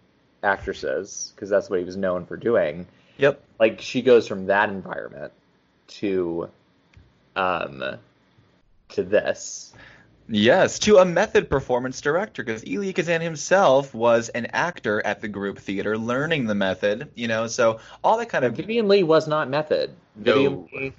actresses 0.42 1.32
because 1.34 1.50
that's 1.50 1.68
what 1.68 1.80
he 1.80 1.84
was 1.84 1.96
known 1.96 2.26
for 2.26 2.36
doing. 2.36 2.86
Yep. 3.18 3.42
Like 3.58 3.80
she 3.80 4.02
goes 4.02 4.28
from 4.28 4.46
that 4.46 4.68
environment 4.68 5.32
to 5.88 6.48
um 7.36 7.82
to 8.92 9.02
this. 9.02 9.72
Yes, 10.32 10.78
to 10.80 10.98
a 10.98 11.04
method 11.04 11.50
performance 11.50 12.00
director, 12.00 12.44
because 12.44 12.62
Elia 12.62 12.92
Kazan 12.92 13.20
himself 13.20 13.92
was 13.92 14.28
an 14.28 14.46
actor 14.46 15.04
at 15.04 15.20
the 15.20 15.26
group 15.26 15.58
theater 15.58 15.98
learning 15.98 16.46
the 16.46 16.54
method, 16.54 17.10
you 17.16 17.26
know, 17.26 17.48
so 17.48 17.80
all 18.04 18.16
that 18.18 18.28
kind 18.28 18.44
of 18.44 18.54
Vivien 18.54 18.86
Leigh 18.86 19.02
was 19.02 19.26
not 19.26 19.48
method. 19.48 19.90
Vivien 20.14 20.52
No. 20.52 20.68
Leigh, 20.72 20.92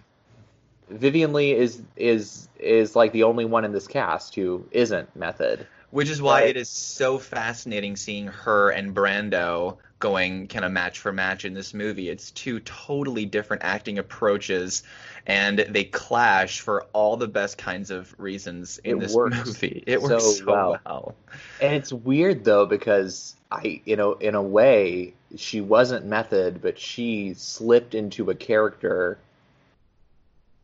Vivien 0.90 1.32
Leigh 1.32 1.54
is 1.54 1.82
is 1.96 2.50
is 2.60 2.96
like 2.96 3.14
the 3.14 3.24
only 3.24 3.46
one 3.46 3.64
in 3.64 3.72
this 3.72 3.88
cast 3.88 4.36
who 4.36 4.66
isn't 4.72 5.16
method. 5.16 5.66
Which 5.92 6.10
is 6.10 6.22
why 6.22 6.44
it 6.44 6.58
is 6.58 6.70
so 6.70 7.18
fascinating 7.18 7.96
seeing 7.96 8.28
her 8.28 8.70
and 8.70 8.96
Brando 8.96 9.78
going 10.02 10.48
kind 10.50 10.66
of 10.66 10.72
match 10.74 11.00
for 11.00 11.14
match 11.14 11.46
in 11.46 11.54
this 11.54 11.74
movie. 11.74 12.10
It's 12.10 12.32
two 12.32 12.60
totally 12.62 13.26
different 13.26 13.64
acting 13.64 14.00
approaches, 14.00 14.84
and 15.26 15.60
they 15.60 15.86
clash 15.86 16.60
for 16.60 16.88
all 16.94 17.16
the 17.18 17.30
best 17.30 17.58
kinds 17.58 17.92
of 17.92 18.14
reasons 18.20 18.80
in 18.84 18.98
It 18.98 19.00
this 19.00 19.14
works 19.14 19.46
movie. 19.48 19.84
It 19.88 20.02
so 20.02 20.10
works 20.10 20.38
so 20.40 20.46
well. 20.46 20.80
well. 20.86 21.16
And 21.62 21.74
it's 21.76 21.94
weird 21.94 22.44
though 22.44 22.66
because 22.66 23.36
I 23.52 23.82
you 23.86 23.96
know 23.96 24.14
in 24.14 24.36
a 24.36 24.42
way 24.44 25.14
she 25.38 25.62
wasn't 25.62 26.06
method 26.06 26.62
but 26.62 26.78
she 26.80 27.34
slipped 27.36 27.96
into 27.96 28.30
a 28.30 28.36
character 28.36 29.18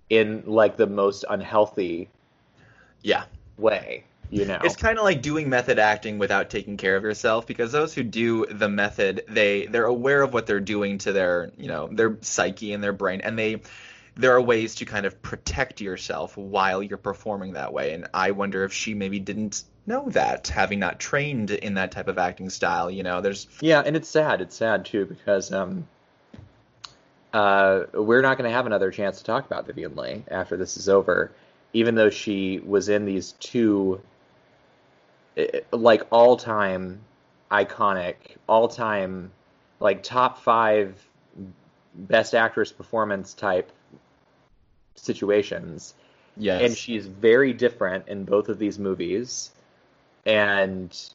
in 0.10 0.44
like 0.46 0.78
the 0.78 0.88
most 0.88 1.26
unhealthy 1.30 2.10
Yeah. 3.04 3.26
way, 3.58 4.04
you 4.30 4.46
know. 4.46 4.60
It's 4.64 4.76
kind 4.76 4.98
of 4.98 5.04
like 5.04 5.22
doing 5.22 5.50
method 5.50 5.80
acting 5.80 6.18
without 6.18 6.50
taking 6.50 6.78
care 6.78 6.96
of 6.96 7.04
yourself 7.04 7.48
because 7.48 7.72
those 7.72 7.94
who 7.94 8.04
do 8.04 8.46
the 8.46 8.70
method, 8.70 9.24
they 9.28 9.66
they're 9.66 9.86
aware 9.86 10.22
of 10.22 10.34
what 10.34 10.46
they're 10.46 10.60
doing 10.60 10.98
to 11.00 11.14
their, 11.14 11.52
you 11.58 11.68
know, 11.68 11.88
their 11.92 12.18
psyche 12.22 12.74
and 12.74 12.84
their 12.84 12.94
brain 12.94 13.22
and 13.22 13.38
they 13.38 13.62
there 14.16 14.34
are 14.34 14.42
ways 14.42 14.76
to 14.76 14.86
kind 14.86 15.06
of 15.06 15.22
protect 15.22 15.80
yourself 15.80 16.36
while 16.36 16.82
you're 16.82 16.98
performing 16.98 17.54
that 17.54 17.72
way 17.72 17.94
and 17.94 18.08
I 18.14 18.32
wonder 18.32 18.64
if 18.64 18.74
she 18.74 18.96
maybe 18.96 19.20
didn't 19.20 19.64
know 19.88 20.10
that 20.10 20.50
having 20.50 20.80
not 20.80 21.00
trained 21.00 21.52
in 21.52 21.76
that 21.76 21.92
type 21.92 22.08
of 22.08 22.18
acting 22.18 22.50
style, 22.50 22.92
you 22.92 23.04
know. 23.04 23.22
There's 23.22 23.48
Yeah, 23.62 23.82
and 23.84 23.96
it's 23.96 24.10
sad. 24.10 24.42
It's 24.42 24.56
sad 24.56 24.86
too 24.86 25.06
because 25.06 25.52
um, 25.52 25.88
uh, 27.34 27.84
we're 27.94 28.22
not 28.22 28.38
going 28.38 28.50
to 28.50 28.56
have 28.56 28.66
another 28.66 28.92
chance 28.92 29.20
to 29.20 29.24
talk 29.24 29.46
about 29.46 29.66
Vivien 29.66 29.96
Leigh 29.96 30.24
after 30.30 30.58
this 30.58 30.78
is 30.78 30.90
over, 30.90 31.32
even 31.74 31.96
though 31.96 32.10
she 32.10 32.60
was 32.60 32.90
in 32.90 33.06
these 33.06 33.32
two, 33.34 34.02
eh, 35.38 35.62
like 35.72 36.04
all-time 36.12 37.02
iconic, 37.52 38.16
all-time, 38.48 39.32
like 39.80 40.04
top 40.04 40.44
five 40.44 41.02
best 41.96 42.36
actress 42.36 42.72
performance 42.72 43.34
type 43.34 43.72
situations 44.96 45.94
yes. 46.38 46.62
and 46.62 46.78
she's 46.78 47.06
very 47.06 47.54
different 47.54 48.08
in 48.08 48.24
both 48.24 48.50
of 48.50 48.60
these 48.60 48.78
movies 48.78 49.52
and 50.26 51.10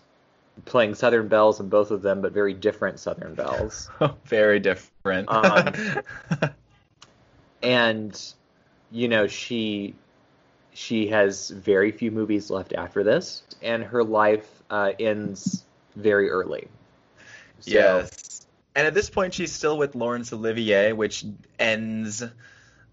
playing 0.65 0.95
southern 0.95 1.29
belles 1.29 1.61
in 1.61 1.69
both 1.69 1.91
of 1.91 2.03
them 2.03 2.21
but 2.21 2.33
very 2.33 2.55
different 2.55 2.99
southern 2.99 3.35
belles 3.35 3.91
very 4.25 4.61
different. 4.61 5.29
Um, 5.29 5.73
and 7.63 8.35
you 8.91 9.09
know 9.09 9.27
she 9.27 9.95
she 10.75 11.09
has 11.09 11.51
very 11.51 11.93
few 11.93 12.11
movies 12.11 12.51
left 12.51 12.73
after 12.73 13.03
this 13.03 13.43
and 13.63 13.85
her 13.85 14.03
life 14.03 14.49
uh, 14.71 14.93
ends 14.99 15.65
very 15.97 16.31
early 16.31 16.69
So, 17.61 17.71
Yes. 17.71 18.47
And 18.75 18.87
at 18.87 18.95
this 18.95 19.11
point, 19.11 19.35
she's 19.35 19.53
still 19.53 19.77
with 19.77 19.95
Laurence 19.95 20.33
Olivier, 20.33 20.93
which 20.93 21.27
ends, 21.59 22.25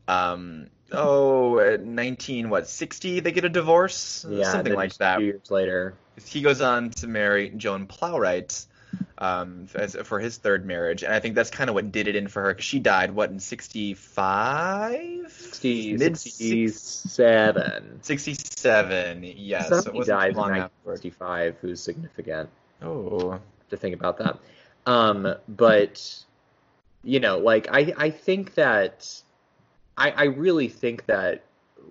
um, 0.07 0.67
oh, 0.91 1.57
at 1.59 1.85
19, 1.85 2.49
what, 2.49 2.67
60? 2.67 3.21
They 3.21 3.31
get 3.31 3.45
a 3.45 3.49
divorce? 3.49 4.25
yeah 4.29 4.51
Something 4.51 4.73
like 4.73 4.95
that. 4.97 5.21
years 5.21 5.49
later 5.49 5.93
He 6.25 6.41
goes 6.41 6.59
on 6.59 6.89
to 6.91 7.07
marry 7.07 7.49
Joan 7.49 7.87
Plowright 7.87 8.65
um, 9.17 9.67
as, 9.73 9.95
for 9.95 10.19
his 10.19 10.35
third 10.37 10.65
marriage. 10.65 11.03
And 11.03 11.13
I 11.13 11.21
think 11.21 11.35
that's 11.35 11.49
kind 11.49 11.69
of 11.69 11.75
what 11.75 11.93
did 11.93 12.09
it 12.09 12.17
in 12.17 12.27
for 12.27 12.41
her, 12.41 12.49
because 12.49 12.65
she 12.65 12.79
died, 12.79 13.11
what, 13.11 13.29
in 13.29 13.39
65? 13.39 15.48
60, 15.61 15.97
Mid 15.97 16.17
67 16.17 17.99
67, 18.03 19.23
yes. 19.23 19.69
so 19.69 19.75
it 19.75 19.83
somebody 19.83 19.97
wasn't 19.99 20.23
in 20.25 20.35
long 20.35 20.49
afterward. 20.51 20.69
1965 20.85 21.57
who's 21.61 21.81
significant 21.81 22.49
Oh. 22.81 23.39
to 23.69 23.77
think 23.77 23.95
about 23.95 24.17
that. 24.19 24.37
Um, 24.85 25.35
but 25.47 26.23
you 27.03 27.19
know, 27.19 27.37
like 27.37 27.67
I, 27.71 27.93
I 27.97 28.09
think 28.09 28.55
that 28.55 29.21
I, 29.97 30.11
I 30.11 30.23
really 30.25 30.67
think 30.69 31.05
that 31.07 31.43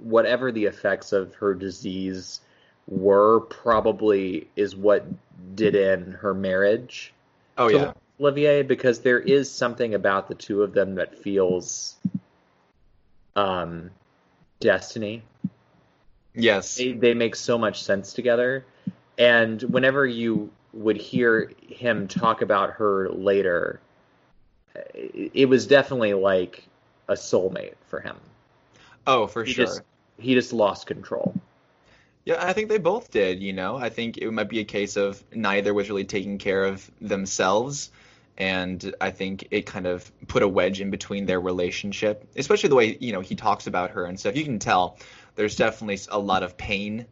whatever 0.03 0.53
the 0.53 0.65
effects 0.67 1.13
of 1.13 1.35
her 1.37 1.55
disease 1.55 2.41
were, 2.87 3.41
probably 3.41 4.49
is 4.57 4.75
what 4.75 5.07
did 5.55 5.75
in 5.75 6.13
her 6.13 6.33
marriage 6.35 7.13
Oh, 7.59 7.69
yeah. 7.69 7.93
Olivier, 8.21 8.63
because 8.63 9.01
there 9.01 9.19
is 9.19 9.51
something 9.51 9.95
about 9.95 10.29
the 10.29 10.35
two 10.35 10.63
of 10.63 10.73
them 10.73 10.95
that 10.95 11.19
feels 11.19 11.97
um 13.39 13.91
destiny 14.61 15.23
Yes. 16.35 16.77
they, 16.77 16.93
they 16.93 17.15
make 17.15 17.35
so 17.35 17.59
much 17.59 17.83
sense 17.83 18.13
together. 18.13 18.65
And 19.19 19.61
whenever 19.63 20.07
you 20.07 20.51
would 20.73 20.97
hear 20.97 21.51
him 21.69 22.07
talk 22.07 22.43
about 22.43 22.71
her 22.75 23.11
later, 23.11 23.81
it, 24.95 25.49
was 25.49 25.67
definitely 25.67 26.15
like 26.15 26.63
a 27.09 27.15
soulmate 27.15 27.75
for 27.89 28.01
him. 28.01 28.17
Oh, 29.07 29.27
for 29.27 29.45
He 29.45 29.53
sure. 29.53 29.65
just 29.65 29.83
he 30.19 30.35
just 30.35 30.53
lost 30.53 30.87
control. 30.87 31.35
Yeah, 32.25 32.45
I 32.47 32.53
think 32.53 32.69
they 32.69 32.79
both 32.79 33.11
did, 33.11 33.43
you 33.43 33.53
know. 33.53 33.77
I 33.77 33.89
think 33.89 34.19
it 34.19 34.31
might 34.31 34.49
be 34.49 34.59
a 34.61 34.65
case 34.65 34.97
of 34.97 35.23
neither 35.35 35.73
was 35.73 35.89
really 35.89 36.05
taking 36.05 36.39
care 36.39 36.65
of 36.65 36.89
themselves. 37.01 37.91
And 38.39 38.95
I 39.01 39.11
think 39.11 39.49
it 39.51 39.67
kind 39.67 39.87
of 39.87 40.11
put 40.29 40.43
a 40.43 40.49
wedge 40.49 40.81
in 40.81 40.91
between 40.91 41.27
their 41.27 41.41
relationship, 41.41 42.27
especially 42.37 42.69
the 42.69 42.77
way, 42.77 42.97
you 43.01 43.13
know, 43.13 43.21
he 43.21 43.35
talks 43.35 43.67
about 43.67 43.91
her 43.91 44.05
and 44.05 44.19
stuff. 44.19 44.37
You 44.37 44.45
can 44.45 44.59
tell 44.61 44.97
there's 45.35 45.57
definitely 45.57 45.99
a 46.11 46.19
lot 46.19 46.43
of 46.43 46.57
pain 46.57 47.07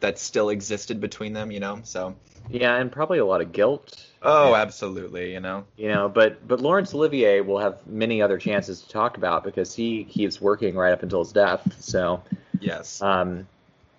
that 0.00 0.18
still 0.18 0.48
existed 0.48 1.00
between 1.00 1.32
them, 1.34 1.50
you 1.50 1.60
know. 1.60 1.80
So, 1.84 2.16
Yeah, 2.48 2.76
and 2.76 2.90
probably 2.90 3.18
a 3.18 3.26
lot 3.26 3.40
of 3.42 3.52
guilt. 3.52 4.06
oh, 4.22 4.54
absolutely, 4.54 5.32
you 5.32 5.40
know. 5.40 5.64
You 5.76 5.88
know, 5.88 6.08
but 6.08 6.46
but 6.48 6.60
Laurence 6.60 6.94
Olivier 6.94 7.40
will 7.42 7.58
have 7.58 7.86
many 7.86 8.22
other 8.22 8.38
chances 8.38 8.82
to 8.82 8.88
talk 8.88 9.18
about 9.18 9.44
because 9.44 9.74
he 9.74 10.04
keeps 10.04 10.40
working 10.40 10.74
right 10.74 10.92
up 10.92 11.02
until 11.02 11.22
his 11.22 11.32
death. 11.32 11.76
So 11.80 12.22
Yes. 12.62 13.02
Um, 13.02 13.46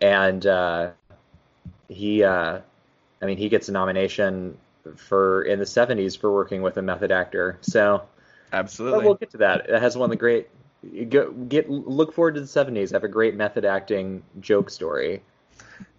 and 0.01 0.45
uh, 0.45 0.91
he, 1.89 2.23
uh, 2.23 2.59
I 3.21 3.25
mean, 3.25 3.38
he 3.38 3.49
gets 3.49 3.69
a 3.69 3.71
nomination 3.71 4.57
for 4.95 5.43
in 5.43 5.59
the 5.59 5.65
'70s 5.65 6.17
for 6.17 6.34
working 6.34 6.61
with 6.61 6.77
a 6.77 6.81
method 6.81 7.11
actor. 7.11 7.57
So 7.61 8.03
Absolutely. 8.51 9.05
we'll 9.05 9.15
get 9.15 9.31
to 9.31 9.38
that. 9.38 9.69
It 9.69 9.81
has 9.81 9.97
one 9.97 10.07
of 10.07 10.11
the 10.11 10.17
great. 10.17 10.49
Go, 11.09 11.31
get 11.31 11.69
look 11.69 12.13
forward 12.13 12.36
to 12.36 12.41
the 12.41 12.47
'70s. 12.47 12.91
Have 12.91 13.03
a 13.03 13.07
great 13.07 13.36
method 13.36 13.65
acting 13.65 14.23
joke 14.39 14.69
story. 14.69 15.23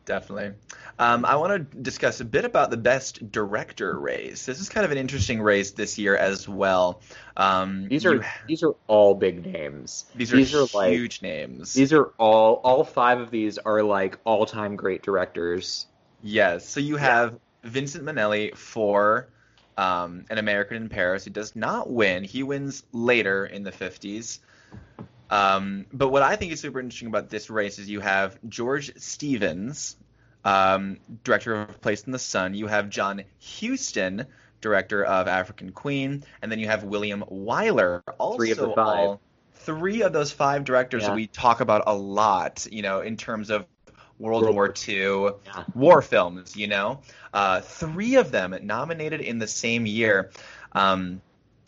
Definitely. 0.04 0.52
Um, 0.98 1.24
I 1.24 1.36
want 1.36 1.70
to 1.72 1.78
discuss 1.78 2.20
a 2.20 2.24
bit 2.26 2.44
about 2.44 2.70
the 2.70 2.76
best 2.76 3.32
director 3.32 3.98
race. 3.98 4.44
This 4.44 4.60
is 4.60 4.68
kind 4.68 4.84
of 4.84 4.92
an 4.92 4.98
interesting 4.98 5.40
race 5.40 5.70
this 5.70 5.98
year 5.98 6.14
as 6.14 6.46
well. 6.46 7.00
Um, 7.36 7.88
These 7.88 8.04
you 8.04 8.20
are 8.20 8.26
these 8.46 8.62
are 8.62 8.74
all 8.86 9.14
big 9.14 9.46
names. 9.46 10.04
These 10.14 10.32
are, 10.32 10.36
these 10.36 10.54
are 10.54 10.66
like 10.74 10.92
huge 10.92 11.22
names. 11.22 11.72
these 11.72 11.92
are 11.92 12.12
all 12.18 12.60
all 12.64 12.84
five 12.84 13.18
of 13.18 13.30
these 13.30 13.56
are 13.58 13.82
like 13.82 14.18
all 14.24 14.44
time 14.44 14.76
great 14.76 15.02
directors. 15.02 15.86
yes. 16.22 16.68
So 16.68 16.80
you 16.80 16.96
have 16.96 17.38
Vincent 17.64 18.04
Minnelli 18.04 18.56
for 18.56 19.28
um, 19.76 20.24
An 20.30 20.38
American 20.38 20.76
in 20.76 20.88
Paris. 20.88 21.24
He 21.24 21.30
does 21.30 21.56
not 21.56 21.90
win. 21.90 22.22
He 22.24 22.42
wins 22.42 22.84
later 22.92 23.46
in 23.46 23.62
the 23.64 23.72
50s. 23.72 24.38
Um, 25.30 25.86
but 25.92 26.08
what 26.10 26.22
I 26.22 26.36
think 26.36 26.52
is 26.52 26.60
super 26.60 26.78
interesting 26.80 27.08
about 27.08 27.30
this 27.30 27.50
race 27.50 27.78
is 27.78 27.88
you 27.88 28.00
have 28.00 28.38
George 28.48 28.92
Stevens, 28.98 29.96
um, 30.44 30.98
director 31.24 31.62
of 31.62 31.80
Place 31.80 32.02
in 32.04 32.12
the 32.12 32.18
Sun. 32.18 32.54
You 32.54 32.66
have 32.66 32.88
John 32.90 33.24
Huston, 33.40 34.26
director 34.60 35.04
of 35.04 35.26
African 35.26 35.72
Queen, 35.72 36.22
and 36.42 36.52
then 36.52 36.58
you 36.58 36.66
have 36.66 36.84
William 36.84 37.24
Wyler, 37.30 38.02
also 38.18 38.36
Three 38.36 38.50
of 38.52 38.58
the 38.58 38.68
five. 38.68 38.76
all 38.76 39.20
three 39.54 40.02
of 40.02 40.12
those 40.12 40.30
five 40.30 40.64
directors 40.64 41.04
Yeah. 41.04 41.14
we 41.14 41.26
talk 41.26 41.60
about 41.60 41.84
a 41.86 41.94
lot. 41.94 42.66
You 42.70 42.82
know, 42.82 43.00
in 43.00 43.16
terms 43.16 43.50
of 43.50 43.64
World 44.24 44.42
World 44.42 44.54
War 44.54 44.74
II 44.88 45.34
Yeah. 45.44 45.64
war 45.74 46.02
films. 46.02 46.56
You 46.56 46.66
know, 46.68 47.02
uh, 47.32 47.60
three 47.60 48.16
of 48.16 48.30
them 48.30 48.56
nominated 48.62 49.20
in 49.20 49.38
the 49.38 49.46
same 49.46 49.86
year. 49.86 50.30
Um, 50.72 51.20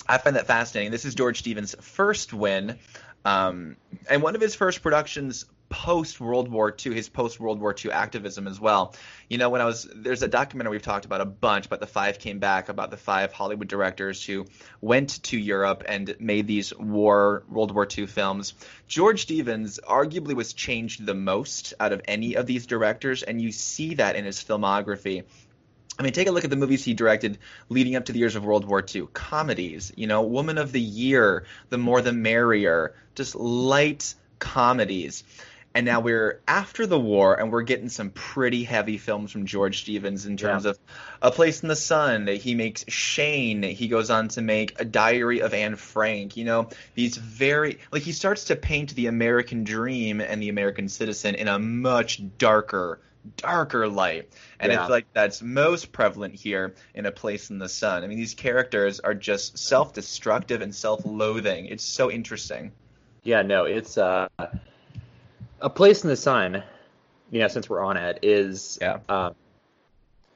I 0.08 0.18
find 0.18 0.36
that 0.36 0.46
fascinating. 0.46 0.90
This 0.90 1.04
is 1.04 1.14
George 1.14 1.38
Stevens' 1.38 1.74
first 1.80 2.32
win, 2.32 2.78
um, 3.24 3.76
and 4.08 4.22
one 4.22 4.34
of 4.34 4.40
his 4.40 4.54
first 4.54 4.82
productions 4.82 5.44
post 5.68 6.20
World 6.20 6.48
War 6.48 6.74
II, 6.84 6.94
his 6.94 7.08
post 7.08 7.40
World 7.40 7.60
War 7.60 7.74
II 7.84 7.90
activism 7.90 8.46
as 8.46 8.60
well. 8.60 8.94
You 9.28 9.38
know, 9.38 9.50
when 9.50 9.60
I 9.60 9.64
was 9.64 9.88
there's 9.94 10.22
a 10.22 10.28
documentary 10.28 10.72
we've 10.72 10.82
talked 10.82 11.04
about 11.04 11.20
a 11.20 11.26
bunch, 11.26 11.68
but 11.68 11.80
the 11.80 11.86
five 11.86 12.18
came 12.18 12.38
back 12.38 12.68
about 12.68 12.90
the 12.90 12.96
five 12.96 13.32
Hollywood 13.32 13.68
directors 13.68 14.24
who 14.24 14.46
went 14.80 15.22
to 15.24 15.38
Europe 15.38 15.84
and 15.86 16.14
made 16.20 16.46
these 16.46 16.74
war 16.76 17.44
World 17.48 17.72
War 17.72 17.86
II 17.86 18.06
films. 18.06 18.54
George 18.86 19.22
Stevens 19.22 19.80
arguably 19.86 20.34
was 20.34 20.52
changed 20.52 21.04
the 21.04 21.14
most 21.14 21.74
out 21.80 21.92
of 21.92 22.02
any 22.06 22.36
of 22.36 22.46
these 22.46 22.66
directors, 22.66 23.22
and 23.22 23.40
you 23.40 23.52
see 23.52 23.94
that 23.94 24.16
in 24.16 24.24
his 24.24 24.42
filmography. 24.42 25.24
I 25.98 26.02
mean, 26.02 26.12
take 26.12 26.28
a 26.28 26.30
look 26.30 26.44
at 26.44 26.50
the 26.50 26.56
movies 26.56 26.84
he 26.84 26.92
directed 26.92 27.38
leading 27.70 27.96
up 27.96 28.04
to 28.06 28.12
the 28.12 28.18
years 28.18 28.36
of 28.36 28.44
World 28.44 28.66
War 28.66 28.84
II. 28.94 29.08
Comedies, 29.14 29.92
you 29.96 30.06
know, 30.06 30.22
Woman 30.22 30.58
of 30.58 30.70
the 30.70 30.80
Year, 30.80 31.44
The 31.70 31.78
More 31.78 32.02
the 32.02 32.12
Merrier, 32.12 32.94
just 33.14 33.34
light 33.34 34.14
comedies. 34.38 35.24
And 35.76 35.84
now 35.84 36.00
we're 36.00 36.40
after 36.48 36.86
the 36.86 36.98
war, 36.98 37.38
and 37.38 37.52
we're 37.52 37.60
getting 37.60 37.90
some 37.90 38.08
pretty 38.08 38.64
heavy 38.64 38.96
films 38.96 39.30
from 39.30 39.44
George 39.44 39.82
Stevens 39.82 40.24
in 40.24 40.38
terms 40.38 40.64
Yeah. 40.64 40.70
of 40.70 40.78
A 41.20 41.30
Place 41.30 41.62
in 41.62 41.68
the 41.68 41.76
Sun. 41.76 42.28
He 42.28 42.54
makes 42.54 42.82
Shane. 42.88 43.62
He 43.62 43.86
goes 43.86 44.08
on 44.08 44.28
to 44.28 44.40
make 44.40 44.80
A 44.80 44.86
Diary 44.86 45.42
of 45.42 45.52
Anne 45.52 45.76
Frank. 45.76 46.34
You 46.34 46.46
know, 46.46 46.70
these 46.94 47.18
very 47.18 47.78
like 47.92 48.04
he 48.04 48.12
starts 48.12 48.44
to 48.44 48.56
paint 48.56 48.94
the 48.94 49.08
American 49.08 49.64
dream 49.64 50.22
and 50.22 50.42
the 50.42 50.48
American 50.48 50.88
citizen 50.88 51.34
in 51.34 51.46
a 51.46 51.58
much 51.58 52.22
darker, 52.38 53.02
darker 53.36 53.86
light. 53.86 54.30
And 54.58 54.72
Yeah. 54.72 54.86
feel 54.86 54.94
like 54.94 55.12
that's 55.12 55.42
most 55.42 55.92
prevalent 55.92 56.34
here 56.34 56.74
in 56.94 57.04
A 57.04 57.12
Place 57.12 57.50
in 57.50 57.58
the 57.58 57.68
Sun. 57.68 58.02
I 58.02 58.06
mean, 58.06 58.16
these 58.16 58.32
characters 58.32 58.98
are 59.00 59.12
just 59.12 59.58
self-destructive 59.58 60.62
and 60.62 60.74
self-loathing. 60.74 61.66
It's 61.66 61.84
so 61.84 62.10
interesting. 62.10 62.72
Yeah, 63.24 63.42
no, 63.42 63.64
it's 63.66 63.98
uh, 63.98 64.28
a 65.60 65.70
place 65.70 66.04
in 66.04 66.10
the 66.10 66.16
sun. 66.16 66.62
You 67.30 67.40
know, 67.40 67.48
since 67.48 67.68
we're 67.68 67.82
on 67.84 67.96
it, 67.96 68.20
is 68.22 68.78
Yeah. 68.80 68.98
um, 69.08 69.34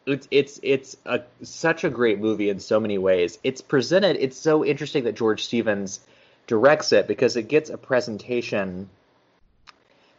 it's 0.06 0.26
it's 0.30 0.58
it's 0.62 0.96
a, 1.06 1.22
such 1.42 1.84
a 1.84 1.90
great 1.90 2.18
movie 2.18 2.48
in 2.50 2.58
so 2.58 2.80
many 2.80 2.98
ways. 2.98 3.38
It's 3.44 3.60
presented. 3.60 4.16
It's 4.16 4.36
so 4.36 4.64
interesting 4.64 5.04
that 5.04 5.14
George 5.14 5.44
Stevens 5.44 6.00
directs 6.46 6.92
it 6.92 7.06
because 7.06 7.36
it 7.36 7.48
gets 7.48 7.70
a 7.70 7.78
presentation 7.78 8.90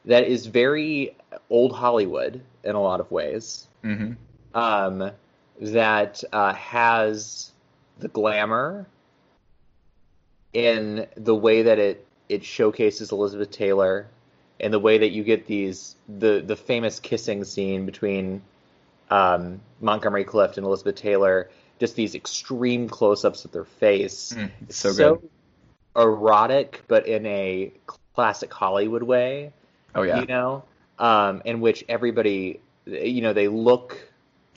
that 0.06 0.24
is 0.28 0.45
very 0.45 1.16
old 1.49 1.74
Hollywood 1.76 2.41
in 2.64 2.76
a 2.76 2.82
lot 2.82 2.99
of 3.02 3.12
ways. 3.12 3.68
hmm 3.82 4.14
Um, 4.54 5.12
that 5.60 6.24
uh, 6.32 6.54
has 6.54 7.52
the 7.99 8.08
glamour 8.08 8.88
in 10.54 11.08
the 11.16 11.36
way 11.36 11.64
that 11.64 11.80
it 11.80 12.06
it 12.30 12.45
showcases 12.45 13.12
Elizabeth 13.12 13.52
Taylor 13.52 14.08
and 14.62 14.74
the 14.74 14.80
way 14.80 14.99
that 14.99 15.09
you 15.09 15.24
get 15.24 15.45
these 15.47 15.95
the 16.07 16.41
the 16.45 16.55
famous 16.55 16.99
kissing 16.99 17.43
scene 17.43 17.86
between 17.86 18.41
um, 19.09 19.59
Montgomery 19.82 20.24
Clift 20.24 20.57
and 20.57 20.66
Elizabeth 20.66 20.95
Taylor, 20.95 21.49
just 21.80 21.95
these 21.95 22.16
extreme 22.16 22.88
close-ups 22.88 23.43
of 23.43 23.51
their 23.51 23.66
face, 23.66 24.34
Mm, 24.38 24.49
it's 24.70 24.78
so 24.78 25.16
good. 25.16 25.30
erotic, 25.95 26.84
but 26.88 27.07
in 27.07 27.26
a 27.26 27.72
classic 28.16 28.53
Hollywood 28.53 29.03
way 29.03 29.51
Oh 29.93 30.03
yeah. 30.03 30.20
you 30.22 30.26
know, 30.26 30.64
um, 30.99 31.41
in 31.43 31.59
which 31.59 31.84
everybody, 31.89 32.62
you 32.86 33.22
know, 33.22 33.34
they 33.34 33.47
look 33.49 33.97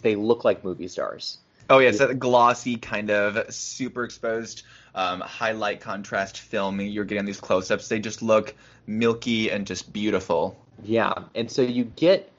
they 0.02 0.14
look 0.16 0.44
like 0.44 0.62
movie 0.64 0.88
stars. 0.88 1.38
Oh 1.70 1.78
yeah, 1.78 1.88
it's 1.88 1.98
that 1.98 2.18
glossy 2.18 2.76
kind 2.76 3.10
of 3.10 3.52
super 3.52 4.04
exposed 4.04 4.62
um, 4.94 5.20
highlight 5.20 5.80
contrast 5.80 6.38
film. 6.38 6.80
You're 6.80 7.06
getting 7.06 7.24
these 7.24 7.40
close-ups. 7.40 7.88
They 7.88 7.98
just 7.98 8.22
look 8.22 8.54
milky 8.86 9.50
and 9.50 9.66
just 9.66 9.92
beautiful. 9.92 10.56
Yeah, 10.82 11.14
and 11.34 11.50
so 11.50 11.62
you 11.62 11.84
get 11.84 12.30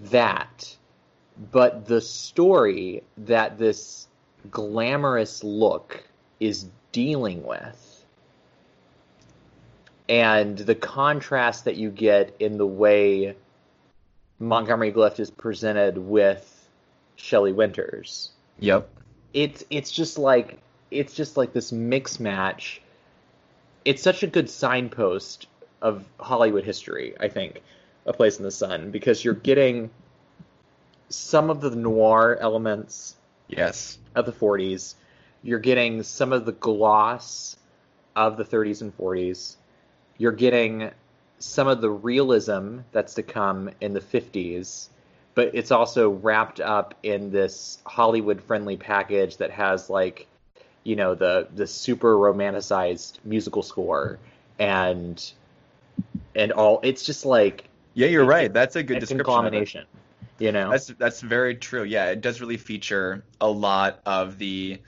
that, 0.00 0.76
but 1.52 1.86
the 1.86 2.00
story 2.00 3.02
that 3.18 3.58
this 3.58 4.08
glamorous 4.50 5.44
look 5.44 6.02
is 6.40 6.66
dealing 6.92 7.44
with, 7.44 8.04
and 10.08 10.56
the 10.56 10.74
contrast 10.74 11.66
that 11.66 11.76
you 11.76 11.90
get 11.90 12.36
in 12.38 12.58
the 12.58 12.66
way 12.66 13.36
Montgomery 14.38 14.92
Clift 14.92 15.20
is 15.20 15.30
presented 15.30 15.98
with 15.98 16.68
Shelley 17.16 17.52
Winters. 17.52 18.30
Yep. 18.60 18.88
it's 19.32 19.64
it's 19.68 19.90
just 19.90 20.16
like 20.16 20.60
it's 20.90 21.14
just 21.14 21.36
like 21.36 21.52
this 21.52 21.72
mix 21.72 22.20
match. 22.20 22.80
It's 23.84 24.02
such 24.02 24.22
a 24.22 24.26
good 24.26 24.48
signpost 24.48 25.46
of 25.84 26.04
Hollywood 26.18 26.64
history, 26.64 27.14
I 27.20 27.28
think, 27.28 27.62
A 28.06 28.12
Place 28.12 28.38
in 28.38 28.42
the 28.42 28.50
Sun, 28.50 28.90
because 28.90 29.22
you're 29.22 29.34
getting 29.34 29.90
some 31.10 31.50
of 31.50 31.60
the 31.60 31.70
noir 31.70 32.36
elements 32.40 33.14
Yes. 33.48 33.98
of 34.14 34.24
the 34.24 34.32
40s. 34.32 34.94
You're 35.42 35.58
getting 35.58 36.02
some 36.02 36.32
of 36.32 36.46
the 36.46 36.52
gloss 36.52 37.58
of 38.16 38.38
the 38.38 38.44
30s 38.44 38.80
and 38.80 38.96
40s. 38.96 39.56
You're 40.16 40.32
getting 40.32 40.90
some 41.38 41.68
of 41.68 41.82
the 41.82 41.90
realism 41.90 42.78
that's 42.92 43.14
to 43.14 43.22
come 43.22 43.70
in 43.82 43.92
the 43.92 44.00
50s, 44.00 44.88
but 45.34 45.50
it's 45.54 45.70
also 45.70 46.08
wrapped 46.08 46.60
up 46.60 46.94
in 47.02 47.30
this 47.30 47.78
Hollywood 47.84 48.40
friendly 48.40 48.78
package 48.78 49.36
that 49.36 49.50
has 49.50 49.90
like, 49.90 50.26
you 50.84 50.96
know, 50.96 51.14
the 51.14 51.48
the 51.54 51.66
super 51.66 52.16
romanticized 52.16 53.18
musical 53.24 53.62
score 53.62 54.18
and 54.58 55.32
and 56.34 56.52
all 56.52 56.80
it's 56.82 57.04
just 57.04 57.24
like 57.24 57.64
Yeah, 57.94 58.08
you're 58.08 58.24
right. 58.24 58.52
That's 58.52 58.76
a 58.76 58.82
good 58.82 58.98
a 58.98 59.00
description. 59.00 59.24
conglomeration. 59.24 59.86
You 60.38 60.52
know? 60.52 60.70
That's 60.70 60.88
that's 60.88 61.20
very 61.20 61.54
true. 61.54 61.84
Yeah, 61.84 62.06
it 62.06 62.20
does 62.20 62.40
really 62.40 62.56
feature 62.56 63.24
a 63.40 63.48
lot 63.48 64.00
of 64.04 64.38
the 64.38 64.80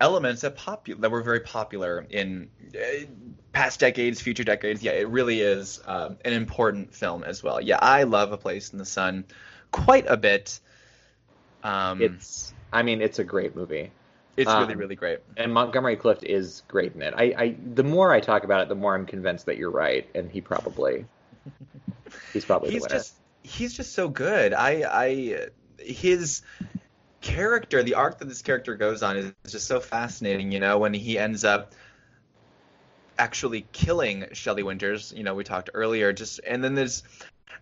elements 0.00 0.42
that 0.42 0.56
popu- 0.56 1.00
that 1.00 1.10
were 1.10 1.22
very 1.22 1.40
popular 1.40 2.06
in 2.08 2.48
uh, 2.74 3.04
past 3.52 3.80
decades, 3.80 4.20
future 4.20 4.44
decades. 4.44 4.82
Yeah, 4.82 4.92
it 4.92 5.08
really 5.08 5.40
is 5.40 5.80
um, 5.86 6.16
an 6.24 6.32
important 6.32 6.94
film 6.94 7.24
as 7.24 7.42
well. 7.42 7.60
Yeah, 7.60 7.78
I 7.80 8.04
love 8.04 8.32
A 8.32 8.36
Place 8.36 8.72
in 8.72 8.78
the 8.78 8.86
Sun 8.86 9.24
quite 9.72 10.06
a 10.08 10.16
bit. 10.16 10.60
Um, 11.62 12.00
it's 12.00 12.54
I 12.72 12.82
mean, 12.82 13.02
it's 13.02 13.18
a 13.18 13.24
great 13.24 13.56
movie. 13.56 13.90
It's 14.36 14.50
really 14.50 14.74
um, 14.74 14.78
really 14.78 14.96
great. 14.96 15.18
and 15.36 15.52
Montgomery 15.52 15.96
Clift 15.96 16.24
is 16.24 16.62
great 16.68 16.94
in 16.94 17.02
it. 17.02 17.14
I, 17.16 17.34
I 17.36 17.56
the 17.74 17.84
more 17.84 18.12
I 18.12 18.20
talk 18.20 18.44
about 18.44 18.62
it, 18.62 18.68
the 18.68 18.74
more 18.74 18.94
I'm 18.94 19.06
convinced 19.06 19.46
that 19.46 19.56
you're 19.56 19.70
right, 19.70 20.08
and 20.14 20.30
he 20.30 20.40
probably 20.40 21.04
he's 22.32 22.44
probably 22.44 22.70
He's 22.70 22.82
the 22.82 22.88
just 22.88 23.14
he's 23.42 23.74
just 23.74 23.92
so 23.94 24.08
good. 24.08 24.52
I 24.52 24.84
I 24.88 25.48
his 25.78 26.42
character, 27.20 27.82
the 27.82 27.94
arc 27.94 28.18
that 28.18 28.28
this 28.28 28.42
character 28.42 28.76
goes 28.76 29.02
on 29.02 29.16
is 29.16 29.32
just 29.48 29.66
so 29.66 29.80
fascinating, 29.80 30.52
you 30.52 30.60
know, 30.60 30.78
when 30.78 30.94
he 30.94 31.18
ends 31.18 31.44
up 31.44 31.74
actually 33.18 33.66
killing 33.72 34.26
Shelley 34.32 34.62
Winters, 34.62 35.12
you 35.14 35.22
know, 35.22 35.34
we 35.34 35.44
talked 35.44 35.70
earlier, 35.74 36.12
just 36.12 36.40
and 36.46 36.64
then 36.64 36.74
there's 36.74 37.02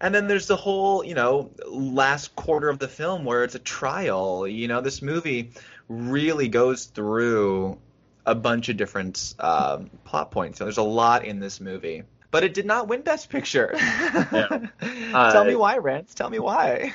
and 0.01 0.15
then 0.15 0.29
there's 0.29 0.47
the 0.47 0.57
whole, 0.57 1.05
you 1.05 1.15
know, 1.15 1.51
last 1.67 2.35
quarter 2.37 2.69
of 2.69 2.79
the 2.79 2.89
film 2.89 3.25
where 3.25 3.43
it's 3.43 3.57
a 3.57 3.61
trial. 3.61 4.47
You 4.47 4.69
know, 4.69 4.81
this 4.81 5.03
movie 5.03 5.51
really 5.89 6.49
goes 6.49 6.85
through 6.87 7.79
a 8.27 8.35
bunch 8.35 8.69
of 8.69 8.77
different 8.77 9.35
um, 9.39 9.91
plot 10.05 10.31
points. 10.31 10.59
So 10.59 10.65
there's 10.65 10.79
a 10.79 10.83
lot 10.83 11.25
in 11.25 11.41
this 11.41 11.61
movie. 11.61 12.03
But 12.31 12.45
it 12.45 12.53
did 12.53 12.67
not 12.67 12.89
win 12.89 13.03
Best 13.03 13.31
Picture. 13.31 13.75
Uh, 15.11 15.33
Tell 15.33 15.45
me 15.45 15.57
why, 15.57 15.79
Rance. 15.79 16.15
Tell 16.15 16.29
me 16.29 16.39
why. 16.39 16.93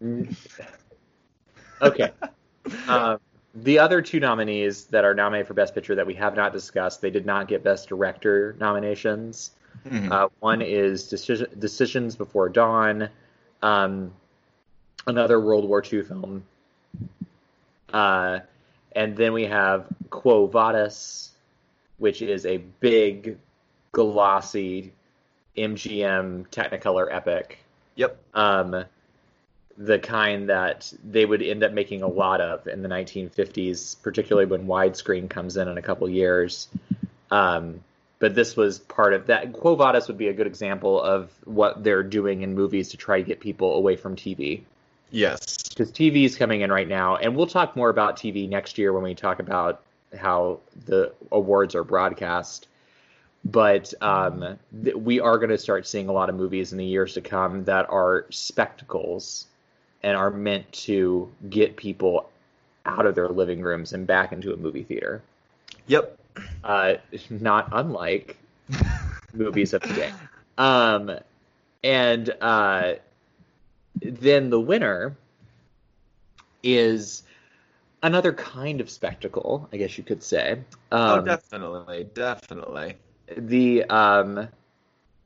Okay. 1.80 2.10
Um, 2.88 3.18
the 3.54 3.78
other 3.78 4.02
two 4.02 4.20
nominees 4.20 4.86
that 4.86 5.04
are 5.04 5.14
nominated 5.14 5.46
for 5.46 5.54
Best 5.54 5.74
Picture 5.74 5.94
that 5.94 6.06
we 6.06 6.14
have 6.14 6.36
not 6.36 6.52
discussed, 6.52 7.00
they 7.00 7.10
did 7.10 7.24
not 7.24 7.48
get 7.48 7.62
Best 7.62 7.88
Director 7.88 8.56
nominations. 8.58 9.52
Mhm. 9.86 10.10
Uh, 10.10 10.28
one 10.40 10.60
is 10.60 11.08
Decision, 11.08 11.46
Decisions 11.58 12.16
Before 12.16 12.48
Dawn, 12.48 13.08
um, 13.62 14.12
another 15.06 15.40
World 15.40 15.64
War 15.64 15.82
II 15.82 16.02
film. 16.02 16.44
Uh, 17.92 18.40
and 18.92 19.16
then 19.16 19.32
we 19.32 19.44
have 19.44 19.86
Quo 20.10 20.46
Vadis, 20.46 21.30
which 21.98 22.22
is 22.22 22.46
a 22.46 22.58
big, 22.58 23.38
glossy 23.92 24.92
MGM 25.56 26.48
Technicolor 26.48 27.08
epic. 27.10 27.58
Yep. 27.96 28.18
Um, 28.34 28.84
the 29.76 29.98
kind 29.98 30.48
that 30.48 30.92
they 31.04 31.24
would 31.24 31.42
end 31.42 31.62
up 31.62 31.72
making 31.72 32.02
a 32.02 32.08
lot 32.08 32.40
of 32.40 32.66
in 32.66 32.82
the 32.82 32.88
1950s, 32.88 33.96
particularly 34.02 34.46
when 34.46 34.66
widescreen 34.66 35.30
comes 35.30 35.56
in 35.56 35.68
in 35.68 35.78
a 35.78 35.82
couple 35.82 36.08
years. 36.08 36.68
Um, 37.30 37.84
but 38.18 38.34
this 38.34 38.56
was 38.56 38.80
part 38.80 39.14
of 39.14 39.26
that. 39.26 39.52
Quo 39.52 39.76
Vadis 39.76 40.08
would 40.08 40.18
be 40.18 40.28
a 40.28 40.32
good 40.32 40.48
example 40.48 41.00
of 41.00 41.30
what 41.44 41.84
they're 41.84 42.02
doing 42.02 42.42
in 42.42 42.54
movies 42.54 42.90
to 42.90 42.96
try 42.96 43.18
to 43.18 43.24
get 43.24 43.38
people 43.38 43.74
away 43.74 43.94
from 43.94 44.16
TV. 44.16 44.62
Yes. 45.10 45.56
Because 45.68 45.90
TV 45.90 46.24
is 46.24 46.36
coming 46.36 46.60
in 46.62 46.70
right 46.70 46.88
now, 46.88 47.16
and 47.16 47.36
we'll 47.36 47.46
talk 47.46 47.76
more 47.76 47.90
about 47.90 48.16
TV 48.16 48.48
next 48.48 48.78
year 48.78 48.92
when 48.92 49.02
we 49.02 49.14
talk 49.14 49.38
about 49.38 49.82
how 50.16 50.60
the 50.86 51.12
awards 51.32 51.74
are 51.74 51.84
broadcast. 51.84 52.68
But 53.44 53.94
um, 54.02 54.58
th- 54.82 54.96
we 54.96 55.20
are 55.20 55.38
going 55.38 55.50
to 55.50 55.58
start 55.58 55.86
seeing 55.86 56.08
a 56.08 56.12
lot 56.12 56.28
of 56.28 56.34
movies 56.34 56.72
in 56.72 56.78
the 56.78 56.84
years 56.84 57.14
to 57.14 57.20
come 57.20 57.64
that 57.64 57.88
are 57.88 58.26
spectacles 58.30 59.46
and 60.02 60.16
are 60.16 60.30
meant 60.30 60.70
to 60.72 61.30
get 61.48 61.76
people 61.76 62.28
out 62.84 63.06
of 63.06 63.14
their 63.14 63.28
living 63.28 63.62
rooms 63.62 63.92
and 63.92 64.06
back 64.06 64.32
into 64.32 64.52
a 64.52 64.56
movie 64.56 64.82
theater. 64.82 65.22
Yep. 65.86 66.18
Uh, 66.64 66.94
not 67.30 67.68
unlike 67.72 68.36
movies 69.32 69.72
of 69.72 69.82
today. 69.82 70.12
Um, 70.56 71.18
and 71.84 72.34
uh, 72.40 72.94
then 74.00 74.50
the 74.50 74.60
winner 74.60 75.16
is 76.62 77.22
another 78.02 78.32
kind 78.32 78.80
of 78.80 78.90
spectacle, 78.90 79.68
I 79.72 79.76
guess 79.76 79.98
you 79.98 80.04
could 80.04 80.22
say. 80.22 80.60
oh, 80.92 81.18
Um, 81.18 81.24
definitely, 81.24 82.08
definitely. 82.14 82.96
the 83.36 83.84
um, 83.84 84.48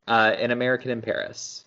uh, 0.09 0.35
An 0.39 0.51
American 0.51 0.91
in 0.91 1.03
Paris. 1.03 1.65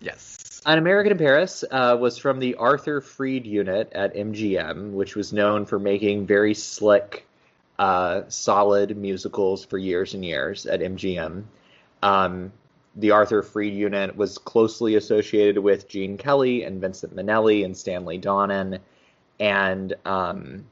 Yes. 0.00 0.60
An 0.66 0.78
American 0.78 1.12
in 1.12 1.18
Paris 1.18 1.64
uh, 1.70 1.96
was 1.98 2.18
from 2.18 2.38
the 2.38 2.54
Arthur 2.56 3.00
Freed 3.00 3.46
unit 3.46 3.92
at 3.92 4.14
MGM, 4.14 4.92
which 4.92 5.16
was 5.16 5.32
known 5.32 5.66
for 5.66 5.78
making 5.78 6.26
very 6.26 6.54
slick, 6.54 7.26
uh, 7.78 8.22
solid 8.28 8.96
musicals 8.96 9.64
for 9.64 9.78
years 9.78 10.14
and 10.14 10.24
years 10.24 10.66
at 10.66 10.80
MGM. 10.80 11.44
Um, 12.02 12.52
the 12.98 13.12
Arthur 13.12 13.42
Freed 13.42 13.74
unit 13.74 14.16
was 14.16 14.38
closely 14.38 14.96
associated 14.96 15.58
with 15.58 15.88
Gene 15.88 16.18
Kelly 16.18 16.64
and 16.64 16.80
Vincent 16.80 17.14
Minnelli 17.14 17.64
and 17.64 17.76
Stanley 17.76 18.18
Donen 18.18 18.80
and 19.38 19.94
um, 20.04 20.64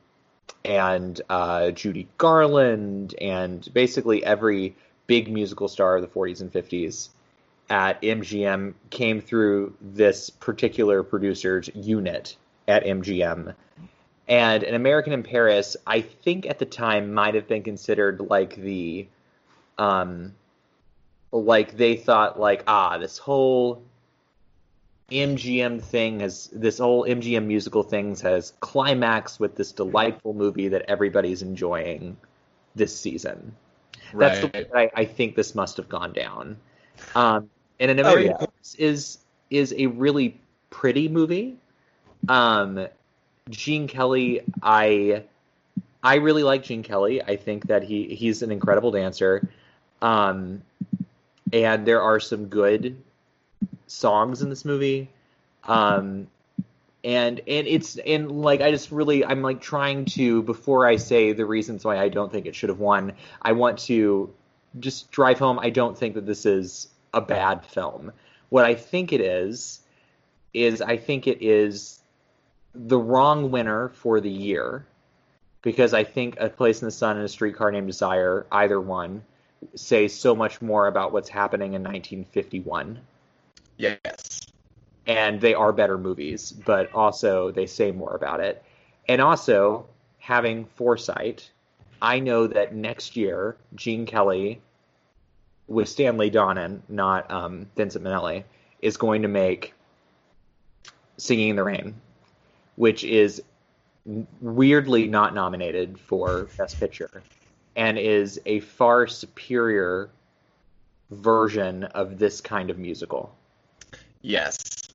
and 0.65 1.21
uh, 1.31 1.71
Judy 1.71 2.09
Garland 2.19 3.15
and 3.21 3.67
basically 3.73 4.25
every 4.25 4.75
big 5.07 5.33
musical 5.33 5.69
star 5.69 5.97
of 5.97 6.03
the 6.03 6.09
40s 6.09 6.41
and 6.41 6.53
50s 6.53 7.11
at 7.71 8.03
MGM 8.03 8.75
came 8.91 9.21
through 9.21 9.75
this 9.81 10.29
particular 10.29 11.05
producer's 11.05 11.71
unit 11.75 12.37
at 12.67 12.85
MGM. 12.85 13.55
And 14.29 14.63
An 14.65 14.75
American 14.75 15.13
in 15.13 15.23
Paris, 15.23 15.77
I 15.87 16.01
think 16.01 16.47
at 16.47 16.59
the 16.59 16.65
time 16.65 17.15
might 17.15 17.37
have 17.37 17.47
been 17.47 17.63
considered 17.63 18.21
like 18.21 18.57
the 18.57 19.07
um 19.79 20.33
like 21.33 21.77
they 21.77 21.97
thought 21.97 22.39
like 22.39 22.65
ah 22.67 22.99
this 22.99 23.19
whole 23.19 23.83
MGM 25.11 25.81
thing 25.83 26.21
has 26.21 26.49
this 26.53 26.79
whole 26.79 27.05
MGM 27.05 27.47
musical 27.47 27.83
things 27.83 28.21
has 28.23 28.53
climaxed 28.61 29.39
with 29.39 29.55
this 29.55 29.73
delightful 29.73 30.35
movie 30.35 30.69
that 30.69 30.83
everybody's 30.89 31.43
enjoying 31.43 32.17
this 32.75 32.99
season. 32.99 33.55
That's 34.15 34.41
the 34.41 34.47
way 34.47 34.65
that 34.65 34.77
I, 34.77 34.91
I 34.95 35.05
think 35.05 35.37
this 35.37 35.55
must 35.55 35.77
have 35.77 35.89
gone 35.89 36.13
down. 36.13 36.57
Um, 37.15 37.51
and 37.79 37.91
an 37.91 38.01
Oh, 38.01 38.03
American 38.03 38.37
yeah. 38.41 38.47
Is 38.79 39.19
is 39.51 39.75
a 39.77 39.87
really 39.87 40.41
pretty 40.71 41.09
movie. 41.09 41.57
Um, 42.29 42.89
Gene 43.49 43.87
Kelly, 43.87 44.41
I 44.63 45.23
I 46.03 46.17
really 46.17 46.43
like 46.43 46.65
Gene 46.65 46.83
Kelly. 46.83 47.23
I 47.23 47.37
think 47.37 47.69
that 47.69 47.85
he 47.85 48.15
he's 48.15 48.43
an 48.43 48.51
incredible 48.51 48.91
dancer. 48.91 49.49
Um, 50.03 50.63
and 51.65 51.87
there 51.87 52.03
are 52.03 52.21
some 52.21 52.47
good 52.47 53.03
songs 53.87 54.43
in 54.43 54.51
this 54.51 54.65
movie. 54.65 55.09
Um, 55.65 56.29
and 57.03 57.41
and 57.47 57.67
it's 57.67 57.97
and 57.99 58.31
like 58.31 58.61
I 58.61 58.71
just 58.71 58.91
really 58.91 59.25
I'm 59.25 59.43
like 59.43 59.61
trying 59.61 60.05
to 60.07 60.43
before 60.43 60.87
I 60.87 60.97
say 60.97 61.33
the 61.33 61.47
reasons 61.47 61.85
why 61.85 61.99
I 61.99 62.09
don't 62.09 62.31
think 62.31 62.47
it 62.47 62.55
should 62.55 62.69
have 62.69 62.81
won. 62.81 63.13
I 63.43 63.53
want 63.53 63.79
to 63.81 64.33
just 64.81 65.11
drive 65.11 65.39
home. 65.39 65.59
I 65.59 65.71
don't 65.71 65.97
think 65.97 66.15
that 66.15 66.27
this 66.27 66.45
is 66.45 66.89
a 67.15 67.21
bad 67.21 67.65
film. 67.65 68.13
What 68.49 68.65
I 68.65 68.75
think 68.75 69.13
it 69.13 69.21
is 69.21 69.81
is 70.53 70.83
I 70.83 70.97
think 70.97 71.27
it 71.27 71.43
is 71.43 72.01
the 72.75 72.99
wrong 72.99 73.51
winner 73.51 73.89
for 73.91 74.21
the 74.21 74.31
year 74.31 74.85
because 75.63 75.95
I 75.95 76.05
think 76.05 76.37
A 76.39 76.49
Place 76.49 76.83
in 76.83 76.87
the 76.87 76.93
Sun 76.93 77.17
and 77.17 77.25
A 77.25 77.29
Streetcar 77.29 77.73
Named 77.73 77.87
Desire, 77.87 78.47
either 78.53 78.81
one, 78.81 79.23
say 79.75 80.09
so 80.09 80.35
much 80.35 80.61
more 80.63 80.87
about 80.87 81.13
what's 81.13 81.29
happening 81.29 81.75
in 81.75 81.83
1951 81.83 83.01
Yes. 83.79 84.41
and 85.07 85.41
they 85.41 85.55
are 85.55 85.73
better 85.73 85.99
movies, 85.99 86.51
but 86.53 86.93
also 86.95 87.51
they 87.51 87.67
say 87.67 87.93
more 87.93 88.15
about 88.15 88.41
it. 88.41 88.63
And 89.09 89.21
also, 89.21 89.87
having 90.19 90.65
foresight, 90.77 91.51
I 92.01 92.19
know 92.21 92.47
that 92.47 92.75
next 92.75 93.17
year, 93.17 93.57
Gene 93.75 94.07
Kelly, 94.07 94.61
with 95.69 95.89
Stanley 95.89 96.31
Donen, 96.31 96.81
not 96.89 97.31
um, 97.31 97.67
Vincent 97.77 98.05
Minnelli, 98.05 98.45
is 98.81 98.97
going 98.97 99.23
to 99.23 99.29
make 99.29 99.75
Singing 101.19 101.51
in 101.51 101.57
the 101.57 101.65
Rain, 101.65 101.95
which 102.77 103.05
is 103.05 103.43
weirdly 104.41 105.09
not 105.09 105.35
nominated 105.35 105.99
for 105.99 106.49
Best 106.59 106.79
Picture, 106.79 107.23
and 107.77 107.99
is 107.99 108.41
a 108.47 108.61
far 108.61 109.07
superior 109.07 110.11
version 111.11 111.85
of 111.85 112.19
this 112.19 112.41
kind 112.41 112.71
of 112.71 112.79
musical. 112.79 113.37
Yes. 114.23 114.89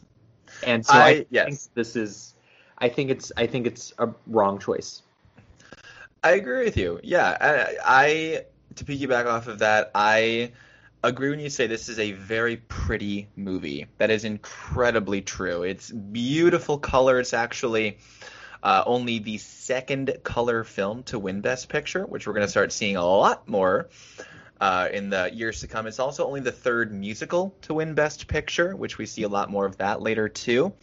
And 0.65 0.85
so 0.85 0.93
I- 0.93 1.05
I, 1.05 1.13
think 1.13 1.27
yes. 1.29 1.69
this 1.73 1.95
is 1.95 2.35
I 2.79 2.89
think 2.89 3.11
it's 3.11 3.31
I 3.37 3.47
think 3.47 3.67
it's 3.67 3.93
a 3.99 4.09
wrong 4.27 4.59
choice. 4.59 5.03
I 6.23 6.31
agree 6.31 6.65
with 6.65 6.77
you. 6.77 6.99
Yeah, 7.03 7.37
I, 7.39 7.77
I 7.83 8.45
to 8.75 8.85
piggyback 8.85 9.25
off 9.25 9.47
of 9.47 9.59
that, 9.59 9.91
I 9.95 10.51
agree 11.03 11.29
when 11.29 11.39
you 11.39 11.49
say 11.49 11.67
this 11.67 11.89
is 11.89 11.99
a 11.99 12.11
very 12.11 12.57
pretty 12.57 13.27
movie. 13.35 13.87
That 13.97 14.11
is 14.11 14.23
incredibly 14.23 15.21
true. 15.21 15.63
It's 15.63 15.91
beautiful 15.91 16.77
color. 16.77 17.19
It's 17.19 17.33
actually 17.33 17.97
uh, 18.63 18.83
only 18.85 19.19
the 19.19 19.37
second 19.37 20.15
color 20.23 20.63
film 20.63 21.03
to 21.03 21.19
win 21.19 21.41
Best 21.41 21.69
Picture, 21.69 22.05
which 22.05 22.27
we're 22.27 22.33
going 22.33 22.45
to 22.45 22.51
start 22.51 22.71
seeing 22.71 22.95
a 22.95 23.05
lot 23.05 23.47
more 23.47 23.89
uh, 24.59 24.89
in 24.93 25.09
the 25.09 25.29
years 25.33 25.61
to 25.61 25.67
come. 25.67 25.87
It's 25.87 25.99
also 25.99 26.25
only 26.27 26.41
the 26.41 26.51
third 26.51 26.93
musical 26.93 27.55
to 27.63 27.73
win 27.73 27.93
Best 27.95 28.27
Picture, 28.27 28.75
which 28.75 28.97
we 28.97 29.05
see 29.05 29.23
a 29.23 29.29
lot 29.29 29.49
more 29.49 29.65
of 29.65 29.77
that 29.77 30.01
later 30.01 30.29
too. 30.29 30.73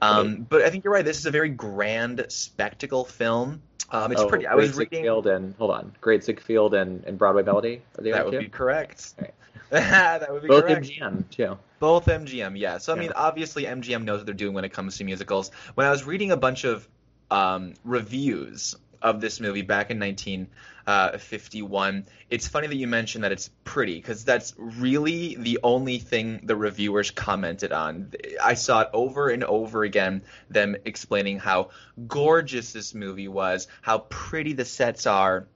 Um, 0.00 0.46
but 0.48 0.62
I 0.62 0.70
think 0.70 0.84
you're 0.84 0.92
right. 0.92 1.04
This 1.04 1.18
is 1.18 1.26
a 1.26 1.30
very 1.30 1.50
grand 1.50 2.24
spectacle 2.28 3.04
film. 3.04 3.62
Um, 3.90 4.12
it's 4.12 4.22
Oh, 4.22 4.28
pretty. 4.28 4.46
I 4.46 4.54
was 4.54 4.72
Great 4.72 4.90
reading. 4.90 5.04
Ziegfeld 5.04 5.26
and 5.26 5.54
hold 5.56 5.72
on, 5.72 5.92
Great 6.00 6.22
Ziegfeld 6.24 6.74
and, 6.74 7.04
and 7.04 7.18
Broadway 7.18 7.42
Melody. 7.42 7.82
Are 7.98 8.04
they 8.04 8.12
That 8.12 8.24
would 8.24 8.32
too? 8.32 8.38
be 8.38 8.48
correct. 8.48 9.14
Right. 9.20 9.34
that 9.70 10.32
would 10.32 10.42
be 10.42 10.48
Both 10.48 10.64
correct. 10.66 10.86
MGM 10.86 11.28
too. 11.30 11.58
Both 11.80 12.06
MGM, 12.08 12.58
yeah. 12.58 12.78
So 12.78 12.92
I 12.92 12.96
Yeah. 12.96 13.00
mean, 13.02 13.12
obviously 13.16 13.66
MGM 13.66 14.04
knows 14.04 14.18
what 14.20 14.26
they're 14.26 14.34
doing 14.34 14.54
when 14.54 14.64
it 14.64 14.72
comes 14.72 14.96
to 14.98 15.04
musicals. 15.04 15.50
When 15.74 15.86
I 15.86 15.90
was 15.90 16.04
reading 16.04 16.30
a 16.30 16.36
bunch 16.36 16.64
of 16.64 16.88
um, 17.30 17.74
reviews 17.84 18.76
of 19.02 19.20
this 19.20 19.40
movie 19.40 19.62
back 19.62 19.90
in 19.90 19.98
1951, 19.98 22.06
it's 22.28 22.48
funny 22.48 22.66
that 22.66 22.76
you 22.76 22.86
mentioned 22.86 23.24
that 23.24 23.32
it's 23.32 23.48
pretty 23.64 23.96
because 23.96 24.24
that's 24.24 24.54
really 24.58 25.36
the 25.36 25.58
only 25.62 25.98
thing 25.98 26.40
the 26.42 26.56
reviewers 26.56 27.10
commented 27.10 27.72
on. 27.72 28.12
I 28.42 28.54
saw 28.54 28.82
it 28.82 28.90
over 28.92 29.30
and 29.30 29.44
over 29.44 29.84
again, 29.84 30.22
them 30.50 30.76
explaining 30.84 31.38
how 31.38 31.70
gorgeous 32.06 32.72
this 32.72 32.94
movie 32.94 33.28
was, 33.28 33.68
how 33.80 33.98
pretty 33.98 34.52
the 34.52 34.66
sets 34.66 35.06
are, 35.06 35.46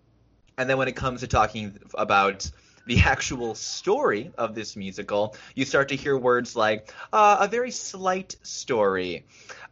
and 0.56 0.70
then 0.70 0.78
when 0.78 0.88
it 0.88 0.96
comes 0.96 1.20
to 1.20 1.26
talking 1.26 1.78
about 1.94 2.50
the 2.86 3.00
actual 3.00 3.54
story 3.54 4.30
of 4.36 4.54
this 4.54 4.76
musical, 4.76 5.36
you 5.54 5.64
start 5.64 5.88
to 5.88 5.96
hear 5.96 6.16
words 6.16 6.54
like 6.56 6.92
uh, 7.12 7.38
a 7.40 7.48
very 7.48 7.70
slight 7.70 8.36
story. 8.42 9.24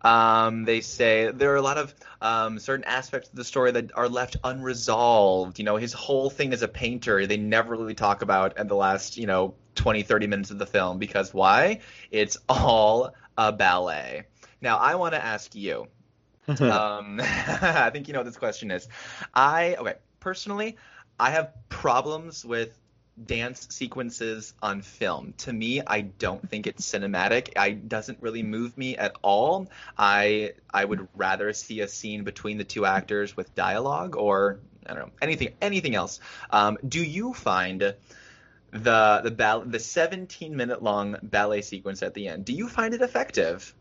Um, 0.03 0.65
they 0.65 0.81
say 0.81 1.31
there 1.31 1.53
are 1.53 1.57
a 1.57 1.63
lot 1.63 1.79
of 1.79 1.95
um, 2.21 2.59
certain 2.59 2.85
aspects 2.85 3.29
of 3.29 3.37
the 3.37 3.45
story 3.45 3.71
that 3.73 3.97
are 3.97 4.09
left 4.09 4.37
unresolved. 4.43 5.59
You 5.59 5.65
know, 5.65 5.77
his 5.77 5.93
whole 5.93 6.31
thing 6.31 6.53
as 6.53 6.63
a 6.63 6.69
painter, 6.69 7.27
they 7.27 7.37
never 7.37 7.77
really 7.77 7.95
talk 7.95 8.23
about 8.23 8.59
in 8.59 8.67
the 8.67 8.77
last, 8.77 9.17
you 9.17 9.27
know, 9.27 9.55
20, 9.75 10.03
30 10.03 10.27
minutes 10.27 10.51
of 10.51 10.59
the 10.59 10.67
film 10.67 10.99
because 10.99 11.33
why? 11.33 11.81
It's 12.11 12.37
all 12.49 13.15
a 13.39 13.53
ballet. 13.53 14.25
Now, 14.61 14.79
I 14.79 14.95
want 14.97 15.15
to 15.15 15.25
ask 15.25 15.55
you, 15.55 15.87
um, 16.49 17.21
I 17.23 17.91
think 17.93 18.09
you 18.09 18.15
know 18.15 18.21
what 18.21 18.27
this 18.27 18.37
question 18.37 18.71
is. 18.71 18.89
I 19.35 19.77
okay 19.77 19.95
personally, 20.23 20.77
I 21.19 21.31
have 21.31 21.53
problems 21.69 22.45
with 22.45 22.79
dance 23.27 23.69
sequences 23.71 24.55
on 24.63 24.83
film. 24.83 25.35
To 25.39 25.53
me, 25.53 25.83
I 25.87 26.03
don't 26.03 26.49
think 26.49 26.67
it's 26.67 26.91
cinematic. 26.91 27.53
I 27.57 27.73
doesn't 27.73 28.19
really 28.21 28.43
move 28.43 28.77
me 28.77 28.97
at 28.97 29.15
all. 29.23 29.71
I 29.99 30.55
I 30.71 30.85
would 30.85 31.09
rather 31.15 31.53
see 31.53 31.81
a 31.81 31.89
scene 31.89 32.25
between 32.25 32.59
the 32.59 32.65
two 32.65 32.87
actors 32.87 33.37
with 33.37 33.55
dialogue 33.55 34.17
or 34.17 34.61
I 34.87 34.95
don't 34.95 35.07
know 35.07 35.13
anything 35.21 35.55
anything 35.61 35.95
else. 35.95 36.21
Um, 36.51 36.79
do 36.87 37.03
you 37.03 37.35
find 37.35 37.81
the 37.81 39.21
the 39.23 39.63
the 39.67 39.79
17 39.79 40.57
minute 40.57 40.83
long 40.83 41.17
ballet 41.23 41.63
sequence 41.63 42.03
at 42.03 42.15
the 42.15 42.29
end? 42.29 42.45
Do 42.47 42.55
you 42.55 42.69
find 42.69 42.95
it 42.95 43.03
effective? 43.03 43.75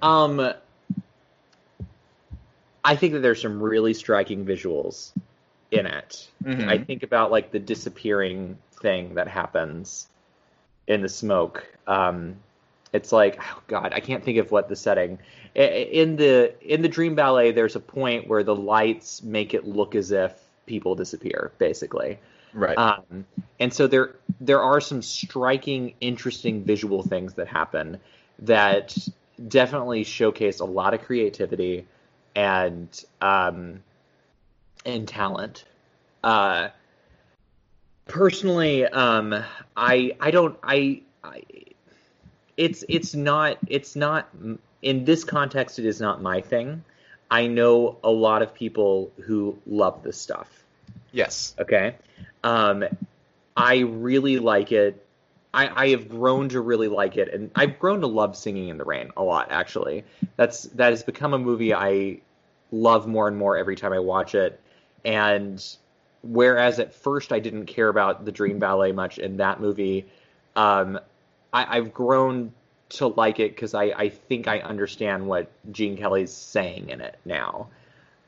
Um, 0.00 0.52
I 2.84 2.96
think 2.96 3.14
that 3.14 3.20
there's 3.20 3.40
some 3.40 3.62
really 3.62 3.94
striking 3.94 4.44
visuals 4.44 5.12
in 5.72 5.86
it. 5.86 6.28
Mhm. 6.44 6.68
I 6.68 6.78
think 6.78 7.02
about 7.02 7.30
like 7.30 7.50
the 7.50 7.58
disappearing 7.58 8.58
thing 8.80 9.14
that 9.14 9.28
happens 9.28 10.06
in 10.86 11.02
the 11.02 11.08
smoke. 11.08 11.66
Um, 11.86 12.36
it's 12.92 13.10
like, 13.10 13.38
oh 13.40 13.62
God, 13.66 13.92
I 13.94 14.00
can't 14.00 14.22
think 14.22 14.38
of 14.38 14.50
what 14.52 14.68
the 14.68 14.76
setting. 14.76 15.18
In 15.54 16.16
the 16.16 16.54
in 16.60 16.82
the 16.82 16.88
Dream 16.88 17.14
Ballet, 17.14 17.52
there's 17.52 17.76
a 17.76 17.80
point 17.80 18.28
where 18.28 18.42
the 18.42 18.54
lights 18.54 19.22
make 19.22 19.54
it 19.54 19.66
look 19.66 19.94
as 19.94 20.12
if 20.12 20.34
people 20.66 20.94
disappear, 20.94 21.52
basically. 21.58 22.18
Right. 22.52 22.76
Um, 22.76 23.26
and 23.58 23.72
so 23.72 23.86
there 23.86 24.16
there 24.40 24.62
are 24.62 24.80
some 24.80 25.00
striking, 25.00 25.94
interesting 26.00 26.64
visual 26.64 27.02
things 27.02 27.34
that 27.34 27.48
happen 27.48 27.98
that 28.40 28.96
definitely 29.48 30.04
showcase 30.04 30.60
a 30.60 30.64
lot 30.64 30.94
of 30.94 31.02
creativity 31.02 31.86
and 32.34 33.04
um, 33.20 33.82
and 34.84 35.06
talent. 35.06 35.64
Uh, 36.22 36.68
personally, 38.06 38.86
um, 38.86 39.44
I 39.76 40.16
I 40.20 40.30
don't 40.30 40.58
I, 40.62 41.02
I 41.22 41.42
it's 42.56 42.84
it's 42.88 43.14
not 43.14 43.58
it's 43.66 43.96
not 43.96 44.28
in 44.82 45.04
this 45.04 45.24
context 45.24 45.78
it 45.78 45.86
is 45.86 46.00
not 46.00 46.22
my 46.22 46.40
thing. 46.40 46.84
I 47.30 47.46
know 47.46 47.98
a 48.04 48.10
lot 48.10 48.42
of 48.42 48.52
people 48.54 49.10
who 49.24 49.58
love 49.66 50.02
this 50.02 50.20
stuff. 50.20 50.50
yes. 51.12 51.54
Okay. 51.58 51.96
Um, 52.44 52.84
I 53.56 53.78
really 53.78 54.38
like 54.38 54.70
it. 54.72 55.06
I, 55.54 55.84
I 55.84 55.88
have 55.90 56.08
grown 56.08 56.48
to 56.50 56.60
really 56.60 56.88
like 56.88 57.16
it, 57.16 57.32
and 57.32 57.50
I've 57.54 57.78
grown 57.78 58.00
to 58.00 58.06
love 58.06 58.36
Singing 58.36 58.68
in 58.68 58.78
the 58.78 58.84
Rain 58.84 59.10
a 59.16 59.22
lot. 59.22 59.48
Actually, 59.50 60.04
that's 60.36 60.62
that 60.64 60.90
has 60.90 61.02
become 61.02 61.34
a 61.34 61.38
movie 61.38 61.74
I 61.74 62.20
love 62.70 63.06
more 63.06 63.28
and 63.28 63.36
more 63.36 63.56
every 63.56 63.76
time 63.76 63.92
I 63.92 63.98
watch 63.98 64.34
it. 64.34 64.60
And 65.04 65.64
whereas 66.22 66.78
at 66.78 66.94
first 66.94 67.32
I 67.32 67.40
didn't 67.40 67.66
care 67.66 67.88
about 67.88 68.24
the 68.24 68.32
Dream 68.32 68.58
Ballet 68.58 68.92
much 68.92 69.18
in 69.18 69.38
that 69.38 69.60
movie, 69.60 70.06
um, 70.56 70.98
I, 71.52 71.76
I've 71.78 71.92
grown 71.92 72.52
to 72.90 73.08
like 73.08 73.40
it 73.40 73.54
because 73.54 73.74
I, 73.74 73.84
I 73.84 74.08
think 74.08 74.48
I 74.48 74.58
understand 74.60 75.26
what 75.26 75.50
Gene 75.72 75.96
Kelly's 75.96 76.32
saying 76.32 76.90
in 76.90 77.00
it 77.00 77.18
now. 77.24 77.68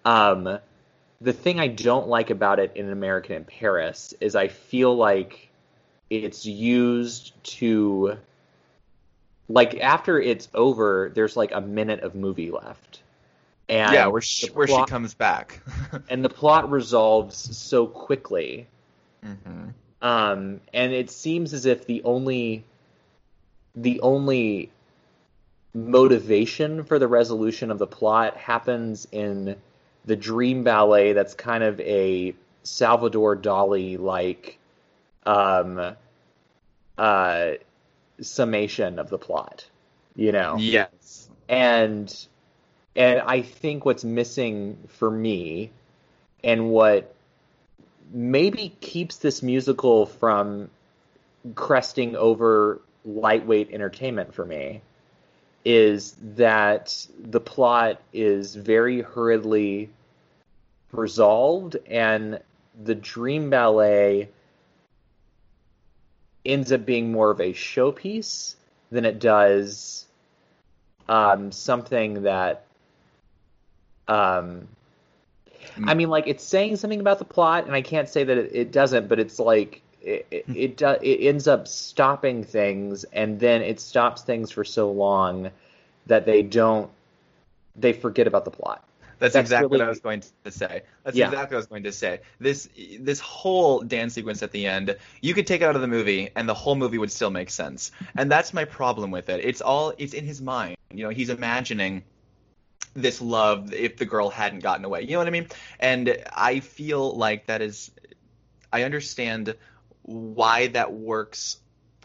Um, 0.04 0.58
the 1.20 1.32
thing 1.32 1.60
I 1.60 1.68
don't 1.68 2.08
like 2.08 2.30
about 2.30 2.58
it 2.58 2.72
in 2.74 2.90
American 2.90 3.36
in 3.36 3.44
Paris 3.44 4.14
is 4.20 4.34
I 4.34 4.48
feel 4.48 4.94
like 4.94 5.48
it's 6.10 6.44
used 6.44 7.32
to 7.44 8.18
like 9.48 9.78
after 9.80 10.20
it's 10.20 10.48
over, 10.54 11.12
there's 11.14 11.36
like 11.36 11.52
a 11.52 11.60
minute 11.60 12.00
of 12.00 12.14
movie 12.14 12.50
left. 12.50 13.00
And 13.68 13.94
yeah, 13.94 14.06
where 14.06 14.20
she, 14.20 14.48
the 14.48 14.52
where 14.54 14.66
she 14.66 14.82
comes 14.84 15.14
back. 15.14 15.60
and 16.08 16.24
the 16.24 16.28
plot 16.28 16.70
resolves 16.70 17.56
so 17.56 17.86
quickly. 17.86 18.66
hmm 19.22 19.68
Um, 20.02 20.60
and 20.72 20.92
it 20.92 21.10
seems 21.10 21.54
as 21.54 21.66
if 21.66 21.86
the 21.86 22.02
only 22.04 22.64
the 23.74 24.00
only 24.00 24.70
motivation 25.74 26.84
for 26.84 26.98
the 26.98 27.08
resolution 27.08 27.70
of 27.70 27.78
the 27.78 27.86
plot 27.86 28.36
happens 28.36 29.08
in 29.10 29.56
the 30.04 30.14
dream 30.16 30.62
ballet 30.62 31.12
that's 31.12 31.34
kind 31.34 31.64
of 31.64 31.80
a 31.80 32.34
Salvador 32.62 33.36
Dali 33.36 33.98
like 33.98 34.58
um 35.26 35.96
uh 36.98 37.50
summation 38.20 38.98
of 38.98 39.08
the 39.10 39.18
plot 39.18 39.66
you 40.14 40.30
know 40.32 40.56
Yes. 40.58 41.28
and 41.48 42.26
and 42.96 43.20
I 43.20 43.42
think 43.42 43.84
what's 43.84 44.04
missing 44.04 44.78
for 44.88 45.10
me 45.10 45.70
and 46.42 46.70
what 46.70 47.14
maybe 48.12 48.74
keeps 48.80 49.16
this 49.16 49.42
musical 49.42 50.06
from 50.06 50.70
cresting 51.54 52.16
over 52.16 52.80
lightweight 53.04 53.70
entertainment 53.72 54.34
for 54.34 54.44
me 54.44 54.80
is 55.64 56.14
that 56.36 57.06
the 57.18 57.40
plot 57.40 58.00
is 58.12 58.54
very 58.54 59.00
hurriedly 59.00 59.90
resolved 60.92 61.76
and 61.86 62.40
the 62.82 62.94
dream 62.94 63.50
ballet 63.50 64.28
ends 66.44 66.70
up 66.72 66.84
being 66.84 67.10
more 67.10 67.30
of 67.30 67.40
a 67.40 67.52
showpiece 67.52 68.54
than 68.90 69.04
it 69.04 69.18
does 69.18 70.06
um, 71.08 71.50
something 71.50 72.22
that 72.22 72.63
um, 74.08 74.68
I 75.84 75.94
mean, 75.94 76.08
like 76.08 76.26
it's 76.26 76.44
saying 76.44 76.76
something 76.76 77.00
about 77.00 77.18
the 77.18 77.24
plot, 77.24 77.66
and 77.66 77.74
I 77.74 77.82
can't 77.82 78.08
say 78.08 78.24
that 78.24 78.36
it, 78.38 78.50
it 78.54 78.72
doesn't, 78.72 79.08
but 79.08 79.18
it's 79.18 79.38
like 79.38 79.82
it 80.02 80.26
it, 80.30 80.44
it, 80.54 80.76
do, 80.76 80.88
it 81.02 81.26
ends 81.26 81.48
up 81.48 81.66
stopping 81.66 82.44
things, 82.44 83.04
and 83.04 83.40
then 83.40 83.62
it 83.62 83.80
stops 83.80 84.22
things 84.22 84.50
for 84.50 84.64
so 84.64 84.90
long 84.90 85.50
that 86.06 86.26
they 86.26 86.42
don't 86.42 86.90
they 87.76 87.92
forget 87.92 88.26
about 88.26 88.44
the 88.44 88.50
plot. 88.50 88.84
That's, 89.18 89.34
That's 89.34 89.44
exactly 89.46 89.68
really- 89.68 89.78
what 89.78 89.86
I 89.86 89.88
was 89.88 90.00
going 90.00 90.22
to 90.44 90.50
say. 90.50 90.82
That's 91.04 91.16
Yeah. 91.16 91.26
exactly 91.26 91.54
what 91.54 91.58
I 91.58 91.60
was 91.60 91.66
going 91.66 91.82
to 91.84 91.92
say. 91.92 92.20
This 92.40 92.68
this 93.00 93.20
whole 93.20 93.80
dance 93.80 94.14
sequence 94.14 94.42
at 94.42 94.52
the 94.52 94.66
end, 94.66 94.96
you 95.22 95.34
could 95.34 95.46
take 95.46 95.62
it 95.62 95.64
out 95.64 95.76
of 95.76 95.80
the 95.80 95.88
movie 95.88 96.30
and 96.36 96.48
the 96.48 96.54
whole 96.54 96.74
movie 96.74 96.98
would 96.98 97.10
still 97.12 97.30
make 97.30 97.48
sense. 97.50 97.90
And 98.16 98.30
that's 98.30 98.52
my 98.52 98.64
problem 98.64 99.10
with 99.10 99.28
it. 99.28 99.40
It's 99.44 99.60
all 99.60 99.94
it's 99.98 100.14
in 100.14 100.24
his 100.24 100.42
mind. 100.42 100.76
You 100.92 101.04
know, 101.04 101.10
he's 101.10 101.30
imagining 101.30 102.02
this 102.94 103.20
love 103.20 103.72
if 103.72 103.96
the 103.96 104.04
girl 104.04 104.30
hadn't 104.30 104.60
gotten 104.60 104.84
away. 104.84 105.02
You 105.02 105.12
know 105.12 105.18
what 105.18 105.26
I 105.26 105.30
mean? 105.30 105.48
And 105.78 106.16
I 106.32 106.60
feel 106.60 107.16
like 107.16 107.46
that 107.46 107.60
is 107.62 107.90
I 108.72 108.84
understand 108.84 109.54
why 110.02 110.68
that 110.68 110.92
works 110.92 111.58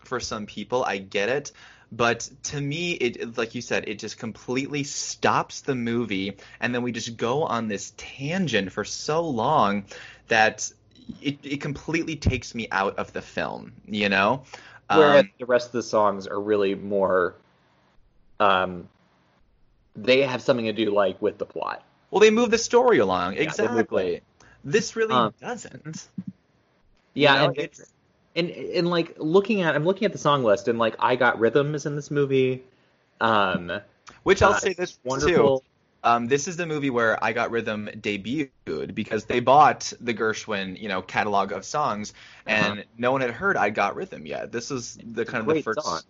for 0.04 0.20
some 0.20 0.46
people. 0.46 0.84
I 0.84 0.98
get 0.98 1.30
it. 1.30 1.52
But 1.92 2.30
to 2.44 2.62
me, 2.62 2.92
it 2.92 3.38
like 3.38 3.56
you 3.56 3.62
said, 3.62 3.88
it 3.88 3.98
just 4.00 4.20
completely 4.20 4.84
stops 4.84 5.62
the 5.62 5.74
movie, 5.74 6.38
and 6.60 6.74
then 6.74 6.84
we 6.84 6.92
just 6.92 7.18
go 7.18 7.44
on 7.44 7.68
this 7.68 7.94
tangent 7.98 8.72
for 8.72 8.86
so 8.86 9.28
long 9.28 9.86
that 10.28 10.72
it, 11.20 11.40
it 11.44 11.62
completely 11.62 12.16
takes 12.16 12.54
me 12.54 12.68
out 12.72 13.00
of 13.00 13.12
the 13.12 13.24
film. 13.24 13.74
You 13.88 14.10
know, 14.10 14.44
Whereas 14.90 15.22
Um, 15.22 15.30
the 15.38 15.46
rest 15.46 15.68
of 15.68 15.74
the 15.74 15.84
songs 15.84 16.28
are 16.28 16.40
really 16.40 16.74
more 16.74 17.36
um, 18.40 18.88
they 19.96 20.22
have 20.24 20.42
something 20.42 20.66
to 20.66 20.74
do 20.74 20.92
like 20.92 21.22
with 21.22 21.38
the 21.38 21.46
plot. 21.46 21.84
well, 22.12 22.20
they 22.20 22.32
move 22.32 22.52
the 22.52 22.58
story 22.58 23.00
along 23.00 23.36
move 23.36 23.40
exactly. 23.42 24.22
This 24.64 24.96
really 24.96 25.14
Um, 25.16 25.34
doesn't. 25.40 26.08
Yeah, 27.14 27.34
You 27.34 27.48
know, 27.48 27.48
and 27.48 27.58
it's 27.58 27.82
and 28.36 28.50
and 28.50 28.90
like 28.90 29.16
looking 29.18 29.62
at 29.62 29.76
I'm 29.76 29.86
looking 29.86 30.06
at 30.06 30.12
the 30.12 30.18
song 30.18 30.44
list 30.44 30.68
and 30.68 30.80
like 30.80 30.96
I 31.00 31.16
Got 31.16 31.40
Rhythm 31.40 31.76
is 31.76 31.86
in 31.86 31.96
this 31.96 32.12
movie. 32.12 32.64
Um 33.22 33.82
which 34.24 34.42
I'll 34.42 34.54
uh, 34.54 34.60
say 34.60 34.74
this 34.74 34.98
too. 35.08 35.08
wonderful. 35.10 35.64
Um, 36.04 36.28
this 36.28 36.48
is 36.48 36.56
the 36.56 36.66
movie 36.66 36.90
where 36.90 37.22
I 37.24 37.34
Got 37.34 37.52
Rhythm 37.52 37.90
debuted 37.94 38.96
because 38.96 39.26
they 39.26 39.42
bought 39.42 39.92
the 40.00 40.14
Gershwin, 40.14 40.80
you 40.80 40.88
know, 40.88 41.02
catalog 41.02 41.52
of 41.52 41.66
songs, 41.66 42.14
and 42.48 42.86
no 42.98 43.12
one 43.12 43.22
had 43.22 43.32
heard 43.32 43.58
I 43.58 43.70
Got 43.70 43.96
Rhythm 43.96 44.26
yet. 44.26 44.52
This 44.52 44.72
is 44.72 44.98
the 45.04 45.26
kind 45.26 45.42
of 45.42 45.48
the 45.48 45.56
first. 45.56 45.84
song. 45.84 46.02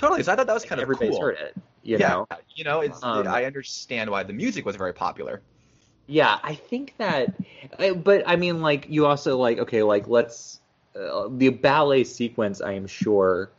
Totally. 0.00 0.22
So 0.22 0.32
I 0.32 0.36
thought 0.36 0.46
that 0.46 0.54
was 0.54 0.64
kind 0.64 0.80
of 0.80 0.84
Everybody's 0.84 1.12
cool. 1.12 1.20
heard 1.20 1.36
it, 1.36 1.56
you 1.82 1.98
yeah, 1.98 2.08
know. 2.08 2.26
you 2.54 2.64
know, 2.64 2.80
it's 2.80 3.02
Um, 3.02 3.28
I 3.28 3.44
understand 3.44 4.10
why 4.10 4.22
the 4.22 4.32
music 4.32 4.64
was 4.64 4.76
very 4.76 4.94
popular. 4.94 5.42
Yeah, 6.06 6.38
I 6.42 6.54
think 6.54 6.94
that, 6.96 7.34
but 8.02 8.24
I 8.26 8.36
mean, 8.36 8.62
like 8.62 8.86
you 8.88 9.04
also 9.04 9.36
like 9.36 9.58
okay, 9.58 9.82
like 9.82 10.08
let's 10.08 10.58
uh, 10.98 11.28
the 11.30 11.50
ballet 11.50 12.04
sequence. 12.04 12.62
I 12.62 12.72
am 12.72 12.86
sure 12.86 13.50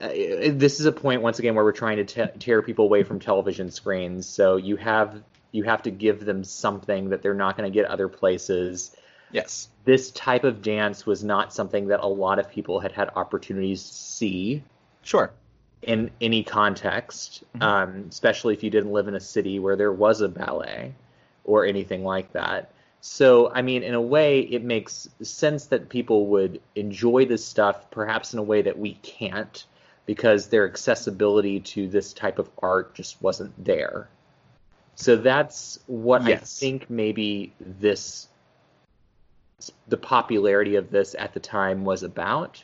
uh, 0.00 0.08
this 0.08 0.80
is 0.80 0.86
a 0.86 0.92
point 0.92 1.22
once 1.22 1.38
again 1.38 1.54
where 1.54 1.64
we're 1.64 1.72
trying 1.72 1.98
to 1.98 2.04
te- 2.04 2.38
tear 2.40 2.60
people 2.60 2.84
away 2.84 3.04
from 3.04 3.20
television 3.20 3.70
screens. 3.70 4.26
So 4.26 4.56
you 4.56 4.74
have 4.76 5.22
you 5.52 5.62
have 5.62 5.84
to 5.84 5.92
give 5.92 6.24
them 6.24 6.42
something 6.42 7.10
that 7.10 7.22
they're 7.22 7.32
not 7.32 7.56
going 7.56 7.70
to 7.70 7.74
get 7.74 7.86
other 7.86 8.08
places. 8.08 8.94
Yes. 9.34 9.68
This 9.84 10.10
type 10.12 10.44
of 10.44 10.62
dance 10.62 11.04
was 11.04 11.22
not 11.24 11.52
something 11.52 11.88
that 11.88 12.00
a 12.00 12.06
lot 12.06 12.38
of 12.38 12.48
people 12.50 12.80
had 12.80 12.92
had 12.92 13.10
opportunities 13.16 13.82
to 13.86 13.94
see. 13.94 14.62
Sure. 15.02 15.30
in 15.82 16.10
any 16.18 16.42
context, 16.42 17.44
Mhm. 17.56 17.62
um, 17.62 18.06
especially 18.08 18.54
if 18.54 18.62
you 18.62 18.70
didn't 18.70 18.90
live 18.90 19.06
in 19.06 19.14
a 19.14 19.20
city 19.20 19.58
where 19.58 19.76
there 19.76 19.92
was 19.92 20.22
a 20.22 20.28
ballet 20.28 20.94
or 21.44 21.66
anything 21.66 22.02
like 22.02 22.32
that. 22.32 22.70
So, 23.02 23.52
I 23.52 23.60
mean, 23.60 23.82
in 23.82 23.92
a 23.92 24.00
way, 24.00 24.40
it 24.40 24.64
makes 24.64 25.10
sense 25.20 25.66
that 25.66 25.90
people 25.90 26.24
would 26.28 26.58
enjoy 26.74 27.26
this 27.26 27.44
stuff, 27.44 27.90
perhaps 27.90 28.32
in 28.32 28.38
a 28.38 28.42
way 28.42 28.62
that 28.62 28.78
we 28.78 28.94
can't, 29.02 29.62
because 30.06 30.46
their 30.46 30.66
accessibility 30.66 31.60
to 31.60 31.86
this 31.86 32.14
type 32.14 32.38
of 32.38 32.48
art 32.62 32.94
just 32.94 33.20
wasn't 33.20 33.52
there. 33.62 34.08
So 34.94 35.16
that's 35.16 35.78
what 35.86 36.24
Yes. 36.24 36.40
I 36.40 36.60
think 36.60 36.88
maybe 36.88 37.52
this, 37.60 38.28
the 39.88 39.96
popularity 39.96 40.76
of 40.76 40.90
this 40.90 41.14
at 41.18 41.34
the 41.34 41.40
time 41.40 41.84
was 41.84 42.02
about. 42.02 42.62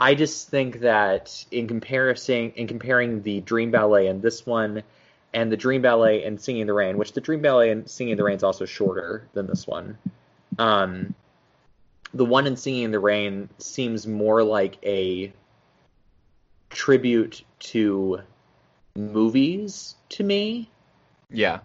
I 0.00 0.14
just 0.14 0.48
think 0.48 0.80
that 0.80 1.44
in 1.50 1.68
comparison, 1.68 2.52
in 2.56 2.66
comparing 2.66 3.22
the 3.22 3.40
Dream 3.40 3.70
Ballet 3.70 4.08
and 4.08 4.20
this 4.20 4.44
one, 4.44 4.82
and 5.34 5.50
the 5.50 5.56
Dream 5.56 5.80
Ballet 5.80 6.24
and 6.24 6.40
Singing 6.40 6.62
in 6.62 6.66
the 6.66 6.72
Rain, 6.72 6.98
which 6.98 7.12
the 7.12 7.20
Dream 7.20 7.40
Ballet 7.40 7.70
and 7.70 7.88
Singing 7.88 8.12
in 8.12 8.18
the 8.18 8.24
Rain 8.24 8.36
is 8.36 8.42
also 8.42 8.64
shorter 8.64 9.28
than 9.32 9.46
this 9.46 9.66
one. 9.66 9.96
Um, 10.58 11.14
the 12.12 12.24
one 12.24 12.46
in 12.46 12.56
Singing 12.56 12.82
in 12.82 12.90
the 12.90 12.98
Rain 12.98 13.48
seems 13.58 14.06
more 14.06 14.42
like 14.42 14.78
a 14.84 15.32
tribute 16.68 17.44
to 17.60 18.20
movies 18.96 19.94
to 20.10 20.24
me, 20.24 20.68
Yeah. 21.30 21.60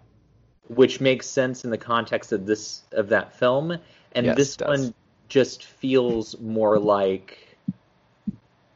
which 0.68 1.00
makes 1.00 1.26
sense 1.26 1.64
in 1.64 1.70
the 1.70 1.78
context 1.78 2.32
of 2.32 2.46
this 2.46 2.82
of 2.92 3.08
that 3.10 3.34
film. 3.34 3.78
And 4.14 4.26
Yes, 4.26 4.36
this 4.36 4.56
one 4.58 4.94
just 5.28 5.64
feels 5.64 6.38
more 6.40 6.78
like 6.78 7.58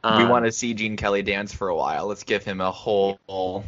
we 0.03 0.09
um, 0.13 0.29
want 0.29 0.45
to 0.45 0.51
see 0.51 0.73
Gene 0.73 0.97
Kelly 0.97 1.21
dance 1.21 1.53
for 1.53 1.69
a 1.69 1.75
while. 1.75 2.07
Let's 2.07 2.23
give 2.23 2.43
him 2.43 2.59
a 2.61 2.71
whole, 2.71 3.19
a 3.29 3.63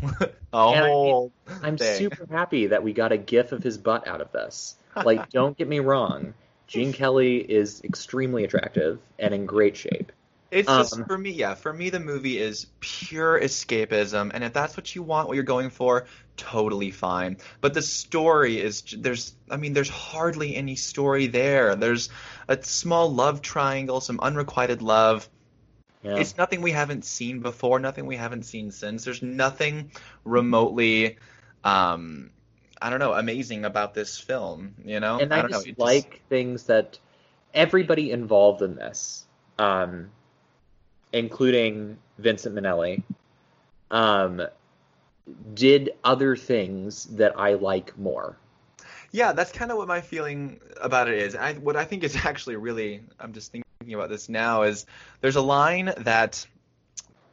I- 0.54 0.82
whole. 0.82 1.32
I'm 1.64 1.78
thing. 1.78 1.98
super 1.98 2.28
happy 2.30 2.68
that 2.68 2.84
we 2.84 2.94
got 2.94 3.12
a 3.12 3.18
gif 3.18 3.52
of 3.52 3.64
his 3.64 3.78
butt 3.78 4.08
out 4.08 4.22
of 4.22 4.32
this. 4.32 4.76
Like, 4.96 5.30
don't 5.32 5.58
get 5.58 5.68
me 5.68 5.80
wrong, 5.80 6.34
Gene 6.68 6.92
Kelly 6.92 7.38
is 7.38 7.82
extremely 7.84 8.44
attractive 8.44 9.00
and 9.18 9.34
in 9.34 9.46
great 9.46 9.78
shape. 9.78 10.12
It's 10.52 10.68
just 10.68 10.94
Um, 10.94 11.06
for 11.06 11.18
me, 11.18 11.32
yeah. 11.32 11.56
For 11.56 11.74
me, 11.74 11.90
the 11.90 12.00
movie 12.00 12.38
is 12.38 12.68
pure 12.80 13.40
escapism, 13.40 14.32
and 14.34 14.44
if 14.44 14.54
that's 14.54 14.78
what 14.78 14.96
you 14.96 15.04
want, 15.04 15.28
what 15.28 15.36
you're 15.36 15.44
going 15.44 15.70
for, 15.70 16.06
totally 16.38 16.92
fine. 16.92 17.38
But 17.62 17.74
the 17.74 17.82
story 17.82 18.60
is 18.62 18.84
there's, 18.98 19.36
I 19.50 19.58
mean, 19.58 19.74
there's 19.74 19.90
hardly 19.90 20.56
any 20.56 20.76
story 20.76 21.28
there. 21.28 21.76
There's 21.76 22.10
a 22.48 22.62
small 22.62 23.14
love 23.14 23.42
triangle, 23.42 24.02
some 24.02 24.20
unrequited 24.20 24.82
love. 24.82 25.28
Yeah. 26.04 26.18
It's 26.18 26.38
nothing 26.38 26.62
we 26.62 26.72
haven't 26.72 27.04
seen 27.04 27.40
before, 27.40 27.80
nothing 27.80 28.06
we 28.06 28.16
haven't 28.16 28.44
seen 28.44 28.72
since. 28.72 29.04
There's 29.04 29.24
nothing 29.24 29.92
remotely, 30.24 31.18
um, 31.64 32.30
I 32.80 32.92
don't 32.92 33.00
know, 33.00 33.14
amazing 33.14 33.66
about 33.66 33.96
this 33.96 34.20
film. 34.20 34.76
You 34.86 35.00
know, 35.00 35.18
and 35.20 35.34
I, 35.34 35.42
don't 35.42 35.52
just 35.52 35.68
know. 35.68 35.74
like 35.84 36.22
things 36.30 36.66
that 36.66 37.00
everybody 37.56 38.12
involved 38.12 38.62
in 38.62 38.76
this, 38.76 39.26
um, 39.58 40.12
including 41.14 41.98
Vincent 42.18 42.56
Minnelli, 42.56 43.04
um, 43.92 44.42
did 45.54 45.92
other 46.04 46.36
things 46.36 47.06
that 47.06 47.38
I 47.40 47.54
like 47.54 47.98
more. 47.98 48.38
Yeah, 49.12 49.32
that's 49.32 49.52
kind 49.52 49.72
of 49.72 49.78
what 49.78 49.88
my 49.88 50.02
feeling 50.02 50.60
about 50.82 51.08
it 51.08 51.18
is. 51.18 51.36
I, 51.36 51.54
what 51.54 51.76
I 51.76 51.86
think 51.86 52.04
is 52.04 52.16
actually 52.26 52.58
really, 52.58 53.02
I'm 53.20 53.34
just 53.34 53.52
thinking 53.52 53.94
about 53.94 54.10
this 54.10 54.30
now, 54.30 54.64
is 54.64 54.86
there's 55.22 55.36
a 55.38 55.42
line 55.42 55.94
that 55.98 56.46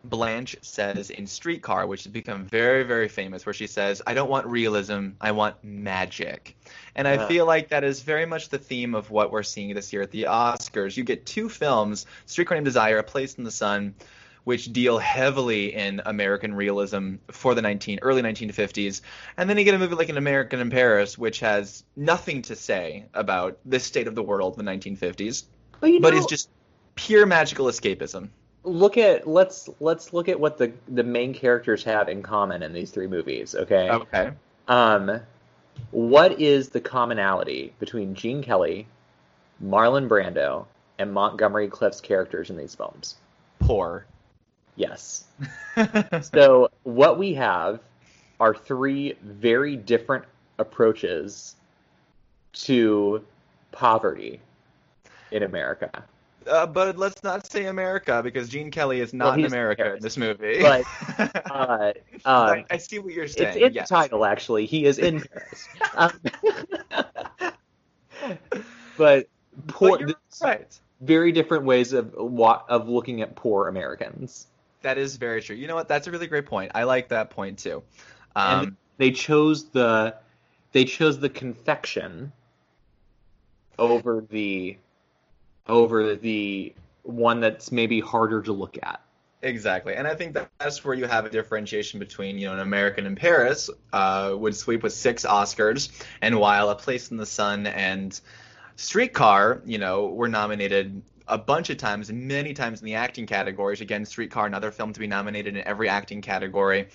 Blanche 0.05 0.57
says 0.63 1.11
in 1.11 1.27
Streetcar, 1.27 1.87
which 1.87 2.05
has 2.05 2.13
become 2.13 2.45
very, 2.45 2.83
very 2.83 3.09
famous, 3.09 3.47
where 3.47 3.53
she 3.53 3.67
says, 3.67 4.03
I 4.07 4.15
don't 4.15 4.29
want 4.31 4.47
realism, 4.47 5.11
I 5.21 5.33
want 5.33 5.57
magic. 5.63 6.57
And 6.95 7.07
I 7.07 7.15
Yeah. 7.15 7.29
feel 7.29 7.47
like 7.47 7.69
that 7.69 7.85
is 7.85 8.03
very 8.03 8.27
much 8.27 8.49
the 8.49 8.59
theme 8.59 8.95
of 8.95 9.11
what 9.11 9.31
we're 9.31 9.43
seeing 9.43 9.75
this 9.75 9.93
year 9.93 10.03
at 10.03 10.11
the 10.11 10.25
Oscars. 10.25 10.97
You 10.97 11.05
get 11.05 11.27
two 11.27 11.49
films, 11.49 12.07
Streetcar 12.27 12.57
Named 12.57 12.65
Desire, 12.65 12.99
A 12.99 13.03
Place 13.03 13.35
in 13.35 13.45
the 13.45 13.51
Sun, 13.51 13.95
which 14.45 14.73
deal 14.73 14.99
heavily 14.99 15.73
in 15.75 16.03
American 16.05 16.53
realism 16.53 17.15
for 17.31 17.55
the 17.55 17.63
19 17.63 18.01
early 18.03 18.23
1950s, 18.23 19.01
and 19.37 19.49
then 19.49 19.57
you 19.57 19.65
get 19.65 19.75
a 19.75 19.79
movie 19.79 19.95
like 19.95 20.09
An 20.09 20.17
American 20.17 20.61
in 20.61 20.69
Paris, 20.71 21.17
which 21.17 21.41
has 21.41 21.85
nothing 21.97 22.43
to 22.43 22.57
say 22.57 23.05
about 23.15 23.59
the 23.65 23.79
state 23.79 24.09
of 24.09 24.15
the 24.17 24.23
world 24.23 24.59
in 24.59 24.65
the 24.65 24.71
1950s, 24.73 25.45
But 25.81 25.93
you 25.93 26.01
but 26.01 26.13
know, 26.13 26.19
is 26.19 26.27
just 26.27 26.49
pure 26.97 27.25
magical 27.25 27.67
escapism. 27.67 28.31
Look 28.65 28.97
at 28.97 29.27
let's 29.27 29.69
let's 29.81 30.13
look 30.13 30.29
at 30.29 30.39
what 30.39 30.59
the 30.59 30.73
the 30.89 31.03
main 31.03 31.35
characters 31.35 31.83
have 31.85 32.09
in 32.09 32.23
common 32.23 32.63
in 32.63 32.73
these 32.73 32.91
three 32.91 33.07
movies. 33.07 33.55
Okay. 33.55 33.91
Okay. 33.91 34.31
Um, 34.69 35.21
what 35.91 36.41
is 36.41 36.69
the 36.69 36.81
commonality 36.81 37.73
between 37.79 38.15
Gene 38.15 38.43
Kelly, 38.43 38.87
Marlon 39.63 40.09
Brando, 40.09 40.67
and 40.99 41.13
Montgomery 41.13 41.69
Clift's 41.69 42.01
characters 42.01 42.51
in 42.51 42.57
these 42.57 42.75
films? 42.75 43.17
Poor. 43.59 44.07
Yes. 44.77 45.25
So 46.23 46.71
what 46.83 47.19
we 47.19 47.35
have 47.35 47.81
are 48.39 48.55
three 48.55 49.15
very 49.23 49.77
different 49.77 50.25
approaches 50.59 51.57
to 52.53 53.25
poverty 53.71 54.41
in 55.31 55.43
America. 55.43 56.05
Uh, 56.49 56.67
but 56.67 56.97
let's 56.99 57.23
not 57.23 57.51
say 57.51 57.67
America 57.67 58.21
because 58.23 58.49
Gene 58.49 58.71
Kelly 58.71 59.01
is 59.01 59.13
Well, 59.13 59.31
not 59.31 59.39
in 59.39 59.45
America 59.45 59.83
Paris. 59.83 59.99
in 59.99 60.03
this 60.03 60.17
movie. 60.17 60.61
But, 60.61 60.85
Uh, 61.19 61.23
uh, 62.25 62.29
I, 62.29 62.65
I 62.71 62.77
see 62.77 62.99
what 62.99 63.13
you're 63.13 63.29
saying. 63.29 63.49
it's 63.49 63.57
in 63.57 63.73
yes. 63.75 63.89
the 63.89 63.95
title, 63.95 64.25
actually. 64.25 64.67
He 64.67 64.85
is 64.85 64.99
in 64.99 65.21
Paris. 65.21 65.69
Um, 65.95 66.13
but 68.97 69.29
poor, 69.67 69.99
But 69.99 70.17
right. 70.43 70.81
very 71.01 71.33
different 71.33 71.65
ways 71.65 71.93
of 71.93 72.15
of 72.15 72.89
looking 72.89 73.21
at 73.23 73.35
poor 73.35 73.69
Americans. 73.69 74.47
That 74.83 74.99
is 74.99 75.17
very 75.17 75.43
true. 75.43 75.57
You 75.57 75.67
know 75.67 75.75
what? 75.75 75.89
That's 75.89 76.07
a 76.07 76.11
really 76.11 76.27
great 76.27 76.47
point. 76.47 76.73
I 76.75 76.85
like 76.85 77.09
that 77.09 77.31
point 77.31 77.59
too. 77.59 77.83
Um, 78.35 78.61
and 78.61 78.77
they 78.97 79.11
chose 79.11 79.65
the 79.71 80.17
they 80.73 80.85
chose 80.85 81.19
the 81.19 81.29
confection 81.29 82.33
over 83.79 84.25
the 84.31 84.77
over 85.67 86.17
the 86.17 86.75
one 87.03 87.41
that's 87.41 87.73
maybe 87.73 88.01
harder 88.01 88.43
to 88.43 88.53
look 88.53 88.79
at. 88.83 89.01
Exactly, 89.45 89.97
and 89.97 90.07
I 90.07 90.15
think 90.15 90.39
that's 90.59 90.85
where 90.85 90.95
you 90.95 91.07
have 91.07 91.25
a 91.25 91.31
differentiation 91.31 91.99
between 91.99 92.39
you 92.39 92.47
know 92.47 92.53
an 92.53 92.61
American 92.61 93.07
in 93.07 93.17
Paris 93.17 93.71
uh, 93.93 94.33
would 94.37 94.55
sweep 94.55 94.85
with 94.85 94.93
six 94.93 95.25
Oscars, 95.25 95.91
and 96.21 96.39
while 96.39 96.71
A 96.71 96.77
Place 96.77 97.11
in 97.11 97.17
the 97.17 97.27
Sun 97.27 97.67
and 97.67 98.19
Streetcar, 98.77 99.63
you 99.65 99.79
know, 99.79 100.07
were 100.07 100.29
nominated 100.29 101.03
a 101.27 101.39
bunch 101.39 101.71
of 101.71 101.77
times, 101.77 102.13
many 102.13 102.55
times 102.55 102.81
in 102.81 102.85
the 102.87 102.95
acting 102.95 103.27
categories. 103.27 103.81
Again, 103.81 104.05
Streetcar, 104.05 104.47
another 104.47 104.71
film 104.71 104.93
to 104.93 105.01
be 105.01 105.09
nominated 105.09 105.57
in 105.57 105.65
every 105.67 105.89
acting 105.89 106.21
category, 106.21 106.87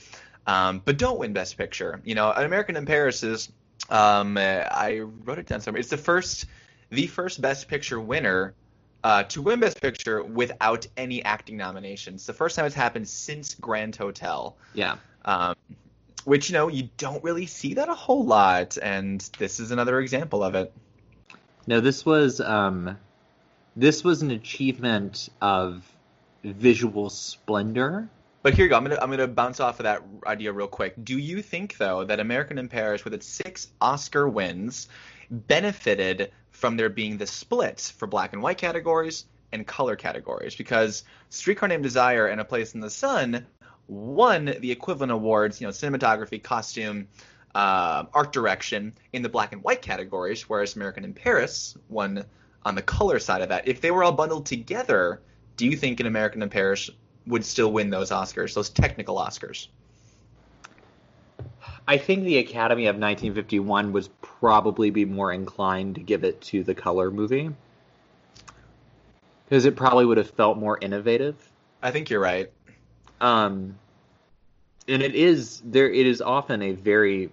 um, 0.46 0.82
but 0.86 0.98
don't 0.98 1.20
win 1.20 1.34
Best 1.34 1.58
Picture. 1.58 2.00
You 2.06 2.16
know, 2.16 2.32
An 2.32 2.46
American 2.46 2.78
in 2.78 2.86
Paris 2.86 3.24
is. 3.24 3.52
Um, 3.90 4.38
I 4.38 5.00
wrote 5.00 5.38
it 5.38 5.48
down 5.48 5.62
somewhere. 5.62 5.80
It's 5.80 5.90
the 5.90 5.98
first, 5.98 6.46
the 6.90 7.08
first 7.08 7.42
Best 7.42 7.68
Picture 7.68 8.00
winner 8.00 8.54
uh, 9.04 9.24
to 9.24 9.42
win 9.42 9.60
Best 9.60 9.82
Picture 9.82 10.24
without 10.24 10.88
any 10.98 11.24
acting 11.24 11.58
nominations. 11.58 12.26
The 12.26 12.34
first 12.34 12.56
time 12.56 12.66
it's 12.66 12.76
happened 12.76 13.08
since 13.08 13.56
Grand 13.56 13.96
Hotel, 13.96 14.56
Yeah. 14.74 14.98
um, 15.26 15.56
which 16.26 16.50
you 16.50 16.54
know 16.54 16.68
you 16.68 16.90
don't 16.98 17.24
really 17.24 17.46
see 17.46 17.76
that 17.76 17.90
a 17.90 17.94
whole 17.94 18.26
lot, 18.26 18.78
and 18.82 19.22
this 19.38 19.60
is 19.60 19.72
another 19.72 20.00
example 20.00 20.44
of 20.44 20.56
it. 20.56 20.74
No, 21.68 21.80
this 21.80 22.06
was 22.06 22.40
um 22.42 22.98
this 23.76 24.04
was 24.04 24.22
an 24.22 24.32
achievement 24.32 25.30
of 25.42 25.84
visual 26.44 27.10
splendor. 27.10 28.10
But 28.44 28.54
here 28.54 28.66
you 28.66 28.70
go. 28.70 28.78
I'm 28.78 28.84
gonna 28.84 29.00
I'm 29.02 29.10
gonna 29.10 29.28
bounce 29.28 29.60
off 29.60 29.80
of 29.80 29.84
that 29.84 30.02
idea 30.26 30.52
real 30.54 30.68
quick. 30.68 30.96
Do 31.04 31.18
you 31.18 31.42
think 31.42 31.78
though 31.78 32.04
that 32.06 32.20
American 32.20 32.58
in 32.58 32.68
Paris, 32.70 33.04
with 33.04 33.14
its 33.14 33.26
six 33.28 33.68
Oscar 33.82 34.28
wins, 34.28 34.88
benefited 35.30 36.32
from 36.58 36.76
there 36.76 36.90
being 36.90 37.18
the 37.18 37.28
splits 37.28 37.92
for 37.92 38.08
black 38.08 38.34
and 38.34 38.42
white 38.42 38.58
categories 38.58 39.26
and 39.52 39.66
color 39.66 39.96
categories? 39.96 40.56
Because 40.56 41.04
Streetcar 41.30 41.70
Named 41.70 41.84
Desire 41.84 42.26
and 42.28 42.42
A 42.42 42.46
Place 42.46 42.74
in 42.74 42.82
the 42.82 42.90
Sun 42.90 43.46
won 43.88 44.46
the 44.60 44.72
equivalent 44.72 45.12
awards, 45.12 45.62
you 45.62 45.68
know, 45.68 45.72
cinematography, 45.72 46.42
costume, 46.42 47.08
uh, 47.54 48.06
art 48.14 48.34
direction 48.34 48.94
in 49.14 49.22
the 49.22 49.30
black 49.30 49.54
and 49.54 49.64
white 49.64 49.82
categories, 49.82 50.50
whereas 50.50 50.76
American 50.76 51.04
in 51.04 51.14
Paris 51.14 51.78
won 51.90 52.26
on 52.66 52.76
the 52.76 52.82
color 52.82 53.20
side 53.20 53.42
of 53.42 53.50
that. 53.50 53.68
If 53.68 53.80
they 53.80 53.92
were 53.92 54.04
all 54.04 54.12
bundled 54.12 54.48
together, 54.48 55.22
do 55.58 55.66
you 55.66 55.78
think 55.78 56.00
an 56.00 56.08
American 56.08 56.42
in 56.42 56.50
Paris 56.50 56.90
would 57.28 57.46
still 57.46 57.72
win 57.72 57.90
those 57.92 58.10
Oscars, 58.10 58.54
those 58.56 58.70
technical 58.70 59.18
Oscars? 59.18 59.68
I 61.88 61.98
think 61.98 62.26
the 62.26 62.38
Academy 62.40 62.88
of 62.88 62.96
1951 62.96 63.94
would 63.94 64.10
probably 64.22 64.90
be 64.90 65.06
more 65.06 65.32
inclined 65.32 65.96
to 65.96 66.02
give 66.02 66.24
it 66.24 66.42
to 66.42 66.64
the 66.64 66.76
color 66.76 67.10
movie. 67.10 67.50
Because 69.46 69.66
it 69.66 69.78
probably 69.78 70.06
would 70.06 70.18
have 70.18 70.30
felt 70.32 70.58
more 70.58 70.78
innovative. 70.82 71.36
I 71.82 71.92
think 71.92 72.10
you're 72.10 72.20
right. 72.20 72.52
Um, 73.22 73.78
and 74.88 75.02
it 75.02 75.16
is 75.16 75.62
there. 75.64 75.90
It 75.90 76.06
is 76.06 76.22
often 76.22 76.62
a 76.62 76.74
very. 76.74 77.32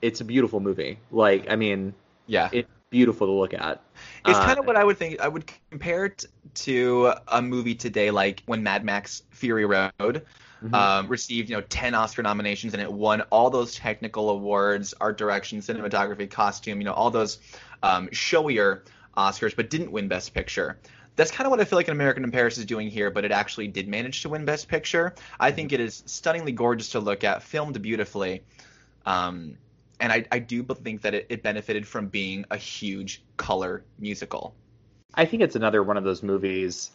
It's 0.00 0.20
a 0.20 0.24
beautiful 0.24 0.60
movie. 0.60 0.98
Like 1.10 1.50
I 1.50 1.56
mean, 1.56 1.92
Yeah. 2.26 2.48
it's 2.52 2.68
beautiful 2.90 3.26
to 3.26 3.32
look 3.32 3.52
at. 3.52 3.82
It's 4.24 4.38
Uh, 4.38 4.44
kind 4.44 4.58
of 4.58 4.66
what 4.66 4.76
I 4.76 4.84
would 4.84 4.96
think. 4.96 5.20
I 5.20 5.28
would 5.28 5.44
compare 5.70 6.06
it 6.06 6.24
to 6.54 7.12
a 7.28 7.42
movie 7.42 7.74
today, 7.74 8.10
like 8.10 8.42
when 8.46 8.62
Mad 8.62 8.84
Max 8.84 9.22
Fury 9.30 9.66
Road 9.66 10.22
mhm. 10.62 10.74
um, 10.74 11.08
received, 11.08 11.50
you 11.50 11.56
know, 11.56 11.62
10 11.62 11.94
Oscar 11.94 12.22
nominations 12.22 12.74
and 12.74 12.82
it 12.82 12.92
won 12.92 13.22
all 13.30 13.50
those 13.50 13.74
technical 13.74 14.30
awards, 14.30 14.94
art 15.00 15.18
direction, 15.18 15.60
cinematography, 15.60 16.30
costume, 16.30 16.80
you 16.80 16.84
know, 16.84 16.92
all 16.92 17.10
those 17.10 17.38
um, 17.82 18.08
showier 18.08 18.82
Oscars, 19.16 19.56
but 19.56 19.70
didn't 19.70 19.90
win 19.92 20.08
Best 20.08 20.34
Picture. 20.34 20.78
That's 21.16 21.30
kind 21.30 21.46
of 21.46 21.50
what 21.50 21.60
I 21.60 21.64
feel 21.64 21.78
like 21.78 21.88
an 21.88 21.94
American 21.94 22.24
in 22.24 22.30
Paris 22.30 22.58
is 22.58 22.66
doing 22.66 22.90
here, 22.90 23.10
but 23.10 23.24
it 23.24 23.32
actually 23.32 23.68
did 23.68 23.88
manage 23.88 24.22
to 24.22 24.28
win 24.28 24.44
Best 24.44 24.68
Picture. 24.68 25.14
I 25.40 25.50
think 25.50 25.72
it 25.72 25.80
is 25.80 26.02
stunningly 26.06 26.52
gorgeous 26.52 26.90
to 26.90 27.00
look 27.00 27.24
at, 27.24 27.42
filmed 27.42 27.80
beautifully. 27.80 28.42
Um, 29.06 29.56
and 29.98 30.12
I, 30.12 30.26
I 30.30 30.40
do 30.40 30.62
think 30.62 31.02
that 31.02 31.14
it, 31.14 31.26
it 31.30 31.42
benefited 31.42 31.86
from 31.88 32.08
being 32.08 32.44
a 32.50 32.56
huge 32.56 33.22
color 33.38 33.82
musical. 33.98 34.54
I 35.14 35.24
think 35.24 35.42
it's 35.42 35.56
another 35.56 35.82
one 35.82 35.96
of 35.96 36.04
those 36.04 36.22
movies 36.22 36.90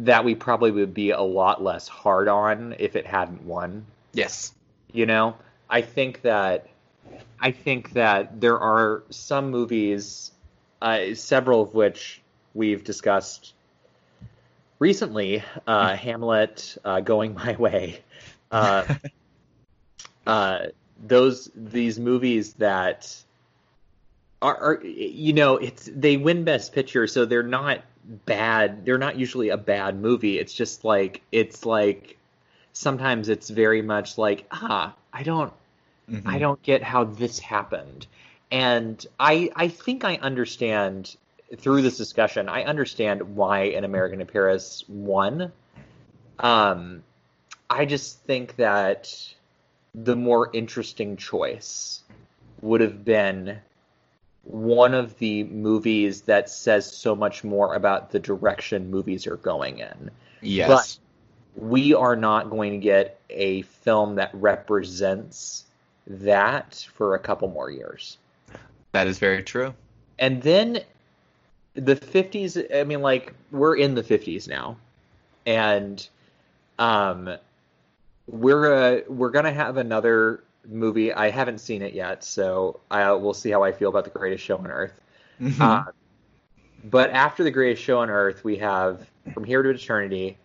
that 0.00 0.24
we 0.24 0.34
probably 0.34 0.70
would 0.70 0.94
be 0.94 1.10
a 1.10 1.20
lot 1.20 1.62
less 1.62 1.86
hard 1.86 2.26
on 2.26 2.74
if 2.78 2.96
it 2.96 3.06
hadn't 3.06 3.42
won. 3.44 3.84
Yes. 4.12 4.52
You 4.92 5.06
know, 5.06 5.36
I 5.68 5.82
think 5.82 6.22
that 6.22 6.68
I 7.38 7.52
think 7.52 7.92
that 7.92 8.40
there 8.40 8.58
are 8.58 9.02
some 9.10 9.50
movies, 9.50 10.32
uh, 10.80 11.14
several 11.14 11.62
of 11.62 11.74
which 11.74 12.20
we've 12.54 12.82
discussed 12.82 13.54
recently. 14.78 15.42
Uh, 15.66 15.96
Hamlet, 15.96 16.76
uh, 16.84 17.00
Going 17.00 17.34
My 17.34 17.56
Way. 17.56 18.00
Uh, 18.50 18.94
uh, 20.26 20.58
those 21.06 21.50
these 21.54 21.98
movies 21.98 22.54
that 22.54 23.14
are, 24.42 24.56
are 24.56 24.84
you 24.84 25.32
know 25.32 25.56
it's 25.56 25.88
they 25.94 26.16
win 26.16 26.44
best 26.44 26.72
picture 26.72 27.06
so 27.06 27.24
they're 27.24 27.42
not 27.42 27.82
bad 28.26 28.84
they're 28.84 28.98
not 28.98 29.16
usually 29.16 29.50
a 29.50 29.56
bad 29.56 30.00
movie. 30.00 30.38
It's 30.38 30.52
just 30.54 30.84
like 30.84 31.22
it's 31.30 31.66
like 31.66 32.16
sometimes 32.72 33.28
it's 33.28 33.50
very 33.50 33.82
much 33.82 34.16
like 34.18 34.46
ah 34.50 34.94
i 35.12 35.22
don't 35.22 35.52
Mhm. 36.08 36.22
i 36.26 36.38
don't 36.38 36.60
get 36.62 36.82
how 36.82 37.04
this 37.04 37.38
happened. 37.38 38.06
And 38.50 39.04
i 39.18 39.50
i 39.54 39.68
think 39.68 40.04
i 40.04 40.16
understand 40.16 41.16
through 41.56 41.82
this 41.82 41.96
discussion 41.98 42.48
i 42.48 42.64
understand 42.64 43.36
why 43.36 43.64
an 43.64 43.84
american 43.84 44.20
in 44.20 44.26
paris 44.26 44.84
won. 44.88 45.52
Um 46.38 47.04
i 47.68 47.84
just 47.84 48.20
think 48.20 48.56
that 48.56 49.12
the 49.94 50.16
more 50.16 50.50
interesting 50.52 51.16
choice 51.16 52.00
would 52.62 52.80
have 52.80 53.04
been 53.04 53.58
one 54.44 54.94
of 54.94 55.18
the 55.18 55.44
movies 55.44 56.22
that 56.22 56.48
says 56.48 56.90
so 56.90 57.14
much 57.14 57.44
more 57.44 57.74
about 57.74 58.10
the 58.10 58.18
direction 58.18 58.90
movies 58.90 59.26
are 59.26 59.36
going 59.36 59.78
in. 59.78 60.10
Yes. 60.40 60.98
We 61.56 61.94
are 61.94 62.16
not 62.16 62.50
going 62.50 62.72
to 62.72 62.78
get 62.78 63.20
a 63.28 63.62
film 63.62 64.14
that 64.16 64.30
represents 64.32 65.64
that 66.06 66.86
for 66.94 67.14
a 67.14 67.18
couple 67.18 67.48
more 67.48 67.70
years. 67.70 68.18
that 68.92 69.06
is 69.06 69.18
very 69.18 69.42
true. 69.42 69.74
And 70.18 70.42
then 70.42 70.80
the 71.74 71.96
50s, 71.96 72.74
I 72.74 72.84
mean, 72.84 73.02
like, 73.02 73.34
we're 73.50 73.76
in 73.76 73.94
the 73.94 74.02
50s 74.02 74.48
now. 74.48 74.76
And 75.46 76.06
um, 76.78 77.36
we're 78.26 78.74
uh, 78.74 79.00
we're 79.08 79.30
gonna 79.30 79.52
have 79.52 79.76
another 79.76 80.42
movie. 80.66 81.12
I 81.12 81.30
haven't 81.30 81.58
seen 81.58 81.82
it 81.82 81.94
yet, 81.94 82.24
so 82.24 82.80
I 82.90 83.12
we'll 83.12 83.34
see 83.34 83.50
how 83.50 83.62
I 83.62 83.72
feel 83.72 83.88
about 83.88 84.04
the 84.04 84.10
Greatest 84.10 84.44
Show 84.44 84.58
on 84.58 84.66
Earth. 84.66 84.92
Mhm. 85.40 85.60
Uh, 85.60 85.90
but 86.84 87.10
after 87.10 87.44
the 87.44 87.50
Greatest 87.50 87.82
Show 87.82 87.98
on 87.98 88.10
Earth, 88.10 88.42
we 88.44 88.56
have 88.56 89.06
From 89.34 89.44
Here 89.44 89.62
to 89.62 89.70
Eternity, 89.70 90.36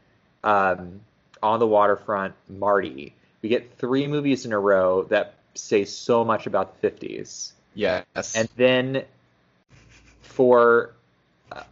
um, 0.43 1.01
On 1.41 1.59
the 1.59 1.67
Waterfront, 1.67 2.33
Marty. 2.49 3.13
We 3.41 3.49
get 3.49 3.77
three 3.77 4.07
movies 4.07 4.45
in 4.45 4.51
a 4.53 4.59
row 4.59 5.03
that 5.03 5.35
say 5.53 5.85
so 5.85 6.25
much 6.25 6.47
about 6.47 6.81
the 6.81 6.89
50s. 6.89 7.53
yes. 7.73 8.35
And 8.35 8.49
then 8.57 9.03
for 10.21 10.91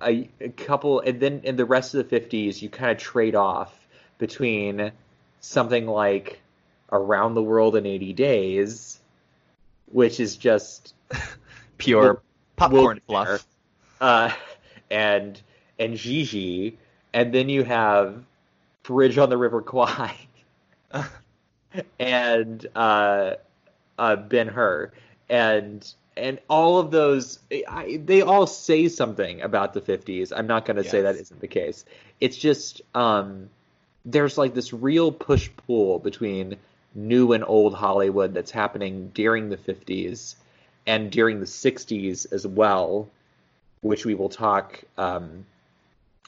a, 0.02 0.30
a 0.39 0.50
couple, 0.50 1.00
and 1.02 1.20
then 1.20 1.41
in 1.44 1.56
the 1.56 1.66
rest 1.66 1.94
of 1.96 2.08
the 2.08 2.20
50s, 2.20 2.62
you 2.62 2.70
kind 2.70 2.91
of 2.91 2.98
trade 2.98 3.36
off 3.36 3.74
between 4.20 4.91
something 5.41 5.88
like 5.88 6.39
Around 6.94 7.34
the 7.34 7.41
World 7.44 7.76
in 7.76 7.86
80 7.86 8.14
Days, 8.14 9.00
which 9.91 10.20
is 10.20 10.38
just 10.38 10.94
pure 11.78 12.22
popcorn 12.56 13.02
fluff. 13.08 13.46
uh, 14.00 14.32
and 14.91 15.41
and 15.80 15.98
Gigi, 15.98 16.78
and 17.14 17.34
then 17.34 17.50
you 17.50 17.64
have 17.64 18.24
Bridge 18.84 19.18
on 19.18 19.30
the 19.30 19.38
River 19.38 19.62
Kwai 19.62 20.14
and 22.00 22.66
uh, 22.76 23.34
uh, 23.98 24.16
Ben 24.16 24.48
Hur, 24.48 24.91
and 25.30 25.94
and 26.16 26.39
all 26.48 26.78
of 26.78 26.91
those, 26.91 27.39
I, 27.52 28.00
they 28.04 28.22
all 28.22 28.46
say 28.46 28.88
something 28.88 29.41
about 29.41 29.74
the 29.74 29.82
'50s. 29.82 30.32
I'm 30.36 30.48
not 30.48 30.66
going 30.66 30.78
to 30.78 30.84
say 30.84 31.02
that 31.02 31.16
Yes. 31.16 31.22
isn't 31.24 31.41
the 31.41 31.48
case. 31.48 31.86
It's 32.22 32.38
just 32.38 32.82
um, 32.94 33.50
there's 34.06 34.38
like 34.38 34.54
this 34.54 34.74
real 34.74 35.12
push 35.12 35.50
pull 35.66 35.98
between 36.00 36.58
new 36.96 37.34
and 37.34 37.44
old 37.46 37.74
Hollywood 37.74 38.34
that's 38.34 38.52
happening 38.52 39.12
during 39.14 39.50
the 39.50 39.58
'50s 39.58 40.36
and 40.86 41.12
during 41.12 41.39
the 41.39 41.46
'60s 41.46 42.32
as 42.32 42.46
well, 42.46 43.10
which 43.82 44.06
we 44.06 44.16
will 44.16 44.30
talk 44.30 44.82
um, 44.98 45.46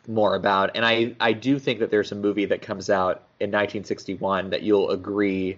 more 0.07 0.35
about. 0.35 0.71
And 0.75 0.85
I, 0.85 1.15
I 1.19 1.33
do 1.33 1.59
think 1.59 1.79
that 1.79 1.91
there's 1.91 2.11
a 2.11 2.15
movie 2.15 2.45
that 2.45 2.61
comes 2.61 2.89
out 2.89 3.23
in 3.39 3.49
1961 3.49 4.51
that 4.51 4.61
you'll 4.61 4.91
agree 4.91 5.57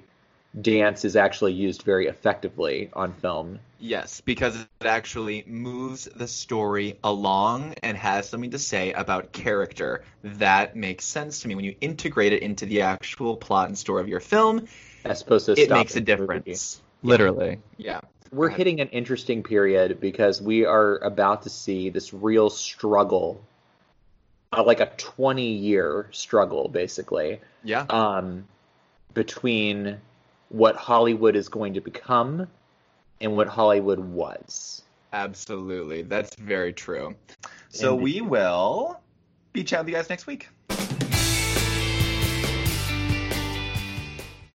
dance 0.61 1.05
is 1.05 1.15
actually 1.15 1.53
used 1.53 1.83
very 1.83 2.07
effectively 2.07 2.89
on 2.93 3.13
film. 3.13 3.59
Yes, 3.79 4.21
because 4.21 4.55
it 4.59 4.67
actually 4.85 5.43
moves 5.45 6.05
the 6.15 6.27
story 6.27 6.97
along 7.03 7.75
and 7.83 7.95
has 7.95 8.27
something 8.27 8.51
to 8.51 8.59
say 8.59 8.91
about 8.93 9.31
character. 9.31 10.03
That 10.23 10.75
makes 10.75 11.05
sense 11.05 11.41
to 11.41 11.47
me. 11.47 11.53
When 11.55 11.65
you 11.65 11.75
integrate 11.79 12.33
it 12.33 12.41
into 12.41 12.65
the 12.65 12.81
actual 12.81 13.37
plot 13.37 13.67
and 13.67 13.77
story 13.77 14.01
of 14.01 14.07
your 14.07 14.19
film, 14.19 14.67
As 15.05 15.21
opposed 15.21 15.45
to 15.45 15.51
it 15.51 15.69
makes 15.69 15.95
a 15.95 16.01
the 16.01 16.17
movie. 16.17 16.39
difference. 16.39 16.81
Literally. 17.03 17.59
Yeah. 17.77 18.01
We're 18.31 18.49
hitting 18.49 18.81
an 18.81 18.89
interesting 18.89 19.43
period 19.43 19.99
because 20.01 20.41
we 20.41 20.65
are 20.65 20.97
about 20.97 21.43
to 21.43 21.49
see 21.49 21.89
this 21.89 22.13
real 22.13 22.49
struggle, 22.49 23.41
uh, 24.51 24.63
like 24.63 24.79
a 24.79 24.87
20 24.97 25.43
year 25.51 26.07
struggle, 26.11 26.67
basically, 26.67 27.39
Yeah. 27.63 27.85
um, 27.89 28.47
between 29.13 29.99
what 30.49 30.75
Hollywood 30.75 31.35
is 31.35 31.49
going 31.49 31.73
to 31.73 31.81
become 31.81 32.47
and 33.21 33.35
what 33.35 33.47
Hollywood 33.47 33.99
was. 33.99 34.83
Absolutely. 35.13 36.03
That's 36.03 36.35
very 36.35 36.73
true. 36.73 37.15
So 37.69 37.93
Indeed. 37.93 38.03
we 38.03 38.21
will 38.21 38.99
be 39.53 39.63
chatting 39.63 39.85
with 39.85 39.89
you 39.89 39.95
guys 39.95 40.09
next 40.09 40.27
week. 40.27 40.49